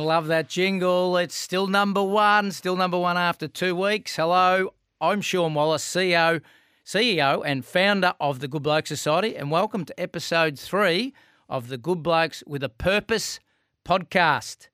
Love 0.00 0.26
that 0.28 0.48
jingle. 0.48 1.18
It's 1.18 1.34
still 1.34 1.66
number 1.66 2.02
one, 2.02 2.50
still 2.50 2.76
number 2.76 2.98
one 2.98 3.18
after 3.18 3.46
two 3.46 3.76
weeks. 3.76 4.16
Hello, 4.16 4.72
I'm 5.02 5.20
Shaun 5.20 5.52
Wallace, 5.52 5.84
CEO, 5.84 6.40
CEO 6.84 7.42
and 7.44 7.62
founder 7.62 8.14
of 8.18 8.40
the 8.40 8.48
Good 8.48 8.62
Blokes 8.62 8.88
Society, 8.88 9.36
and 9.36 9.50
welcome 9.50 9.84
to 9.84 10.00
episode 10.00 10.58
three 10.58 11.12
of 11.46 11.68
the 11.68 11.76
Good 11.76 12.02
Blokes 12.02 12.42
with 12.46 12.64
a 12.64 12.70
Purpose 12.70 13.38
podcast. 13.84 14.68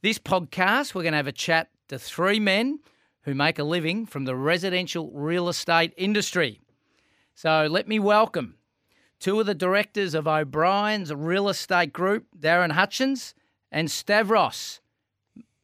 This 0.00 0.18
podcast, 0.18 0.94
we're 0.94 1.02
going 1.02 1.12
to 1.12 1.18
have 1.18 1.26
a 1.26 1.32
chat 1.32 1.68
to 1.88 1.98
three 1.98 2.40
men 2.40 2.80
who 3.22 3.34
make 3.34 3.58
a 3.58 3.64
living 3.64 4.06
from 4.06 4.24
the 4.24 4.34
residential 4.34 5.10
real 5.12 5.50
estate 5.50 5.92
industry. 5.98 6.60
So 7.34 7.66
let 7.70 7.88
me 7.88 7.98
welcome 7.98 8.54
two 9.20 9.38
of 9.38 9.44
the 9.44 9.54
directors 9.54 10.14
of 10.14 10.26
O'Brien's 10.26 11.12
Real 11.12 11.50
Estate 11.50 11.92
Group, 11.92 12.26
Darren 12.38 12.72
Hutchins 12.72 13.34
and 13.70 13.90
Stavros. 13.90 14.80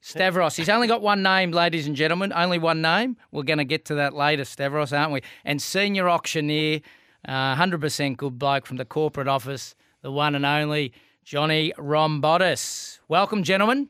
Stavros. 0.01 0.56
He's 0.56 0.69
only 0.69 0.88
got 0.88 1.01
one 1.01 1.23
name, 1.23 1.52
ladies 1.52 1.87
and 1.87 1.95
gentlemen. 1.95 2.33
Only 2.34 2.59
one 2.59 2.83
name. 2.83 3.16
We're 3.30 3.45
going 3.45 3.59
to 3.59 3.65
get 3.65 3.84
to 3.87 3.95
that 3.97 4.15
later, 4.15 4.45
Stavros, 4.45 4.93
aren't 4.93 5.12
we? 5.12 5.23
And 5.45 5.62
senior 5.62 6.09
auctioneer, 6.09 6.80
uh, 7.27 7.55
100% 7.55 8.16
good 8.16 8.37
bloke 8.37 8.66
from 8.66 8.79
the 8.79 8.84
corporate 8.84 9.29
office, 9.29 9.77
the 10.02 10.10
one 10.10 10.34
and 10.34 10.45
only 10.45 10.93
Johnny 11.24 11.73
Rombotis. 11.79 12.98
Welcome, 13.07 13.45
gentlemen. 13.45 13.88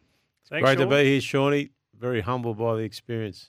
Thanks, 0.50 0.64
Great 0.64 0.78
Shaun. 0.78 0.90
to 0.90 0.96
be 0.96 1.04
here, 1.04 1.20
Shawnee. 1.22 1.70
Very 1.98 2.20
humbled 2.20 2.58
by 2.58 2.74
the 2.76 2.82
experience. 2.82 3.48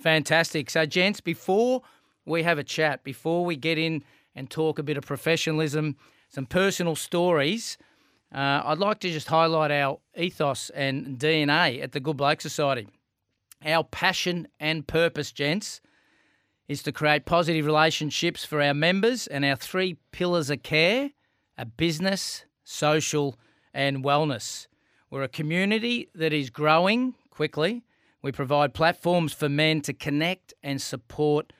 Fantastic. 0.00 0.70
So, 0.70 0.86
gents, 0.86 1.20
before 1.20 1.82
we 2.24 2.42
have 2.42 2.58
a 2.58 2.64
chat, 2.64 3.04
before 3.04 3.44
we 3.44 3.56
get 3.56 3.76
in 3.76 4.02
and 4.34 4.48
talk 4.48 4.78
a 4.78 4.82
bit 4.82 4.96
of 4.96 5.04
professionalism, 5.04 5.96
some 6.30 6.46
personal 6.46 6.96
stories, 6.96 7.76
uh, 8.34 8.62
I'd 8.64 8.78
like 8.78 9.00
to 9.00 9.10
just 9.10 9.28
highlight 9.28 9.70
our 9.70 9.98
ethos 10.16 10.70
and 10.70 11.18
DNA 11.18 11.82
at 11.82 11.92
the 11.92 12.00
Good 12.00 12.16
Bloke 12.16 12.40
Society. 12.40 12.88
Our 13.64 13.84
passion 13.84 14.48
and 14.60 14.86
purpose, 14.86 15.32
gents, 15.32 15.80
is 16.68 16.82
to 16.82 16.92
create 16.92 17.24
positive 17.24 17.64
relationships 17.64 18.44
for 18.44 18.60
our 18.60 18.74
members 18.74 19.26
and 19.26 19.44
our 19.44 19.56
three 19.56 19.96
pillars 20.12 20.50
of 20.50 20.62
care 20.62 21.10
are 21.56 21.64
business, 21.64 22.44
social, 22.62 23.38
and 23.72 24.04
wellness. 24.04 24.66
We're 25.10 25.22
a 25.22 25.28
community 25.28 26.10
that 26.14 26.32
is 26.34 26.50
growing 26.50 27.14
quickly. 27.30 27.82
We 28.20 28.32
provide 28.32 28.74
platforms 28.74 29.32
for 29.32 29.48
men 29.48 29.80
to 29.82 29.94
connect 29.94 30.52
and 30.62 30.80
support 30.82 31.52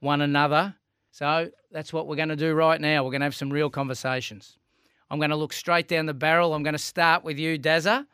one 0.00 0.20
another. 0.20 0.74
So 1.12 1.50
that's 1.70 1.92
what 1.92 2.08
we're 2.08 2.16
going 2.16 2.30
to 2.30 2.36
do 2.36 2.52
right 2.52 2.80
now. 2.80 3.04
We're 3.04 3.10
going 3.10 3.20
to 3.20 3.26
have 3.26 3.34
some 3.34 3.52
real 3.52 3.70
conversations. 3.70 4.58
I'm 5.10 5.18
going 5.18 5.30
to 5.30 5.36
look 5.36 5.52
straight 5.52 5.88
down 5.88 6.06
the 6.06 6.14
barrel. 6.14 6.54
I'm 6.54 6.62
going 6.62 6.74
to 6.74 6.78
start 6.78 7.24
with 7.24 7.38
you, 7.38 7.58
Dazza. 7.58 8.06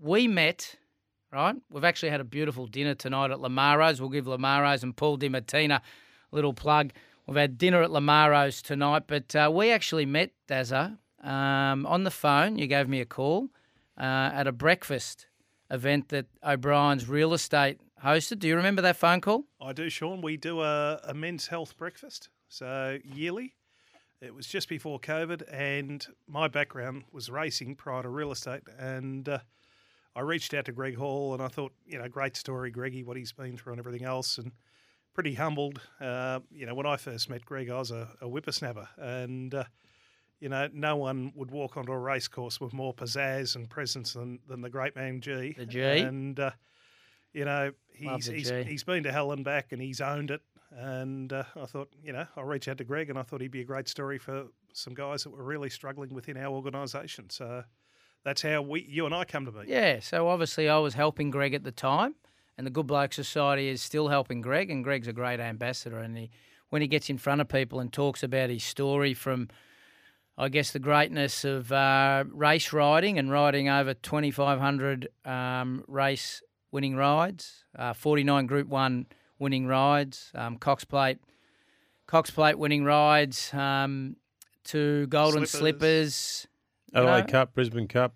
We 0.00 0.28
met, 0.28 0.76
right? 1.32 1.56
We've 1.70 1.84
actually 1.84 2.10
had 2.10 2.20
a 2.20 2.24
beautiful 2.24 2.66
dinner 2.66 2.94
tonight 2.94 3.30
at 3.30 3.38
Lamaro's. 3.38 4.00
We'll 4.00 4.10
give 4.10 4.26
Lamaro's 4.26 4.82
and 4.82 4.96
Paul 4.96 5.18
DiMartina 5.18 5.76
a 5.76 5.82
little 6.32 6.52
plug. 6.52 6.92
We've 7.26 7.36
had 7.36 7.58
dinner 7.58 7.82
at 7.82 7.90
Lamaro's 7.90 8.60
tonight, 8.60 9.04
but 9.06 9.34
uh, 9.36 9.50
we 9.52 9.70
actually 9.70 10.06
met 10.06 10.32
Dazza 10.48 10.98
um, 11.22 11.86
on 11.86 12.04
the 12.04 12.10
phone. 12.10 12.58
You 12.58 12.66
gave 12.66 12.88
me 12.88 13.00
a 13.00 13.06
call 13.06 13.48
uh, 13.98 14.30
at 14.32 14.46
a 14.46 14.52
breakfast 14.52 15.26
event 15.70 16.08
that 16.08 16.26
O'Brien's 16.42 17.08
Real 17.08 17.32
Estate 17.32 17.78
hosted. 18.04 18.40
Do 18.40 18.48
you 18.48 18.56
remember 18.56 18.82
that 18.82 18.96
phone 18.96 19.20
call? 19.20 19.44
I 19.60 19.72
do, 19.72 19.88
Shaun. 19.88 20.22
We 20.22 20.36
do 20.36 20.60
a, 20.60 21.00
a 21.04 21.14
men's 21.14 21.46
health 21.46 21.76
breakfast, 21.76 22.28
so 22.48 22.98
yearly. 23.04 23.54
It 24.20 24.34
was 24.34 24.46
just 24.46 24.68
before 24.68 25.00
COVID, 25.00 25.42
and 25.50 26.06
my 26.26 26.46
background 26.48 27.04
was 27.10 27.30
racing 27.30 27.76
prior 27.76 28.02
to 28.02 28.08
real 28.08 28.32
estate. 28.32 28.62
And 28.78 29.26
uh, 29.28 29.38
I 30.14 30.20
reached 30.20 30.52
out 30.52 30.66
to 30.66 30.72
Greg 30.72 30.96
Hall, 30.96 31.32
and 31.32 31.42
I 31.42 31.48
thought, 31.48 31.72
you 31.86 31.98
know, 31.98 32.06
great 32.08 32.36
story, 32.36 32.70
Greggy, 32.70 33.02
what 33.02 33.16
he's 33.16 33.32
been 33.32 33.56
through 33.56 33.74
and 33.74 33.80
everything 33.80 34.04
else, 34.04 34.36
and 34.36 34.52
pretty 35.14 35.34
humbled. 35.34 35.80
Uh, 36.00 36.40
you 36.50 36.66
know, 36.66 36.74
when 36.74 36.86
I 36.86 36.96
first 36.96 37.30
met 37.30 37.46
Greg, 37.46 37.70
I 37.70 37.78
was 37.78 37.90
a, 37.90 38.08
a 38.20 38.26
whippersnapper, 38.26 38.88
and 38.98 39.54
uh, 39.54 39.64
you 40.38 40.50
know, 40.50 40.68
no 40.72 40.96
one 40.96 41.32
would 41.34 41.50
walk 41.50 41.76
onto 41.78 41.92
a 41.92 41.98
race 41.98 42.28
course 42.28 42.60
with 42.60 42.72
more 42.74 42.92
pizzazz 42.92 43.56
and 43.56 43.70
presence 43.70 44.12
than, 44.14 44.38
than 44.48 44.60
the 44.60 44.70
great 44.70 44.96
man 44.96 45.20
G. 45.20 45.54
The 45.56 45.66
G, 45.66 45.80
and 45.80 46.38
uh, 46.38 46.50
you 47.32 47.44
know, 47.46 47.72
he's 47.92 48.26
he's, 48.26 48.48
he's 48.66 48.84
been 48.84 49.02
to 49.04 49.12
hell 49.12 49.32
and 49.32 49.44
back, 49.44 49.72
and 49.72 49.80
he's 49.80 50.00
owned 50.00 50.30
it. 50.30 50.42
And 50.72 51.32
uh, 51.32 51.44
I 51.60 51.66
thought, 51.66 51.92
you 52.02 52.12
know, 52.12 52.26
I'll 52.36 52.44
reach 52.44 52.68
out 52.68 52.78
to 52.78 52.84
Greg, 52.84 53.10
and 53.10 53.18
I 53.18 53.22
thought 53.22 53.40
he'd 53.40 53.50
be 53.50 53.60
a 53.60 53.64
great 53.64 53.88
story 53.88 54.18
for 54.18 54.46
some 54.72 54.94
guys 54.94 55.24
that 55.24 55.30
were 55.30 55.42
really 55.42 55.70
struggling 55.70 56.14
within 56.14 56.36
our 56.36 56.54
organisation. 56.54 57.28
So 57.28 57.64
that's 58.24 58.42
how 58.42 58.62
we, 58.62 58.86
you 58.88 59.04
and 59.06 59.14
I, 59.14 59.24
come 59.24 59.46
to 59.46 59.52
be. 59.52 59.66
Yeah. 59.66 59.98
So 60.00 60.28
obviously, 60.28 60.68
I 60.68 60.78
was 60.78 60.94
helping 60.94 61.30
Greg 61.30 61.54
at 61.54 61.64
the 61.64 61.72
time, 61.72 62.14
and 62.56 62.66
the 62.66 62.70
Good 62.70 62.86
Bloke 62.86 63.12
Society 63.12 63.68
is 63.68 63.82
still 63.82 64.08
helping 64.08 64.40
Greg, 64.40 64.70
and 64.70 64.84
Greg's 64.84 65.08
a 65.08 65.12
great 65.12 65.40
ambassador. 65.40 65.98
And 65.98 66.16
he, 66.16 66.30
when 66.68 66.82
he 66.82 66.88
gets 66.88 67.10
in 67.10 67.18
front 67.18 67.40
of 67.40 67.48
people 67.48 67.80
and 67.80 67.92
talks 67.92 68.22
about 68.22 68.50
his 68.50 68.62
story 68.62 69.12
from 69.12 69.48
I 70.38 70.48
guess 70.48 70.70
the 70.70 70.78
greatness 70.78 71.44
of 71.44 71.70
uh, 71.70 72.24
race 72.32 72.72
riding 72.72 73.18
and 73.18 73.30
riding 73.30 73.68
over 73.68 73.92
2,500 73.92 75.08
um, 75.26 75.84
race 75.86 76.40
winning 76.72 76.96
rides, 76.96 77.64
uh, 77.78 77.92
49 77.92 78.46
Group 78.46 78.68
1 78.68 79.06
winning 79.40 79.66
rides, 79.66 80.30
um, 80.34 80.56
Cox 80.56 80.84
Plate, 80.84 81.18
Cox 82.06 82.30
Plate 82.30 82.58
winning 82.58 82.84
rides, 82.84 83.52
um, 83.54 84.16
to 84.64 85.06
Golden 85.08 85.46
Slippers, 85.46 86.14
Slippers 86.14 86.46
Adelaide 86.94 87.26
know. 87.26 87.32
Cup, 87.32 87.54
Brisbane 87.54 87.88
Cup. 87.88 88.14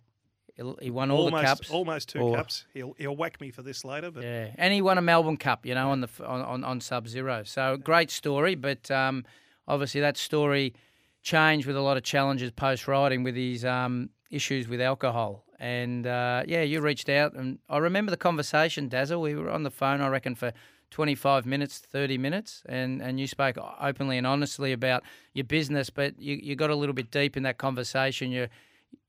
He 0.80 0.90
won 0.90 1.10
all 1.10 1.24
almost, 1.24 1.42
the 1.42 1.46
cups, 1.48 1.70
almost 1.70 2.08
two 2.10 2.20
all. 2.20 2.34
cups. 2.36 2.64
He'll 2.72 2.94
he'll 2.96 3.16
whack 3.16 3.40
me 3.40 3.50
for 3.50 3.62
this 3.62 3.84
later, 3.84 4.12
but 4.12 4.22
yeah, 4.22 4.50
and 4.54 4.72
he 4.72 4.80
won 4.80 4.98
a 4.98 5.02
Melbourne 5.02 5.36
Cup, 5.36 5.66
you 5.66 5.74
know, 5.74 5.90
on 5.90 6.00
the 6.00 6.08
on 6.24 6.62
on 6.62 6.80
Sub 6.80 7.08
Zero. 7.08 7.42
So 7.42 7.76
great 7.76 8.08
story, 8.12 8.54
but 8.54 8.88
um, 8.88 9.24
obviously 9.66 10.00
that 10.02 10.16
story 10.16 10.74
changed 11.22 11.66
with 11.66 11.74
a 11.74 11.80
lot 11.80 11.96
of 11.96 12.04
challenges 12.04 12.52
post 12.52 12.86
riding 12.86 13.24
with 13.24 13.34
his 13.34 13.64
um, 13.64 14.10
issues 14.30 14.68
with 14.68 14.80
alcohol. 14.80 15.44
And 15.58 16.06
uh, 16.06 16.44
yeah, 16.46 16.62
you 16.62 16.80
reached 16.80 17.08
out, 17.08 17.32
and 17.32 17.58
I 17.68 17.78
remember 17.78 18.12
the 18.12 18.16
conversation, 18.16 18.88
Dazzle. 18.88 19.20
We 19.20 19.34
were 19.34 19.50
on 19.50 19.64
the 19.64 19.72
phone, 19.72 20.00
I 20.00 20.08
reckon, 20.08 20.36
for 20.36 20.52
25 20.94 21.44
minutes, 21.44 21.80
30 21.80 22.18
minutes, 22.18 22.62
and, 22.66 23.02
and 23.02 23.18
you 23.18 23.26
spoke 23.26 23.58
openly 23.80 24.16
and 24.16 24.24
honestly 24.24 24.70
about 24.70 25.02
your 25.32 25.42
business, 25.42 25.90
but 25.90 26.16
you, 26.20 26.38
you 26.40 26.54
got 26.54 26.70
a 26.70 26.76
little 26.76 26.92
bit 26.92 27.10
deep 27.10 27.36
in 27.36 27.42
that 27.42 27.58
conversation. 27.58 28.30
You, 28.30 28.46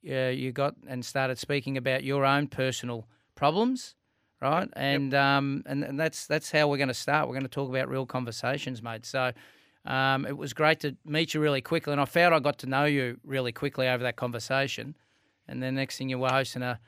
you, 0.02 0.18
you 0.30 0.52
got 0.52 0.74
and 0.88 1.06
started 1.06 1.38
speaking 1.38 1.78
about 1.78 2.04
your 2.04 2.26
own 2.26 2.48
personal 2.48 3.06
problems, 3.36 3.94
right? 4.42 4.68
And 4.74 5.12
yep. 5.12 5.22
um, 5.22 5.62
and, 5.68 5.84
and 5.84 6.00
that's 6.00 6.26
that's 6.26 6.50
how 6.50 6.68
we're 6.68 6.78
going 6.78 6.88
to 6.88 6.94
start. 6.96 7.28
We're 7.28 7.36
going 7.36 7.44
to 7.44 7.50
talk 7.50 7.70
about 7.70 7.88
real 7.88 8.08
conversations, 8.08 8.82
mate. 8.82 9.06
So 9.06 9.32
um, 9.86 10.26
it 10.26 10.36
was 10.36 10.54
great 10.54 10.80
to 10.80 10.96
meet 11.06 11.36
you 11.36 11.40
really 11.40 11.62
quickly, 11.62 11.92
and 11.92 12.02
I 12.02 12.06
found 12.06 12.34
I 12.34 12.40
got 12.40 12.58
to 12.60 12.66
know 12.66 12.86
you 12.86 13.20
really 13.24 13.52
quickly 13.52 13.88
over 13.88 14.04
that 14.06 14.16
conversation. 14.16 14.96
And 15.48 15.62
then 15.62 15.76
next 15.76 16.00
thing 16.00 16.10
you 16.10 16.18
were 16.18 16.30
hosting 16.30 16.64
a 16.64 16.80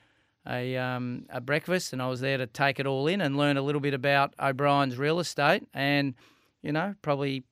a, 0.47 0.77
um, 0.77 1.25
a 1.29 1.41
breakfast, 1.41 1.93
and 1.93 2.01
I 2.01 2.07
was 2.07 2.21
there 2.21 2.37
to 2.37 2.47
take 2.47 2.79
it 2.79 2.87
all 2.87 3.07
in 3.07 3.21
and 3.21 3.37
learn 3.37 3.57
a 3.57 3.61
little 3.61 3.81
bit 3.81 3.93
about 3.93 4.33
O'Brien's 4.39 4.97
real 4.97 5.19
estate. 5.19 5.67
And 5.73 6.15
you 6.61 6.71
know, 6.71 6.95
probably 7.01 7.43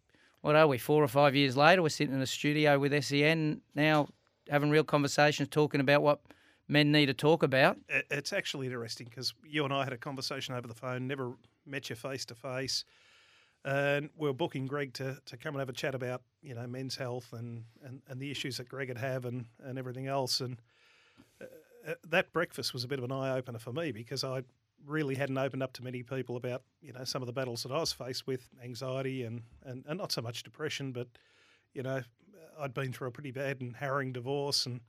what 0.41 0.55
are 0.55 0.67
we 0.67 0.77
four 0.77 1.03
or 1.03 1.07
five 1.07 1.35
years 1.35 1.57
later, 1.57 1.81
we're 1.81 1.89
sitting 1.89 2.13
in 2.13 2.21
a 2.21 2.27
studio 2.27 2.77
with 2.77 3.03
SEN 3.03 3.61
now, 3.73 4.07
having 4.49 4.69
real 4.69 4.83
conversations, 4.83 5.49
talking 5.49 5.81
about 5.81 6.03
what 6.03 6.21
men 6.67 6.91
need 6.91 7.07
to 7.07 7.13
talk 7.13 7.43
about. 7.43 7.77
It's 7.89 8.33
actually 8.33 8.67
interesting 8.67 9.07
because 9.09 9.33
you 9.43 9.63
and 9.65 9.73
I 9.73 9.83
had 9.83 9.93
a 9.93 9.97
conversation 9.97 10.53
over 10.53 10.67
the 10.67 10.75
phone, 10.75 11.07
never 11.07 11.33
met 11.65 11.89
you 11.89 11.95
face 11.95 12.25
to 12.25 12.35
face. 12.35 12.85
And 13.63 14.11
we 14.15 14.29
are 14.29 14.33
booking 14.33 14.67
Greg 14.67 14.93
to, 14.93 15.17
to 15.25 15.37
come 15.37 15.55
and 15.55 15.59
have 15.59 15.69
a 15.69 15.73
chat 15.73 15.95
about, 15.95 16.21
you 16.43 16.53
know, 16.53 16.67
men's 16.67 16.95
health 16.95 17.33
and, 17.33 17.63
and, 17.83 18.01
and 18.07 18.19
the 18.19 18.29
issues 18.29 18.57
that 18.57 18.69
Greg 18.69 18.89
would 18.89 18.99
have 18.99 19.25
and, 19.25 19.45
and 19.63 19.79
everything 19.79 20.05
else. 20.05 20.41
And 20.41 20.57
that 22.07 22.33
breakfast 22.33 22.73
was 22.73 22.83
a 22.83 22.87
bit 22.87 22.99
of 22.99 23.05
an 23.05 23.11
eye 23.11 23.35
opener 23.37 23.59
for 23.59 23.73
me 23.73 23.91
because 23.91 24.23
I 24.23 24.43
really 24.85 25.15
hadn't 25.15 25.37
opened 25.37 25.63
up 25.63 25.73
to 25.73 25.83
many 25.83 26.03
people 26.03 26.37
about 26.37 26.63
you 26.81 26.93
know 26.93 27.03
some 27.03 27.21
of 27.21 27.25
the 27.27 27.33
battles 27.33 27.63
that 27.63 27.71
I 27.71 27.79
was 27.79 27.93
faced 27.93 28.27
with, 28.27 28.49
anxiety 28.63 29.23
and 29.23 29.43
and, 29.63 29.83
and 29.87 29.97
not 29.97 30.11
so 30.11 30.21
much 30.21 30.43
depression, 30.43 30.91
but 30.91 31.07
you 31.73 31.83
know 31.83 32.01
I'd 32.59 32.73
been 32.73 32.93
through 32.93 33.09
a 33.09 33.11
pretty 33.11 33.31
bad 33.31 33.61
and 33.61 33.75
harrowing 33.75 34.13
divorce, 34.13 34.65
and 34.65 34.81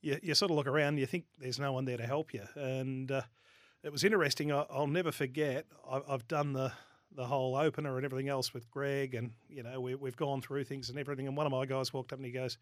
you, 0.00 0.18
you 0.22 0.34
sort 0.34 0.50
of 0.50 0.56
look 0.56 0.66
around, 0.66 0.88
and 0.88 0.98
you 0.98 1.06
think 1.06 1.24
there's 1.38 1.58
no 1.58 1.72
one 1.72 1.84
there 1.84 1.96
to 1.96 2.06
help 2.06 2.34
you, 2.34 2.44
and 2.56 3.10
uh, 3.10 3.22
it 3.82 3.92
was 3.92 4.04
interesting. 4.04 4.52
I, 4.52 4.64
will 4.70 4.86
never 4.86 5.12
forget. 5.12 5.66
I, 5.88 6.00
I've 6.08 6.28
done 6.28 6.52
the 6.52 6.72
the 7.16 7.26
whole 7.26 7.54
opener 7.54 7.96
and 7.96 8.04
everything 8.04 8.28
else 8.28 8.52
with 8.52 8.70
Greg, 8.70 9.14
and 9.14 9.32
you 9.48 9.62
know 9.62 9.80
we, 9.80 9.94
we've 9.94 10.16
gone 10.16 10.40
through 10.40 10.64
things 10.64 10.90
and 10.90 10.98
everything. 10.98 11.26
And 11.26 11.36
one 11.36 11.46
of 11.46 11.52
my 11.52 11.66
guys 11.66 11.92
walked 11.92 12.12
up 12.12 12.18
and 12.18 12.26
he 12.26 12.32
goes, 12.32 12.58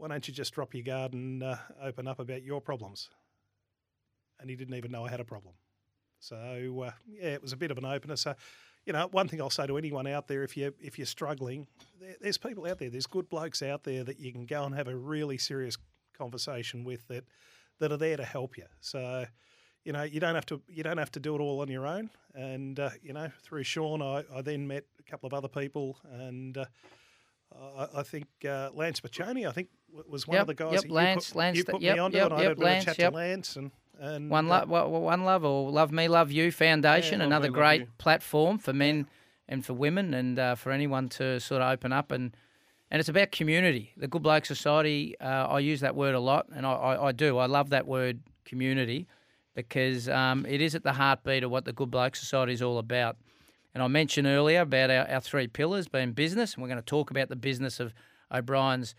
why 0.00 0.08
don't 0.08 0.26
you 0.26 0.32
just 0.32 0.54
drop 0.54 0.74
your 0.74 0.82
guard 0.82 1.12
and 1.12 1.42
uh, 1.42 1.56
open 1.82 2.08
up 2.08 2.18
about 2.18 2.42
your 2.42 2.60
problems? 2.60 3.10
And 4.40 4.48
he 4.48 4.56
didn't 4.56 4.74
even 4.74 4.90
know 4.90 5.04
I 5.04 5.10
had 5.10 5.20
a 5.20 5.24
problem. 5.24 5.54
So 6.20 6.84
uh, 6.86 6.92
yeah, 7.06 7.28
it 7.34 7.42
was 7.42 7.52
a 7.52 7.56
bit 7.56 7.70
of 7.70 7.76
an 7.76 7.84
opener. 7.84 8.16
So, 8.16 8.34
you 8.86 8.94
know, 8.94 9.08
one 9.10 9.28
thing 9.28 9.42
I'll 9.42 9.50
say 9.50 9.66
to 9.66 9.76
anyone 9.76 10.06
out 10.06 10.26
there, 10.26 10.42
if 10.42 10.56
you 10.56 10.72
if 10.80 10.98
you're 10.98 11.06
struggling, 11.06 11.66
there, 12.00 12.14
there's 12.20 12.38
people 12.38 12.66
out 12.66 12.78
there, 12.78 12.88
there's 12.88 13.06
good 13.06 13.28
blokes 13.28 13.62
out 13.62 13.84
there 13.84 14.02
that 14.04 14.18
you 14.18 14.32
can 14.32 14.46
go 14.46 14.64
and 14.64 14.74
have 14.74 14.88
a 14.88 14.96
really 14.96 15.36
serious 15.36 15.76
conversation 16.16 16.82
with 16.82 17.06
that 17.08 17.24
that 17.78 17.92
are 17.92 17.98
there 17.98 18.16
to 18.16 18.24
help 18.24 18.56
you. 18.56 18.64
So, 18.80 19.26
you 19.84 19.92
know, 19.92 20.02
you 20.02 20.18
don't 20.18 20.34
have 20.34 20.46
to 20.46 20.62
you 20.66 20.82
don't 20.82 20.98
have 20.98 21.12
to 21.12 21.20
do 21.20 21.34
it 21.34 21.40
all 21.40 21.60
on 21.60 21.68
your 21.68 21.86
own. 21.86 22.08
And 22.34 22.80
uh, 22.80 22.90
you 23.02 23.12
know, 23.12 23.30
through 23.42 23.64
Shaun, 23.64 24.00
I, 24.00 24.24
I 24.34 24.40
then 24.40 24.66
met 24.66 24.84
a 24.98 25.02
couple 25.02 25.26
of 25.26 25.34
other 25.34 25.48
people, 25.48 25.98
and 26.10 26.56
uh, 26.56 26.64
I, 27.54 28.00
I 28.00 28.02
think 28.02 28.28
uh, 28.48 28.70
Lance 28.74 29.00
Picioane, 29.00 29.46
I 29.46 29.52
think, 29.52 29.68
was 30.08 30.26
one 30.26 30.36
Yep, 30.36 30.40
of 30.42 30.46
the 30.46 30.54
guys 30.54 30.72
yep, 30.72 30.82
that 30.82 30.88
you 30.88 30.94
Lance- 30.94 31.28
put, 31.30 31.36
Lance 31.38 31.56
you 31.58 31.64
put 31.64 31.80
yep, 31.80 31.94
me 31.94 32.00
onto, 32.00 32.16
yep, 32.16 32.26
and 32.26 32.34
I 32.34 32.36
had 32.36 32.42
yep, 32.42 32.52
a 32.52 32.54
bit 32.54 32.58
of 32.58 32.62
a 32.62 32.64
Lance, 32.64 32.84
chat 32.84 32.98
yep. 32.98 33.10
to 33.12 33.16
Lance, 33.16 33.56
and 33.56 33.70
and 33.98 34.30
One 34.30 34.46
uh, 34.46 34.64
love, 34.66 34.68
one 34.70 35.24
love, 35.24 35.44
or 35.44 35.70
Love 35.70 35.92
Me, 35.92 36.08
Love 36.08 36.32
You 36.32 36.50
Foundation, 36.50 37.18
Love 37.18 37.26
another 37.26 37.48
Me, 37.48 37.54
great 37.54 37.98
platform 37.98 38.58
for 38.58 38.72
men 38.72 39.06
and 39.46 39.64
for 39.64 39.74
women, 39.74 40.14
and 40.14 40.38
uh, 40.38 40.54
for 40.54 40.72
anyone 40.72 41.10
to 41.10 41.38
sort 41.38 41.60
of 41.60 41.70
open 41.70 41.92
up 41.92 42.10
and 42.10 42.34
and 42.90 42.98
it's 42.98 43.08
about 43.08 43.30
community. 43.30 43.92
The 43.96 44.08
Good 44.08 44.22
Bloke 44.22 44.44
Society, 44.44 45.14
uh, 45.20 45.46
I 45.46 45.60
use 45.60 45.80
that 45.80 45.94
word 45.94 46.14
a 46.14 46.20
lot, 46.20 46.46
and 46.52 46.66
I, 46.66 46.72
I, 46.72 47.08
I 47.08 47.12
do. 47.12 47.38
I 47.38 47.46
love 47.46 47.70
that 47.70 47.86
word 47.86 48.20
community 48.44 49.06
because 49.54 50.08
um, 50.08 50.44
it 50.46 50.60
is 50.60 50.74
at 50.74 50.82
the 50.82 50.94
heartbeat 50.94 51.44
of 51.44 51.50
what 51.50 51.64
the 51.64 51.72
Good 51.72 51.90
Bloke 51.90 52.16
Society 52.16 52.52
is 52.52 52.62
all 52.62 52.78
about. 52.78 53.16
And 53.74 53.82
I 53.82 53.86
mentioned 53.86 54.26
earlier 54.26 54.62
about 54.62 54.90
our, 54.90 55.08
our 55.08 55.20
three 55.20 55.46
pillars 55.46 55.86
being 55.86 56.12
business, 56.12 56.54
and 56.54 56.62
we're 56.62 56.68
going 56.68 56.80
to 56.80 56.84
talk 56.84 57.10
about 57.12 57.28
the 57.28 57.36
business 57.36 57.78
of 57.78 57.94
O'Brien's 58.32 58.96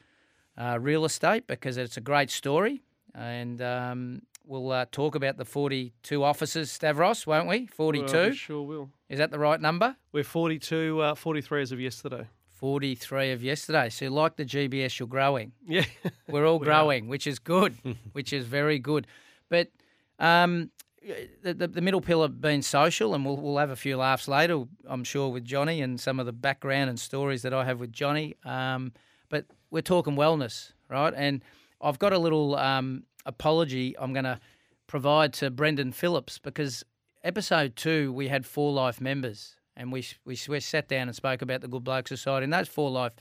uh, 0.62 0.78
real 0.80 1.06
estate 1.06 1.48
because 1.48 1.78
it's 1.78 1.98
a 1.98 2.02
great 2.02 2.30
story. 2.30 2.84
And 3.16 3.62
um, 3.62 4.22
we'll 4.46 4.72
uh, 4.72 4.86
talk 4.92 5.16
about 5.16 5.38
the 5.38 5.46
42 5.46 6.24
offices, 6.24 6.72
Stavros, 6.72 7.26
won't 7.26 7.48
we? 7.48 7.66
42. 7.68 8.06
Well, 8.14 8.30
we 8.30 8.36
sure 8.36 8.62
will. 8.62 8.90
Is 9.10 9.18
that 9.20 9.32
the 9.32 9.40
right 9.40 9.60
number? 9.60 9.96
We're 10.12 10.24
42, 10.24 11.02
uh, 11.02 11.16
43 11.16 11.62
as 11.62 11.72
of 11.72 11.80
yesterday. 11.80 12.28
43 12.56 13.32
of 13.32 13.44
yesterday. 13.44 13.90
So, 13.90 14.08
like 14.10 14.36
the 14.36 14.46
GBS, 14.46 15.00
you're 15.00 15.08
growing. 15.08 15.52
Yeah. 15.68 15.86
We're 16.28 16.46
all 16.46 16.60
We 16.60 16.68
are. 16.68 16.70
growing, 16.70 17.08
which 17.08 17.26
is 17.28 17.40
good, 17.40 17.76
which 18.14 18.32
is 18.32 18.46
very 18.46 18.78
good. 18.78 19.08
But 19.50 19.70
um, 20.20 20.70
the, 21.42 21.54
the, 21.54 21.68
the 21.68 21.82
middle 21.82 22.02
pillar 22.02 22.28
being 22.28 22.62
social, 22.62 23.16
and 23.16 23.26
we'll, 23.26 23.38
we'll 23.38 23.58
have 23.58 23.72
a 23.72 23.76
few 23.76 23.98
laughs 23.98 24.28
later, 24.28 24.64
I'm 24.88 25.04
sure, 25.04 25.30
with 25.30 25.44
Johnny 25.44 25.82
and 25.82 26.00
some 26.00 26.20
of 26.20 26.26
the 26.28 26.32
background 26.34 26.90
and 26.90 27.00
stories 27.00 27.42
that 27.42 27.54
I 27.54 27.66
have 27.66 27.80
with 27.80 27.92
Johnny. 27.92 28.36
Um, 28.46 28.94
we're 29.72 29.82
talking 29.82 30.16
wellness, 30.16 30.74
right? 30.90 31.14
And 31.16 31.44
I've 31.82 31.98
got 31.98 32.14
a 32.14 32.20
little 32.20 32.56
um, 32.56 33.04
apology 33.26 33.98
I'm 33.98 34.14
going 34.14 34.26
to 34.26 34.40
provide 34.86 35.34
to 35.34 35.50
Brendan 35.50 35.94
Phillips 35.94 36.38
because 36.38 36.84
episode 37.24 37.76
two, 37.76 38.14
we 38.14 38.28
had 38.28 38.46
four 38.46 38.72
life 38.74 39.02
members 39.02 39.56
and 39.76 39.92
we, 39.92 40.06
we, 40.26 40.38
we 40.48 40.60
sat 40.60 40.88
down 40.88 41.08
and 41.08 41.16
spoke 41.16 41.42
about 41.42 41.62
the 41.62 41.68
Good 41.68 41.84
Bloke 41.84 42.08
Society. 42.08 42.44
And 42.44 42.54
those 42.54 42.68
four 42.68 42.92
life 42.92 43.14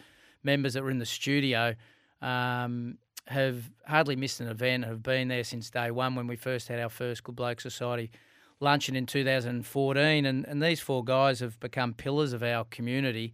members 0.43 0.75
that 0.75 0.83
were 0.83 0.91
in 0.91 0.99
the 0.99 1.07
studio 1.07 1.75
um, 2.21 2.99
have 3.29 3.71
hardly 3.87 4.17
missed 4.17 4.41
an 4.41 4.49
event, 4.49 4.85
have 4.85 5.03
been 5.03 5.29
there 5.29 5.45
since 5.45 5.71
day 5.71 5.91
one 5.91 6.17
when 6.17 6.27
we 6.27 6.37
first 6.37 6.69
had 6.69 6.81
our 6.81 6.89
first 6.89 7.23
Good 7.23 7.37
Bloke 7.37 7.61
Society 7.61 8.11
luncheon 8.59 8.97
in 8.97 9.07
2014. 9.07 10.27
And, 10.27 10.45
and 10.47 10.63
these 10.63 10.81
four 10.81 11.05
guys 11.05 11.41
have 11.41 11.59
become 11.61 11.95
pillars 11.95 12.33
of 12.33 12.43
our 12.43 12.65
community 12.65 13.33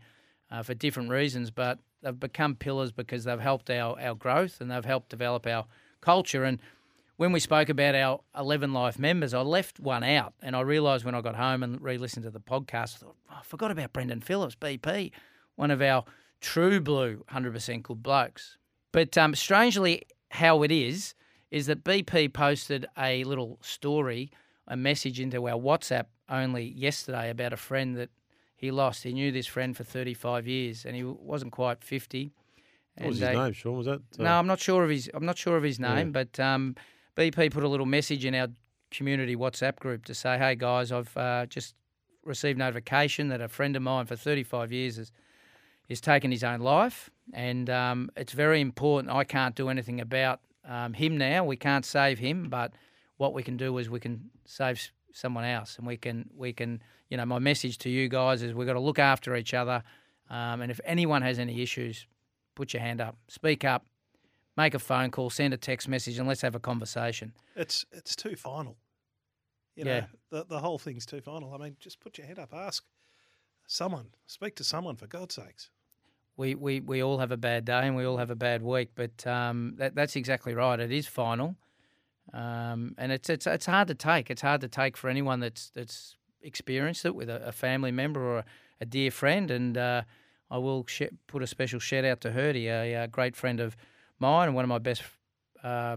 uh, 0.51 0.63
for 0.63 0.75
different 0.75 1.11
reasons, 1.11 1.51
but 1.51 1.79
they've 2.03 2.19
become 2.19 2.55
pillars 2.55 2.93
because 2.93 3.25
they've 3.25 3.41
helped 3.41 3.71
our, 3.71 3.99
our 4.01 4.15
growth 4.15 4.61
and 4.61 4.71
they've 4.71 4.85
helped 4.85 5.09
develop 5.09 5.47
our 5.47 5.67
culture. 6.01 6.45
And 6.45 6.61
when 7.17 7.33
we 7.33 7.41
spoke 7.41 7.69
about 7.69 7.95
our 7.95 8.21
11 8.39 8.73
life 8.73 8.99
members, 8.99 9.35
I 9.35 9.41
left 9.41 9.81
one 9.81 10.05
out 10.05 10.35
and 10.43 10.55
I 10.55 10.61
realised 10.61 11.05
when 11.05 11.15
I 11.15 11.21
got 11.21 11.37
home 11.37 11.63
and 11.63 11.81
re 11.81 11.99
listened 11.99 12.25
to 12.25 12.31
the 12.31 12.41
podcast, 12.41 12.97
I 12.97 12.99
thought, 12.99 13.17
oh, 13.31 13.37
I 13.41 13.43
forgot 13.43 13.71
about 13.71 13.93
Brendan 13.93 14.21
Phillips, 14.21 14.55
BP, 14.55 15.13
one 15.57 15.71
of 15.71 15.81
our 15.81 16.05
true 16.41 16.81
blue 16.81 17.25
100% 17.33 17.83
good 17.83 18.03
blokes. 18.03 18.59
But 18.93 19.17
um, 19.19 19.35
strangely, 19.35 20.03
how 20.31 20.63
it 20.63 20.73
is, 20.73 21.15
is 21.51 21.67
that 21.67 21.85
BP 21.85 22.33
posted 22.33 22.87
a 22.99 23.25
little 23.25 23.59
story, 23.63 24.31
a 24.67 24.77
message 24.77 25.21
into 25.21 25.49
our 25.49 25.59
WhatsApp 25.59 26.07
only 26.29 26.65
yesterday 26.65 27.31
about 27.31 27.53
a 27.53 27.57
friend 27.57 27.97
that 27.97 28.11
he 28.57 28.71
lost. 28.71 29.03
He 29.05 29.13
knew 29.13 29.31
this 29.31 29.47
friend 29.47 29.77
for 29.77 29.85
35 29.85 30.47
years 30.49 30.85
and 30.85 30.97
he 30.97 31.05
wasn't 31.05 31.53
quite 31.53 31.85
50. 31.85 32.33
What 32.97 33.07
was 33.09 33.19
his 33.19 33.29
they- 33.29 33.35
name, 33.37 33.53
Shaun? 33.53 33.77
Was 33.77 33.87
that? 33.87 34.01
uh, 34.19 34.23
no, 34.23 34.31
I'm 34.39 34.47
not 34.47 34.59
sure 34.59 34.83
of 34.83 34.91
his. 34.91 35.11
I'm 35.15 35.27
not 35.27 35.37
sure 35.39 35.57
of 35.57 35.63
his 35.63 35.79
Yeah. 35.79 35.95
name, 35.95 36.13
but 36.13 36.41
um, 36.41 36.75
BP 37.17 37.51
put 37.53 37.63
a 37.63 37.69
little 37.69 37.87
message 37.87 38.25
in 38.25 38.35
our 38.35 38.49
community 38.91 39.37
WhatsApp 39.37 39.77
group 39.77 40.05
to 40.07 40.15
say, 40.15 40.39
"Hey 40.39 40.55
guys, 40.55 40.91
I've 40.91 41.15
uh, 41.17 41.45
just 41.47 41.75
received 42.25 42.59
notification 42.59 43.29
that 43.29 43.41
a 43.43 43.49
friend 43.49 43.77
of 43.77 43.83
mine 43.83 44.07
for 44.07 44.17
35 44.17 44.73
years 44.73 44.97
has 44.97 45.13
is 45.89 46.01
taken 46.01 46.31
his 46.33 46.43
own 46.43 46.61
life, 46.61 47.11
and 47.35 47.69
um, 47.71 48.11
it's 48.17 48.33
very 48.33 48.61
important. 48.61 49.13
I 49.13 49.25
can't 49.25 49.55
do 49.55 49.69
anything 49.69 50.01
about 50.01 50.41
um, 50.65 50.95
him 50.95 51.17
now. 51.19 51.45
We 51.45 51.57
can't 51.57 51.85
save 51.85 52.19
him, 52.19 52.49
but 52.49 52.73
what 53.19 53.35
we 53.35 53.43
can 53.45 53.57
do 53.57 53.77
is 53.79 53.89
we 53.91 54.01
can 54.01 54.31
save 54.47 54.91
someone 55.17 55.45
else, 55.45 55.79
and 55.79 55.87
we 55.87 55.97
can 55.97 56.29
we 56.37 56.53
can. 56.53 56.83
You 57.09 57.17
know, 57.17 57.25
my 57.27 57.39
message 57.39 57.79
to 57.79 57.91
you 57.91 58.09
guys 58.09 58.43
is 58.43 58.53
we've 58.55 58.67
got 58.67 58.73
to 58.75 58.81
look 58.81 58.99
after 58.99 59.37
each 59.37 59.55
other, 59.55 59.83
um, 60.29 60.61
and 60.61 60.71
if 60.71 60.81
anyone 60.85 61.23
has 61.23 61.39
any 61.39 61.63
issues, 61.63 62.07
put 62.55 62.73
your 62.75 62.83
hand 62.83 63.01
up, 63.01 63.17
speak 63.29 63.65
up, 63.65 63.87
make 64.57 64.75
a 64.75 64.79
phone 64.79 65.11
call, 65.11 65.31
send 65.31 65.55
a 65.55 65.57
text 65.57 65.89
message, 65.89 66.19
and 66.19 66.27
let's 66.29 66.43
have 66.43 66.55
a 66.55 66.61
conversation. 66.61 67.33
it's 67.55 67.85
it's 67.93 68.15
too 68.17 68.37
final. 68.37 68.77
You 69.77 69.85
know, 69.85 69.95
Yeah. 69.97 70.07
the 70.31 70.45
the 70.45 70.59
whole 70.61 70.79
thing's 70.79 71.07
too 71.07 71.21
final. 71.21 71.55
I 71.55 71.59
mean, 71.59 71.77
just 71.81 72.01
put 72.01 72.19
your 72.19 72.27
hand 72.27 72.39
up, 72.39 72.53
ask 72.55 72.85
someone, 73.67 74.07
speak 74.27 74.57
to 74.57 74.65
someone 74.65 74.97
for 74.97 75.07
God's 75.07 75.35
sakes. 75.35 75.71
We, 76.39 76.55
we, 76.55 76.81
we 76.81 77.03
all 77.03 77.17
have 77.19 77.33
a 77.33 77.37
bad 77.39 77.65
day 77.65 77.87
and 77.87 77.97
we 77.97 78.05
all 78.05 78.19
have 78.19 78.31
a 78.31 78.35
bad 78.37 78.63
week, 78.63 78.91
but 78.95 79.27
um, 79.27 79.75
that, 79.79 79.95
that's 79.95 80.17
exactly 80.17 80.53
right. 80.55 80.79
It 80.79 80.93
is 80.93 81.07
final, 81.07 81.57
um, 82.33 82.95
and 82.99 83.13
it's, 83.13 83.31
it's 83.31 83.47
it's 83.47 83.67
hard 83.67 83.89
to 83.89 83.95
take. 83.95 84.31
It's 84.31 84.43
hard 84.43 84.61
to 84.61 84.69
take 84.69 84.97
for 84.97 85.09
anyone 85.09 85.41
that's 85.41 85.71
that's 85.71 86.17
experienced 86.43 87.05
it 87.05 87.15
with 87.15 87.29
a, 87.29 87.49
a 87.49 87.53
family 87.53 87.93
member 87.93 88.21
or 88.21 88.39
a, 88.39 88.45
a 88.81 88.87
dear 88.87 89.11
friend. 89.11 89.51
And 89.51 89.77
uh, 89.79 90.03
I 90.51 90.59
will 90.59 90.85
sh- 90.87 91.03
put 91.27 91.43
a 91.43 91.47
special 91.47 91.81
shout 91.81 92.05
out 92.05 92.21
to 92.23 92.31
Herdy, 92.31 92.67
a, 92.67 93.05
a 93.05 93.09
great 93.09 93.37
friend 93.37 93.61
of 93.61 93.77
mine 94.19 94.49
and 94.49 94.55
one 94.55 94.65
of 94.65 94.69
my 94.69 94.79
best, 94.79 95.03
uh, 95.63 95.97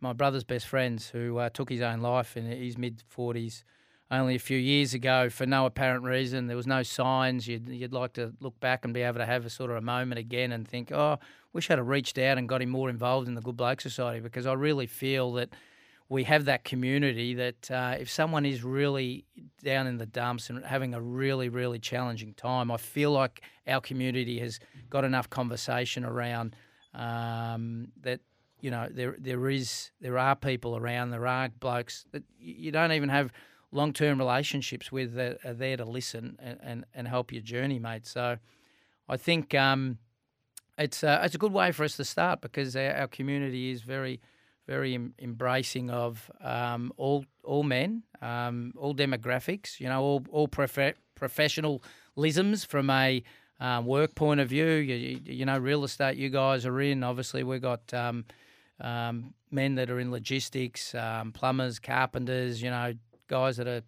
my 0.00 0.12
brother's 0.12 0.44
best 0.44 0.66
friends, 0.66 1.10
who 1.10 1.38
uh, 1.38 1.48
took 1.50 1.70
his 1.70 1.80
own 1.80 2.00
life 2.00 2.36
in 2.36 2.46
his 2.46 2.78
mid 2.78 3.02
forties 3.08 3.64
only 4.10 4.34
a 4.34 4.40
few 4.40 4.58
years 4.58 4.92
ago 4.92 5.30
for 5.30 5.46
no 5.46 5.66
apparent 5.66 6.04
reason. 6.04 6.46
There 6.48 6.56
was 6.56 6.66
no 6.66 6.82
signs. 6.82 7.46
You'd, 7.46 7.68
you'd 7.68 7.92
like 7.92 8.12
to 8.14 8.32
look 8.40 8.58
back 8.60 8.84
and 8.84 8.92
be 8.92 9.02
able 9.02 9.18
to 9.18 9.26
have 9.26 9.46
a 9.46 9.50
sort 9.50 9.70
of 9.70 9.76
a 9.76 9.80
moment 9.80 10.18
again 10.18 10.52
and 10.52 10.66
think, 10.66 10.90
oh, 10.90 11.18
wish 11.52 11.70
I'd 11.70 11.78
have 11.78 11.88
reached 11.88 12.18
out 12.18 12.36
and 12.36 12.48
got 12.48 12.62
him 12.62 12.70
more 12.70 12.90
involved 12.90 13.28
in 13.28 13.34
the 13.34 13.40
Good 13.40 13.56
Bloke 13.56 13.80
Society 13.80 14.20
because 14.20 14.46
I 14.46 14.54
really 14.54 14.86
feel 14.86 15.32
that 15.34 15.50
we 16.08 16.24
have 16.24 16.46
that 16.46 16.64
community 16.64 17.34
that 17.34 17.70
uh, 17.70 17.94
if 18.00 18.10
someone 18.10 18.44
is 18.44 18.64
really 18.64 19.24
down 19.62 19.86
in 19.86 19.98
the 19.98 20.06
dumps 20.06 20.50
and 20.50 20.64
having 20.64 20.92
a 20.92 21.00
really, 21.00 21.48
really 21.48 21.78
challenging 21.78 22.34
time, 22.34 22.72
I 22.72 22.78
feel 22.78 23.12
like 23.12 23.42
our 23.68 23.80
community 23.80 24.40
has 24.40 24.58
got 24.88 25.04
enough 25.04 25.30
conversation 25.30 26.04
around 26.04 26.56
um, 26.94 27.88
that 28.02 28.20
you 28.60 28.70
know 28.72 28.88
there 28.90 29.14
there 29.18 29.48
is 29.48 29.90
there 30.00 30.18
are 30.18 30.36
people 30.36 30.76
around 30.76 31.10
there 31.10 31.26
are 31.26 31.48
blokes 31.48 32.04
that 32.12 32.22
you 32.38 32.70
don't 32.70 32.92
even 32.92 33.08
have 33.08 33.32
long 33.72 33.92
term 33.92 34.18
relationships 34.18 34.90
with 34.90 35.14
that 35.14 35.38
are 35.44 35.54
there 35.54 35.76
to 35.76 35.84
listen 35.84 36.36
and, 36.40 36.58
and, 36.62 36.84
and 36.94 37.08
help 37.08 37.32
your 37.32 37.42
journey, 37.42 37.78
mate. 37.78 38.06
So 38.06 38.38
I 39.08 39.16
think 39.16 39.54
um, 39.54 39.98
it's 40.78 41.04
uh, 41.04 41.20
it's 41.24 41.34
a 41.34 41.38
good 41.38 41.52
way 41.52 41.72
for 41.72 41.84
us 41.84 41.96
to 41.96 42.04
start 42.04 42.40
because 42.40 42.76
our, 42.76 42.92
our 42.92 43.08
community 43.08 43.70
is 43.70 43.82
very 43.82 44.20
very 44.66 44.94
em- 44.94 45.14
embracing 45.18 45.90
of 45.90 46.30
um, 46.40 46.92
all 46.96 47.24
all 47.44 47.62
men, 47.62 48.02
um, 48.22 48.72
all 48.76 48.94
demographics. 48.94 49.80
You 49.80 49.88
know, 49.88 50.02
all 50.02 50.24
all 50.30 50.48
profe- 50.48 50.94
professionalisms 51.18 52.66
from 52.66 52.90
a 52.90 53.22
um, 53.60 53.84
work 53.86 54.14
point 54.14 54.40
of 54.40 54.48
view. 54.48 54.66
You, 54.66 54.94
you, 54.94 55.20
you 55.24 55.44
know, 55.44 55.58
real 55.58 55.84
estate. 55.84 56.16
You 56.16 56.30
guys 56.30 56.64
are 56.66 56.80
in. 56.80 57.04
Obviously, 57.04 57.44
we've 57.44 57.62
got. 57.62 57.92
Um, 57.94 58.24
um, 58.80 59.34
men 59.50 59.74
that 59.74 59.90
are 59.90 60.00
in 60.00 60.10
logistics, 60.10 60.94
um, 60.94 61.32
plumbers, 61.32 61.78
carpenters, 61.78 62.62
you 62.62 62.70
know, 62.70 62.94
guys 63.30 63.56
that 63.56 63.66
are 63.66 63.82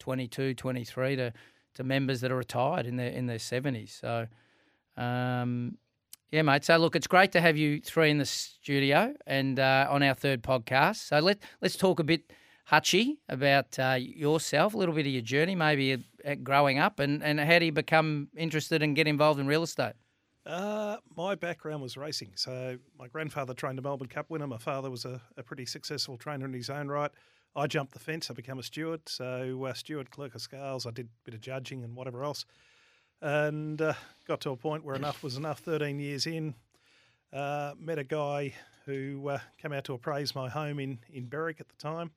22, 0.00 0.54
23 0.54 1.16
to, 1.16 1.32
to 1.74 1.84
members 1.84 2.20
that 2.22 2.32
are 2.32 2.36
retired 2.36 2.86
in 2.86 2.96
their 2.96 3.10
in 3.10 3.26
their 3.26 3.38
70s. 3.38 4.00
So, 4.00 4.26
um, 4.96 5.78
yeah, 6.32 6.42
mate. 6.42 6.64
So 6.64 6.76
look, 6.78 6.96
it's 6.96 7.06
great 7.06 7.30
to 7.32 7.40
have 7.40 7.56
you 7.56 7.80
three 7.80 8.10
in 8.10 8.18
the 8.18 8.26
studio 8.26 9.14
and 9.26 9.60
uh, 9.60 9.86
on 9.90 10.02
our 10.02 10.14
third 10.14 10.42
podcast. 10.42 11.08
So 11.08 11.18
let 11.20 11.38
let's 11.62 11.76
talk 11.76 12.00
a 12.00 12.04
bit, 12.04 12.32
Hutchie, 12.70 13.18
about 13.28 13.78
uh, 13.78 13.96
yourself, 13.98 14.74
a 14.74 14.78
little 14.78 14.94
bit 14.94 15.06
of 15.06 15.12
your 15.12 15.22
journey, 15.22 15.54
maybe 15.54 16.04
growing 16.42 16.78
up, 16.78 16.98
and, 16.98 17.22
and 17.22 17.38
how 17.40 17.58
do 17.58 17.66
you 17.66 17.72
become 17.72 18.28
interested 18.36 18.82
and 18.82 18.96
get 18.96 19.06
involved 19.06 19.38
in 19.38 19.46
real 19.46 19.62
estate? 19.62 19.94
Uh, 20.44 20.96
my 21.14 21.34
background 21.34 21.82
was 21.82 21.96
racing. 21.98 22.32
So 22.34 22.78
my 22.98 23.06
grandfather 23.06 23.52
trained 23.52 23.78
a 23.78 23.82
Melbourne 23.82 24.08
Cup 24.08 24.30
winner. 24.30 24.46
My 24.46 24.58
father 24.58 24.90
was 24.90 25.04
a, 25.04 25.20
a 25.36 25.42
pretty 25.42 25.66
successful 25.66 26.16
trainer 26.16 26.46
in 26.46 26.54
his 26.54 26.70
own 26.70 26.88
right. 26.88 27.10
I 27.58 27.66
jumped 27.66 27.92
the 27.92 27.98
fence. 27.98 28.30
I 28.30 28.34
became 28.34 28.60
a 28.60 28.62
steward. 28.62 29.08
So 29.08 29.64
uh, 29.64 29.74
steward, 29.74 30.12
clerk 30.12 30.36
of 30.36 30.40
scales. 30.40 30.86
I 30.86 30.92
did 30.92 31.06
a 31.06 31.24
bit 31.24 31.34
of 31.34 31.40
judging 31.40 31.82
and 31.82 31.96
whatever 31.96 32.22
else. 32.22 32.44
And 33.20 33.82
uh, 33.82 33.94
got 34.28 34.40
to 34.42 34.50
a 34.50 34.56
point 34.56 34.84
where 34.84 34.94
enough 34.94 35.24
was 35.24 35.36
enough. 35.36 35.58
13 35.58 35.98
years 35.98 36.26
in, 36.26 36.54
uh, 37.32 37.72
met 37.76 37.98
a 37.98 38.04
guy 38.04 38.54
who 38.86 39.28
uh, 39.28 39.38
came 39.60 39.72
out 39.72 39.84
to 39.84 39.94
appraise 39.94 40.36
my 40.36 40.48
home 40.48 40.78
in, 40.78 41.00
in 41.12 41.26
Berwick 41.26 41.60
at 41.60 41.68
the 41.68 41.74
time. 41.76 42.12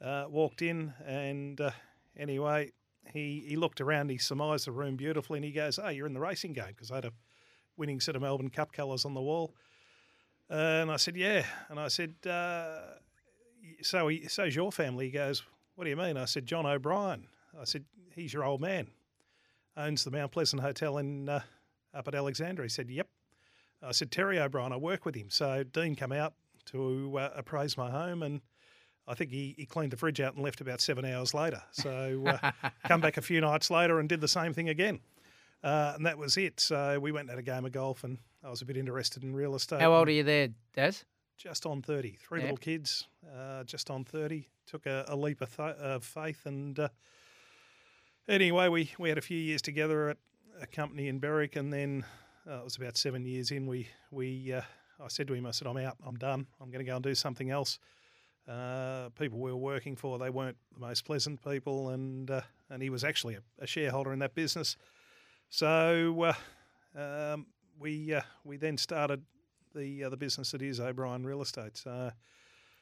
Uh, 0.00 0.26
walked 0.28 0.62
in, 0.62 0.92
and 1.04 1.60
uh, 1.60 1.72
anyway, 2.16 2.70
he, 3.12 3.44
he 3.48 3.56
looked 3.56 3.80
around, 3.80 4.10
he 4.10 4.16
surmised 4.16 4.68
the 4.68 4.70
room 4.70 4.94
beautifully, 4.94 5.38
and 5.38 5.44
he 5.44 5.50
goes, 5.50 5.80
Oh, 5.82 5.88
you're 5.88 6.06
in 6.06 6.14
the 6.14 6.20
racing 6.20 6.52
game 6.52 6.68
because 6.68 6.92
I 6.92 6.96
had 6.96 7.04
a 7.04 7.12
winning 7.76 7.98
set 7.98 8.14
of 8.14 8.22
Melbourne 8.22 8.48
Cup 8.48 8.72
colours 8.72 9.04
on 9.04 9.14
the 9.14 9.20
wall. 9.20 9.56
and 10.48 10.88
I 10.88 10.98
said, 10.98 11.16
Yeah. 11.16 11.44
And 11.68 11.80
I 11.80 11.88
said, 11.88 12.14
uh, 12.24 12.78
So 13.82 14.08
he, 14.08 14.28
so's 14.28 14.54
your 14.54 14.72
family? 14.72 15.06
He 15.06 15.10
goes, 15.12 15.42
What 15.74 15.84
do 15.84 15.90
you 15.90 15.96
mean? 15.96 16.16
I 16.16 16.24
said, 16.24 16.46
John 16.46 16.66
O'Brien. 16.66 17.26
I 17.58 17.64
said, 17.64 17.84
He's 18.14 18.32
your 18.32 18.44
old 18.44 18.60
man. 18.60 18.88
Owns 19.76 20.04
the 20.04 20.10
Mount 20.10 20.32
Pleasant 20.32 20.62
Hotel 20.62 20.98
in 20.98 21.28
uh, 21.28 21.40
up 21.94 22.08
at 22.08 22.14
Alexandria. 22.14 22.66
He 22.66 22.70
said, 22.70 22.90
Yep. 22.90 23.08
I 23.82 23.92
said, 23.92 24.10
Terry 24.10 24.38
O'Brien, 24.40 24.72
I 24.72 24.76
work 24.76 25.04
with 25.04 25.14
him. 25.14 25.30
So 25.30 25.62
Dean 25.62 25.94
come 25.94 26.12
out 26.12 26.34
to 26.66 27.16
uh, 27.18 27.30
appraise 27.34 27.76
my 27.76 27.90
home 27.90 28.22
and 28.22 28.40
I 29.06 29.14
think 29.14 29.30
he, 29.30 29.54
he 29.56 29.64
cleaned 29.64 29.92
the 29.92 29.96
fridge 29.96 30.20
out 30.20 30.34
and 30.34 30.44
left 30.44 30.60
about 30.60 30.80
seven 30.80 31.04
hours 31.04 31.32
later. 31.32 31.62
So 31.72 32.24
uh, 32.26 32.50
come 32.86 33.00
back 33.00 33.16
a 33.16 33.22
few 33.22 33.40
nights 33.40 33.70
later 33.70 34.00
and 34.00 34.08
did 34.08 34.20
the 34.20 34.28
same 34.28 34.52
thing 34.52 34.68
again. 34.68 35.00
Uh, 35.62 35.92
and 35.96 36.06
that 36.06 36.18
was 36.18 36.36
it. 36.36 36.60
So 36.60 37.00
we 37.00 37.10
went 37.10 37.22
and 37.22 37.30
had 37.30 37.38
a 37.38 37.42
game 37.42 37.64
of 37.64 37.72
golf 37.72 38.04
and 38.04 38.18
I 38.44 38.50
was 38.50 38.62
a 38.62 38.64
bit 38.64 38.76
interested 38.76 39.22
in 39.22 39.34
real 39.34 39.54
estate. 39.54 39.80
How 39.80 39.94
old 39.94 40.08
are 40.08 40.12
you 40.12 40.22
there, 40.22 40.48
Daz? 40.74 41.04
Just 41.38 41.66
on 41.66 41.82
30. 41.82 42.16
Three 42.20 42.40
Yeah. 42.40 42.44
little 42.46 42.56
kids, 42.58 43.06
uh, 43.32 43.62
just 43.64 43.90
on 43.90 44.04
30. 44.04 44.48
Took 44.66 44.86
a, 44.86 45.04
a 45.06 45.14
leap 45.16 45.40
of, 45.40 45.54
th- 45.56 45.76
of 45.76 46.04
faith. 46.04 46.44
And 46.46 46.78
uh, 46.78 46.88
anyway, 48.28 48.68
we, 48.68 48.90
we 48.98 49.08
had 49.08 49.18
a 49.18 49.22
few 49.22 49.38
years 49.38 49.62
together 49.62 50.10
at 50.10 50.16
a 50.60 50.66
company 50.66 51.06
in 51.06 51.20
Berwick. 51.20 51.54
And 51.54 51.72
then 51.72 52.04
uh, 52.44 52.58
it 52.58 52.64
was 52.64 52.76
about 52.76 52.96
seven 52.96 53.24
years 53.24 53.52
in. 53.52 53.66
We, 53.68 53.88
we 54.10 54.52
uh, 54.52 54.62
I 55.02 55.06
said 55.08 55.28
to 55.28 55.34
him, 55.34 55.46
I 55.46 55.52
said, 55.52 55.68
I'm 55.68 55.76
out, 55.76 55.96
I'm 56.04 56.16
done. 56.16 56.46
I'm 56.60 56.70
going 56.70 56.84
to 56.84 56.90
go 56.90 56.96
and 56.96 57.04
do 57.04 57.14
something 57.14 57.50
else. 57.50 57.78
Uh, 58.48 59.10
people 59.10 59.38
we 59.38 59.52
were 59.52 59.56
working 59.58 59.94
for, 59.94 60.18
they 60.18 60.30
weren't 60.30 60.56
the 60.72 60.80
most 60.80 61.04
pleasant 61.04 61.44
people, 61.44 61.90
and 61.90 62.30
uh, 62.30 62.40
and 62.70 62.82
he 62.82 62.88
was 62.88 63.04
actually 63.04 63.34
a, 63.34 63.42
a 63.58 63.66
shareholder 63.66 64.10
in 64.10 64.20
that 64.20 64.34
business. 64.34 64.74
So 65.50 66.32
uh, 66.96 66.98
um, 66.98 67.46
we 67.78 68.14
uh, 68.14 68.22
we 68.44 68.56
then 68.56 68.78
started 68.78 69.22
the 69.78 70.04
uh, 70.04 70.08
the 70.10 70.16
business 70.16 70.50
that 70.50 70.62
is 70.62 70.80
O'Brien 70.80 71.24
Real 71.24 71.42
Estate. 71.42 71.76
So 71.76 72.12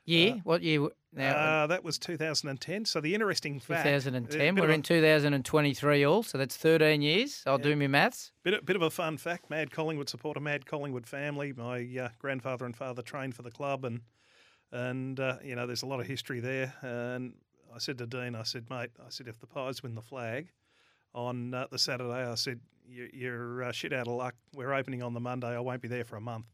Year? 0.07 0.41
what 0.45 0.63
year? 0.63 0.89
Now, 1.13 1.35
uh, 1.35 1.67
that 1.67 1.83
was 1.83 1.99
2010. 1.99 2.85
So 2.85 3.01
the 3.01 3.13
interesting 3.13 3.59
fact, 3.59 3.83
2010. 3.83 4.55
We're 4.55 4.71
in 4.71 4.83
2023 4.83 6.05
all, 6.05 6.23
so 6.23 6.39
that's 6.39 6.57
13 6.57 7.03
years. 7.03 7.43
I'll 7.45 7.59
do 7.59 7.75
my 7.75 7.89
maths. 7.89 8.31
Bit 8.45 8.55
of, 8.55 8.65
bit 8.65 8.77
of 8.77 8.83
a 8.83 8.91
fun 8.91 9.17
fact: 9.17 9.51
Mad 9.51 9.73
Collingwood 9.73 10.09
support 10.09 10.37
a 10.37 10.41
Mad 10.41 10.65
Collingwood 10.65 11.09
family. 11.09 11.53
My 11.53 11.89
uh, 12.01 12.09
grandfather 12.21 12.65
and 12.65 12.77
father 12.77 13.03
trained 13.03 13.35
for 13.35 13.43
the 13.43 13.51
club, 13.51 13.85
and 13.85 14.03
and 14.71 15.19
uh, 15.19 15.39
you 15.43 15.57
know 15.57 15.67
there's 15.67 15.83
a 15.83 15.87
lot 15.87 15.99
of 15.99 16.07
history 16.07 16.39
there. 16.39 16.73
And 16.83 17.35
I 17.75 17.79
said 17.79 17.99
to 17.99 18.07
Dean, 18.07 18.37
I 18.37 18.45
said, 18.45 18.71
mate, 18.71 18.91
I 19.01 19.09
said 19.09 19.27
if 19.27 19.41
the 19.41 19.49
Pies 19.49 19.83
win 19.83 19.97
the 19.97 20.03
flag 20.03 20.53
on 21.15 21.53
uh, 21.53 21.67
the 21.69 21.81
Saturday, 21.81 22.31
I 22.31 22.37
said 22.37 22.61
you, 22.87 23.09
you're 23.13 23.65
uh, 23.65 23.73
shit 23.73 23.93
out 23.93 24.07
of 24.07 24.15
luck. 24.15 24.37
We're 24.55 24.73
opening 24.73 25.03
on 25.03 25.15
the 25.15 25.21
Monday. 25.21 25.49
I 25.49 25.61
won't 25.61 25.83
be 25.83 25.89
there 25.89 26.05
for 26.05 26.15
a 26.15 26.21
month. 26.21 26.47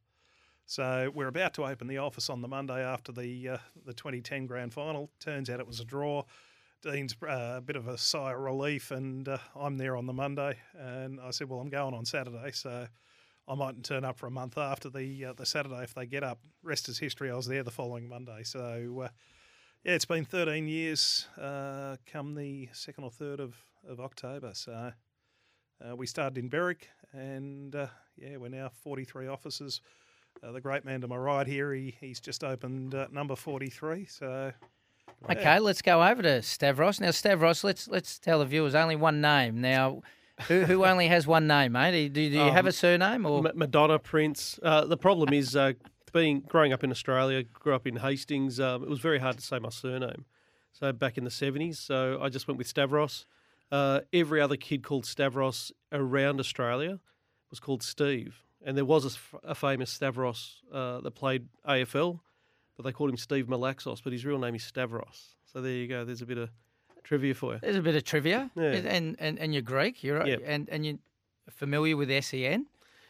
So 0.73 1.13
we're 1.15 1.29
about 1.29 1.53
to 1.55 1.67
open 1.67 1.87
the 1.87 1.99
office 1.99 2.31
on 2.31 2.41
the 2.41 2.49
Monday 2.49 2.83
after 2.83 3.13
the 3.13 3.47
uh, 3.47 3.59
the 3.85 3.93
2010 3.93 4.47
grand 4.47 4.73
final. 4.73 5.11
Turns 5.21 5.51
out 5.51 5.61
it 5.61 5.67
was 5.67 5.81
a 5.81 5.85
draw. 5.85 6.23
Dean's 6.81 7.15
uh, 7.23 7.57
a 7.57 7.61
bit 7.61 7.77
of 7.77 7.89
a 7.89 7.99
sigh 7.99 8.33
of 8.33 8.41
relief, 8.41 8.91
and 8.91 9.29
uh, 9.29 9.37
I'm 9.55 9.77
there 9.77 9.97
on 9.97 10.07
the 10.07 10.15
Monday. 10.15 10.57
And 10.75 11.21
I 11.21 11.31
said, 11.31 11.51
"Well, 11.51 11.61
I'm 11.61 11.69
going 11.69 11.93
on 11.93 12.07
Saturday, 12.07 12.53
so 12.53 12.87
I 13.47 13.55
mightn't 13.55 13.85
turn 13.85 14.03
up 14.03 14.17
for 14.17 14.27
a 14.27 14.31
month 14.31 14.57
after 14.57 14.89
the 14.89 15.27
uh, 15.27 15.33
the 15.35 15.45
Saturday 15.45 15.83
if 15.83 15.93
they 15.93 16.07
get 16.07 16.25
up." 16.25 16.39
Rest 16.63 16.89
is 16.89 16.99
history. 16.99 17.31
I 17.31 17.35
was 17.35 17.45
there 17.45 17.63
the 17.63 17.71
following 17.71 18.09
Monday, 18.09 18.43
so 18.43 19.03
uh, 19.05 19.09
yeah, 19.85 19.93
it's 19.93 20.07
been 20.07 20.25
13 20.25 20.69
years. 20.69 21.27
Uh, 21.39 21.97
come 22.11 22.35
the 22.35 22.71
second 22.73 23.05
or 23.05 23.11
third 23.11 23.41
of 23.41 23.55
of 23.87 24.01
October, 24.01 24.53
so 24.55 24.93
uh, 25.87 25.97
we 25.97 26.07
started 26.07 26.39
in 26.39 26.49
Berwick, 26.49 26.89
and 27.13 27.75
yeah, 28.17 28.39
we're 28.39 28.49
now 28.49 28.71
43 28.83 29.27
offices. 29.27 29.83
Uh, 30.43 30.53
the 30.53 30.61
great 30.61 30.85
man 30.85 31.01
to 31.01 31.09
my 31.09 31.17
right 31.17 31.47
here, 31.47 31.73
he, 31.73 31.95
he's 32.01 32.21
just 32.21 32.43
opened 32.45 32.95
uh, 32.95 33.07
number 33.13 33.37
43. 33.37 34.07
So 34.07 34.53
Okay, 35.31 35.59
let's 35.61 35.83
go 35.83 36.03
over 36.03 36.23
to 36.23 36.43
Stavros. 36.43 37.01
Now, 37.01 37.11
Stavros, 37.13 37.63
let's 37.63 37.87
let's 37.89 38.19
tell 38.19 38.41
the 38.41 38.45
viewers 38.47 38.75
only 38.75 38.97
one 38.97 39.21
name. 39.21 39.61
Now, 39.61 40.03
who, 40.49 40.63
who 40.63 40.85
only 40.93 41.07
has 41.09 41.27
one 41.27 41.47
name, 41.47 41.73
mate? 41.73 42.13
Do, 42.13 42.29
do 42.31 42.37
you 42.37 42.41
have 42.41 42.65
Um, 42.65 42.67
a 42.67 42.73
surname 42.73 43.25
or? 43.27 43.43
Ma- 43.43 43.51
Madonna, 43.55 43.99
Prince. 44.01 44.59
Uh, 44.63 44.85
the 44.85 44.97
problem 44.97 45.33
is 45.33 45.55
uh, 45.55 45.75
being 46.13 46.41
growing 46.41 46.73
up 46.73 46.83
in 46.83 46.91
Australia, 46.91 47.43
grew 47.45 47.75
up 47.75 47.87
in 47.87 47.97
Hastings. 47.97 48.59
Um, 48.59 48.83
it 48.83 48.89
was 48.89 48.99
very 48.99 49.19
hard 49.21 49.37
to 49.39 49.43
say 49.45 49.59
my 49.61 49.69
surname. 49.71 50.25
So 50.73 50.93
back 50.93 51.17
in 51.19 51.25
the 51.25 51.31
seventies, 51.31 51.79
so 51.79 52.19
I 52.21 52.29
just 52.29 52.49
went 52.49 52.59
with 52.59 52.67
Stavros. 52.67 53.25
Uh, 53.71 54.01
every 54.13 54.41
other 54.41 54.57
kid 54.57 54.83
called 54.83 55.07
Stavros 55.07 55.71
around 55.93 56.41
Australia 56.41 56.99
was 57.51 57.61
called 57.61 57.83
Steve, 57.83 58.43
and 58.65 58.77
there 58.77 58.85
was 58.85 59.19
a 59.45 59.55
famous 59.55 59.91
Stavros 59.91 60.63
uh, 60.73 61.01
that 61.01 61.13
played 61.13 61.49
AFL, 61.69 62.21
but 62.77 62.85
they 62.85 62.93
called 62.93 63.11
him 63.11 63.17
Steve 63.17 63.47
Malaxos, 63.47 64.01
but 64.03 64.13
his 64.13 64.25
real 64.25 64.39
name 64.39 64.55
is 64.55 64.63
Stavros. 64.65 65.37
So 65.53 65.61
there 65.61 65.73
you 65.73 65.89
go. 65.89 66.05
There's 66.05 66.23
a 66.23 66.27
bit 66.27 66.39
of 66.39 66.51
trivia 67.05 67.35
for 67.35 67.55
you. 67.55 67.59
There's 67.63 67.77
a 67.77 67.83
bit 67.83 67.95
of 67.97 68.05
trivia. 68.05 68.51
Yeah. 68.57 68.71
And, 68.73 69.17
and 69.19 69.39
and 69.39 69.53
you're 69.53 69.63
Greek. 69.63 70.03
You're 70.05 70.27
Yep. 70.27 70.43
and 70.47 70.69
and 70.71 70.87
you're 70.87 70.99
familiar 71.51 71.97
with 71.97 72.11
SEN. 72.25 72.67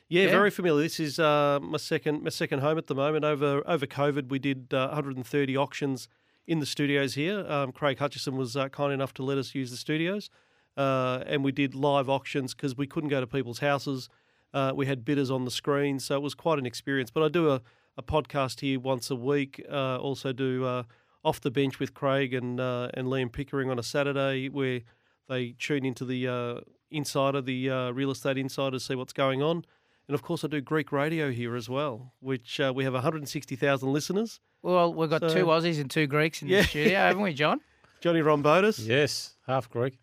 Yeah, 0.09 0.25
Yeah. 0.25 0.31
very 0.31 0.51
familiar. 0.51 0.83
This 0.83 0.99
is 1.01 1.19
uh, 1.19 1.59
my 1.63 1.79
second 1.79 2.23
my 2.23 2.31
second 2.31 2.61
home 2.61 2.79
at 2.79 2.87
the 2.87 2.95
moment. 2.95 3.25
Over 3.25 3.63
over 3.67 3.87
COVID, 3.87 4.29
we 4.31 4.39
did 4.39 4.73
uh, 4.75 4.89
130 4.89 5.57
auctions 5.57 6.09
in 6.47 6.59
the 6.59 6.67
studios 6.67 7.15
here. 7.15 7.47
Um, 7.49 7.71
Craig 7.73 7.99
Hutchison 7.99 8.37
was 8.37 8.57
uh, 8.57 8.69
kind 8.69 8.93
enough 8.93 9.15
to 9.15 9.23
let 9.23 9.39
us 9.39 9.55
use 9.55 9.71
the 9.71 9.77
studios, 9.77 10.29
uh, 10.77 11.23
and 11.27 11.45
we 11.45 11.53
did 11.53 11.75
live 11.75 12.09
auctions 12.11 12.53
because 12.55 12.77
we 12.77 12.87
couldn't 12.87 13.11
go 13.11 13.21
to 13.21 13.27
people's 13.27 13.61
houses. 13.61 14.09
Uh, 14.55 14.73
we 14.75 14.87
had 14.87 15.05
bidders 15.05 15.31
on 15.31 15.45
the 15.45 15.51
screen, 15.51 15.99
so 15.99 16.15
it 16.17 16.23
was 16.23 16.35
quite 16.35 16.59
an 16.59 16.67
experience. 16.67 17.11
But 17.11 17.23
I 17.23 17.29
do 17.29 17.51
a, 17.51 17.63
a 17.97 18.03
podcast 18.03 18.61
here 18.61 18.79
once 18.81 19.11
a 19.11 19.17
week. 19.17 19.65
Uh, 19.71 19.97
also 19.97 20.33
do 20.33 20.65
uh, 20.65 20.83
off 21.25 21.41
the 21.41 21.51
bench 21.51 21.79
with 21.79 21.95
Craig 21.95 22.35
and 22.35 22.61
uh, 22.61 22.89
and 22.95 23.09
Liam 23.09 23.31
Pickering 23.33 23.71
on 23.71 23.79
a 23.79 23.83
Saturday 23.83 24.49
where 24.49 24.81
they 25.29 25.55
tune 25.59 25.85
into 25.87 26.05
the 26.05 26.29
uh, 26.29 26.61
insider, 26.91 27.41
the 27.41 27.71
uh, 27.71 27.91
real 27.93 28.11
estate 28.11 28.37
insider, 28.37 28.73
to 28.73 28.81
see 28.81 28.95
what's 28.95 29.13
going 29.15 29.43
on. 29.43 29.65
And 30.09 30.15
of 30.17 30.23
course, 30.23 30.45
I 30.45 30.49
do 30.49 30.61
Greek 30.61 30.91
radio 30.93 31.31
here 31.31 31.55
as 31.57 31.69
well, 31.69 32.13
which 32.21 32.59
uh, 32.61 32.73
we 32.75 32.83
have 32.85 32.93
160,000 32.93 33.93
listeners. 33.93 34.41
Well, 34.61 34.93
we've 34.93 35.09
got 35.09 35.23
two 35.23 35.29
So- 35.31 35.47
Aussies 35.47 35.81
and 35.81 35.91
two 35.91 36.07
Greeks 36.09 36.43
in 36.43 36.49
Yeah. 36.49 36.63
the 36.63 36.67
studio, 36.67 36.99
haven't 36.99 37.23
we, 37.23 37.33
John? 37.33 37.61
Johnny 38.01 38.21
Rombotis. 38.21 38.85
Yes, 38.87 39.37
half 39.47 39.71
Greek. 39.71 39.99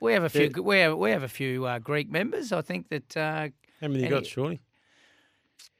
We 0.00 0.12
have 0.14 0.24
a 0.24 0.28
few. 0.28 0.50
Yeah. 0.54 0.60
We 0.60 0.78
have 0.78 0.96
we 0.96 1.10
have 1.10 1.22
a 1.22 1.28
few 1.28 1.66
uh, 1.66 1.78
Greek 1.78 2.10
members. 2.10 2.52
I 2.52 2.62
think 2.62 2.88
that 2.88 3.16
uh, 3.16 3.48
How 3.80 3.88
many 3.88 4.02
you 4.04 4.08
got, 4.08 4.22
he- 4.24 4.28
Shawnee? 4.30 4.60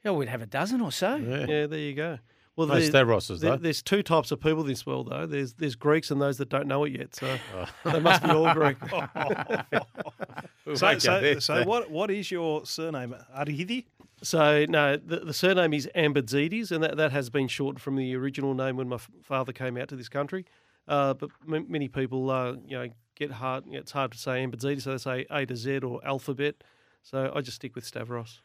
yeah, 0.05 0.11
we'd 0.11 0.29
have 0.29 0.41
a 0.41 0.45
dozen 0.47 0.81
or 0.81 0.91
so. 0.91 1.15
Yeah. 1.15 1.45
Yeah, 1.47 1.67
there 1.67 1.79
you 1.79 1.93
go. 1.93 2.19
Well, 2.57 2.67
No 2.67 2.73
there's, 2.75 2.91
Stavroses, 2.91 3.39
there- 3.39 3.51
though. 3.51 3.57
there's 3.57 3.81
two 3.81 4.03
types 4.03 4.29
of 4.31 4.39
people 4.41 4.61
in 4.61 4.67
this 4.67 4.85
world, 4.85 5.09
though. 5.09 5.25
There's 5.25 5.53
there's 5.53 5.75
Greeks 5.75 6.11
and 6.11 6.21
those 6.21 6.37
that 6.37 6.49
don't 6.49 6.67
know 6.67 6.83
it 6.83 6.91
yet. 6.97 7.15
So 7.15 7.37
they 7.85 7.99
must 7.99 8.21
be 8.23 8.29
all 8.29 8.53
Greek. 8.53 8.77
so, 10.75 10.97
so, 10.99 11.39
so 11.39 11.63
what 11.63 11.89
what 11.89 12.11
is 12.11 12.29
your 12.31 12.65
surname? 12.65 13.15
Arihidi? 13.37 13.85
So 14.23 14.65
no, 14.69 14.97
the, 14.97 15.21
the 15.21 15.33
surname 15.33 15.73
is 15.73 15.89
Ambidzides, 15.95 16.71
and 16.71 16.83
that, 16.83 16.97
that 16.97 17.11
has 17.11 17.29
been 17.31 17.47
shortened 17.47 17.81
from 17.81 17.95
the 17.95 18.15
original 18.15 18.53
name 18.53 18.77
when 18.77 18.87
my 18.87 18.95
f- 18.95 19.09
father 19.23 19.51
came 19.51 19.77
out 19.77 19.87
to 19.89 19.95
this 19.95 20.09
country. 20.09 20.45
Uh, 20.87 21.13
but 21.15 21.29
m- 21.51 21.65
many 21.69 21.87
people, 21.87 22.29
uh, 22.29 22.53
you 22.67 22.77
know, 22.77 22.87
get 23.15 23.31
hard. 23.31 23.65
It's 23.67 23.91
hard 23.91 24.11
to 24.11 24.17
say 24.17 24.45
Ambidzides, 24.45 24.81
so 24.83 24.91
they 24.91 24.97
say 24.97 25.25
A 25.29 25.45
to 25.45 25.55
Z 25.55 25.79
or 25.79 26.05
alphabet. 26.05 26.55
So 27.03 27.31
I 27.35 27.41
just 27.41 27.55
stick 27.55 27.75
with 27.75 27.85
Stavros. 27.85 28.41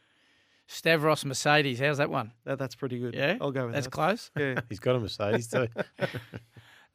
Stavros 0.67 1.23
Mercedes. 1.23 1.79
How's 1.79 1.97
that 1.97 2.09
one? 2.09 2.31
That, 2.43 2.59
that's 2.59 2.75
pretty 2.75 2.99
good. 2.99 3.13
Yeah, 3.13 3.37
I'll 3.39 3.51
go 3.51 3.65
with 3.65 3.73
That's 3.73 3.87
that. 3.87 3.95
That's 3.95 4.29
close. 4.29 4.31
Yeah. 4.37 4.61
He's 4.69 4.79
got 4.79 4.95
a 4.95 4.99
Mercedes 4.99 5.47
too. 5.47 5.67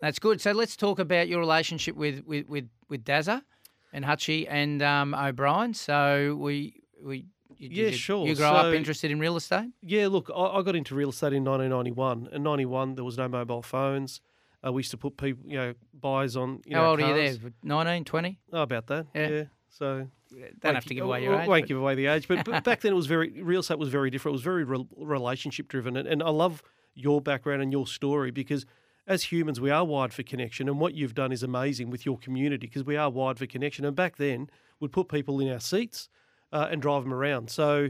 That's 0.01 0.19
good. 0.19 0.41
So 0.41 0.51
let's 0.51 0.77
talk 0.77 0.99
about 0.99 1.29
your 1.29 1.39
relationship 1.39 1.95
with 1.97 2.25
with 2.27 2.49
with, 2.49 2.69
with 2.89 3.05
Dazza 3.05 3.43
and 3.93 4.05
Hutchie 4.05 4.47
and 4.51 4.83
um, 4.83 5.15
O'Brien. 5.15 5.75
So 5.75 6.37
we 6.39 6.83
we 7.03 7.27
you, 7.57 7.69
Yeah, 7.71 7.89
you, 7.91 7.93
sure. 7.93 8.27
You 8.27 8.35
grow 8.35 8.51
up 8.51 8.75
interested 8.75 9.11
in 9.11 9.21
real 9.21 9.37
estate. 9.37 9.71
Yeah, 9.81 10.09
look, 10.09 10.29
I, 10.35 10.41
I 10.41 10.63
got 10.63 10.75
into 10.75 10.95
real 10.97 11.11
estate 11.11 11.33
in 11.33 11.45
1991. 11.45 12.31
In 12.33 12.43
91, 12.43 12.97
there 12.97 13.05
was 13.05 13.17
no 13.17 13.29
mobile 13.29 13.63
phones. 13.63 14.21
Uh, 14.65 14.73
we 14.73 14.81
used 14.81 14.91
to 14.93 14.97
put 14.97 15.17
people, 15.17 15.43
you 15.47 15.57
know, 15.57 15.75
buys 15.93 16.37
on. 16.37 16.63
You 16.67 16.77
How 16.77 16.83
know, 16.83 16.91
old 16.91 17.01
are 17.01 17.09
you 17.09 17.39
there? 17.39 17.51
19, 17.65 18.05
20? 18.05 18.39
Oh, 18.53 18.63
about 18.63 18.87
that. 18.89 19.07
Yeah. 19.15 19.29
Yeah. 19.29 19.45
So 19.71 20.07
Don't 20.61 20.75
have 20.75 20.85
to 20.85 20.95
give 20.95 21.05
away 21.05 21.25
your 21.25 21.41
age. 21.41 21.49
Won't 21.49 21.63
but- 21.63 21.69
give 21.69 21.79
away 21.79 21.95
the 21.95 22.07
age, 22.07 22.29
but, 22.29 22.45
but 22.45 22.63
back 22.65 22.81
then 22.83 22.93
it 22.93 22.97
was 22.97 23.07
very 23.07 23.31
real 23.43 23.61
estate 23.61 23.79
was 23.79 23.89
very 23.89 24.11
different. 24.11 24.33
It 24.35 24.39
was 24.39 24.43
very 24.43 24.65
re- 24.65 24.87
relationship 24.97 25.69
driven, 25.69 25.97
and, 25.97 26.07
and 26.07 26.23
I 26.23 26.29
love 26.31 26.63
your 26.95 27.21
background 27.21 27.63
and 27.63 27.73
your 27.73 27.87
story 27.87 28.31
because 28.31 28.67
as 29.07 29.25
humans 29.25 29.61
we 29.61 29.71
are 29.71 29.85
wired 29.85 30.13
for 30.13 30.23
connection, 30.23 30.69
and 30.69 30.79
what 30.79 30.95
you've 30.95 31.15
done 31.15 31.33
is 31.33 31.43
amazing 31.43 31.91
with 31.91 32.05
your 32.07 32.19
community 32.19 32.67
because 32.67 32.85
we 32.85 32.97
are 32.97 33.11
wired 33.11 33.39
for 33.39 33.47
connection. 33.47 33.85
And 33.85 33.97
back 33.97 34.17
then 34.17 34.49
we'd 34.79 34.93
put 34.93 35.09
people 35.09 35.41
in 35.41 35.51
our 35.51 35.59
seats 35.59 36.09
uh, 36.53 36.69
and 36.71 36.81
drive 36.83 37.03
them 37.05 37.15
around. 37.15 37.51
So 37.51 37.89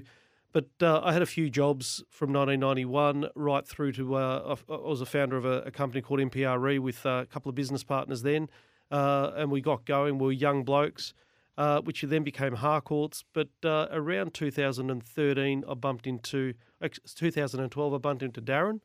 but 0.52 0.68
uh, 0.82 1.00
I 1.02 1.12
had 1.12 1.22
a 1.22 1.26
few 1.26 1.48
jobs 1.48 2.04
from 2.10 2.32
1991 2.32 3.30
right 3.34 3.66
through 3.66 3.92
to 3.92 4.14
uh, 4.14 4.56
I 4.68 4.76
was 4.76 5.00
a 5.00 5.06
founder 5.06 5.36
of 5.36 5.44
a, 5.44 5.62
a 5.62 5.70
company 5.70 6.02
called 6.02 6.20
MPRE 6.20 6.78
with 6.78 7.04
uh, 7.06 7.22
a 7.22 7.26
couple 7.26 7.48
of 7.48 7.54
business 7.54 7.82
partners 7.82 8.22
then, 8.22 8.48
uh, 8.90 9.32
and 9.34 9.50
we 9.50 9.60
got 9.62 9.86
going. 9.86 10.18
We 10.18 10.26
were 10.26 10.32
young 10.32 10.62
blokes, 10.62 11.14
uh, 11.56 11.80
which 11.80 12.02
then 12.02 12.22
became 12.22 12.56
Harcourts. 12.56 13.24
But 13.32 13.48
around 13.64 14.34
2013, 14.34 15.64
I 15.66 15.74
bumped 15.74 16.06
into 16.06 16.54
actually, 16.82 17.04
2012. 17.16 17.94
I 17.94 17.98
bumped 17.98 18.22
into 18.22 18.42
Darren. 18.42 18.80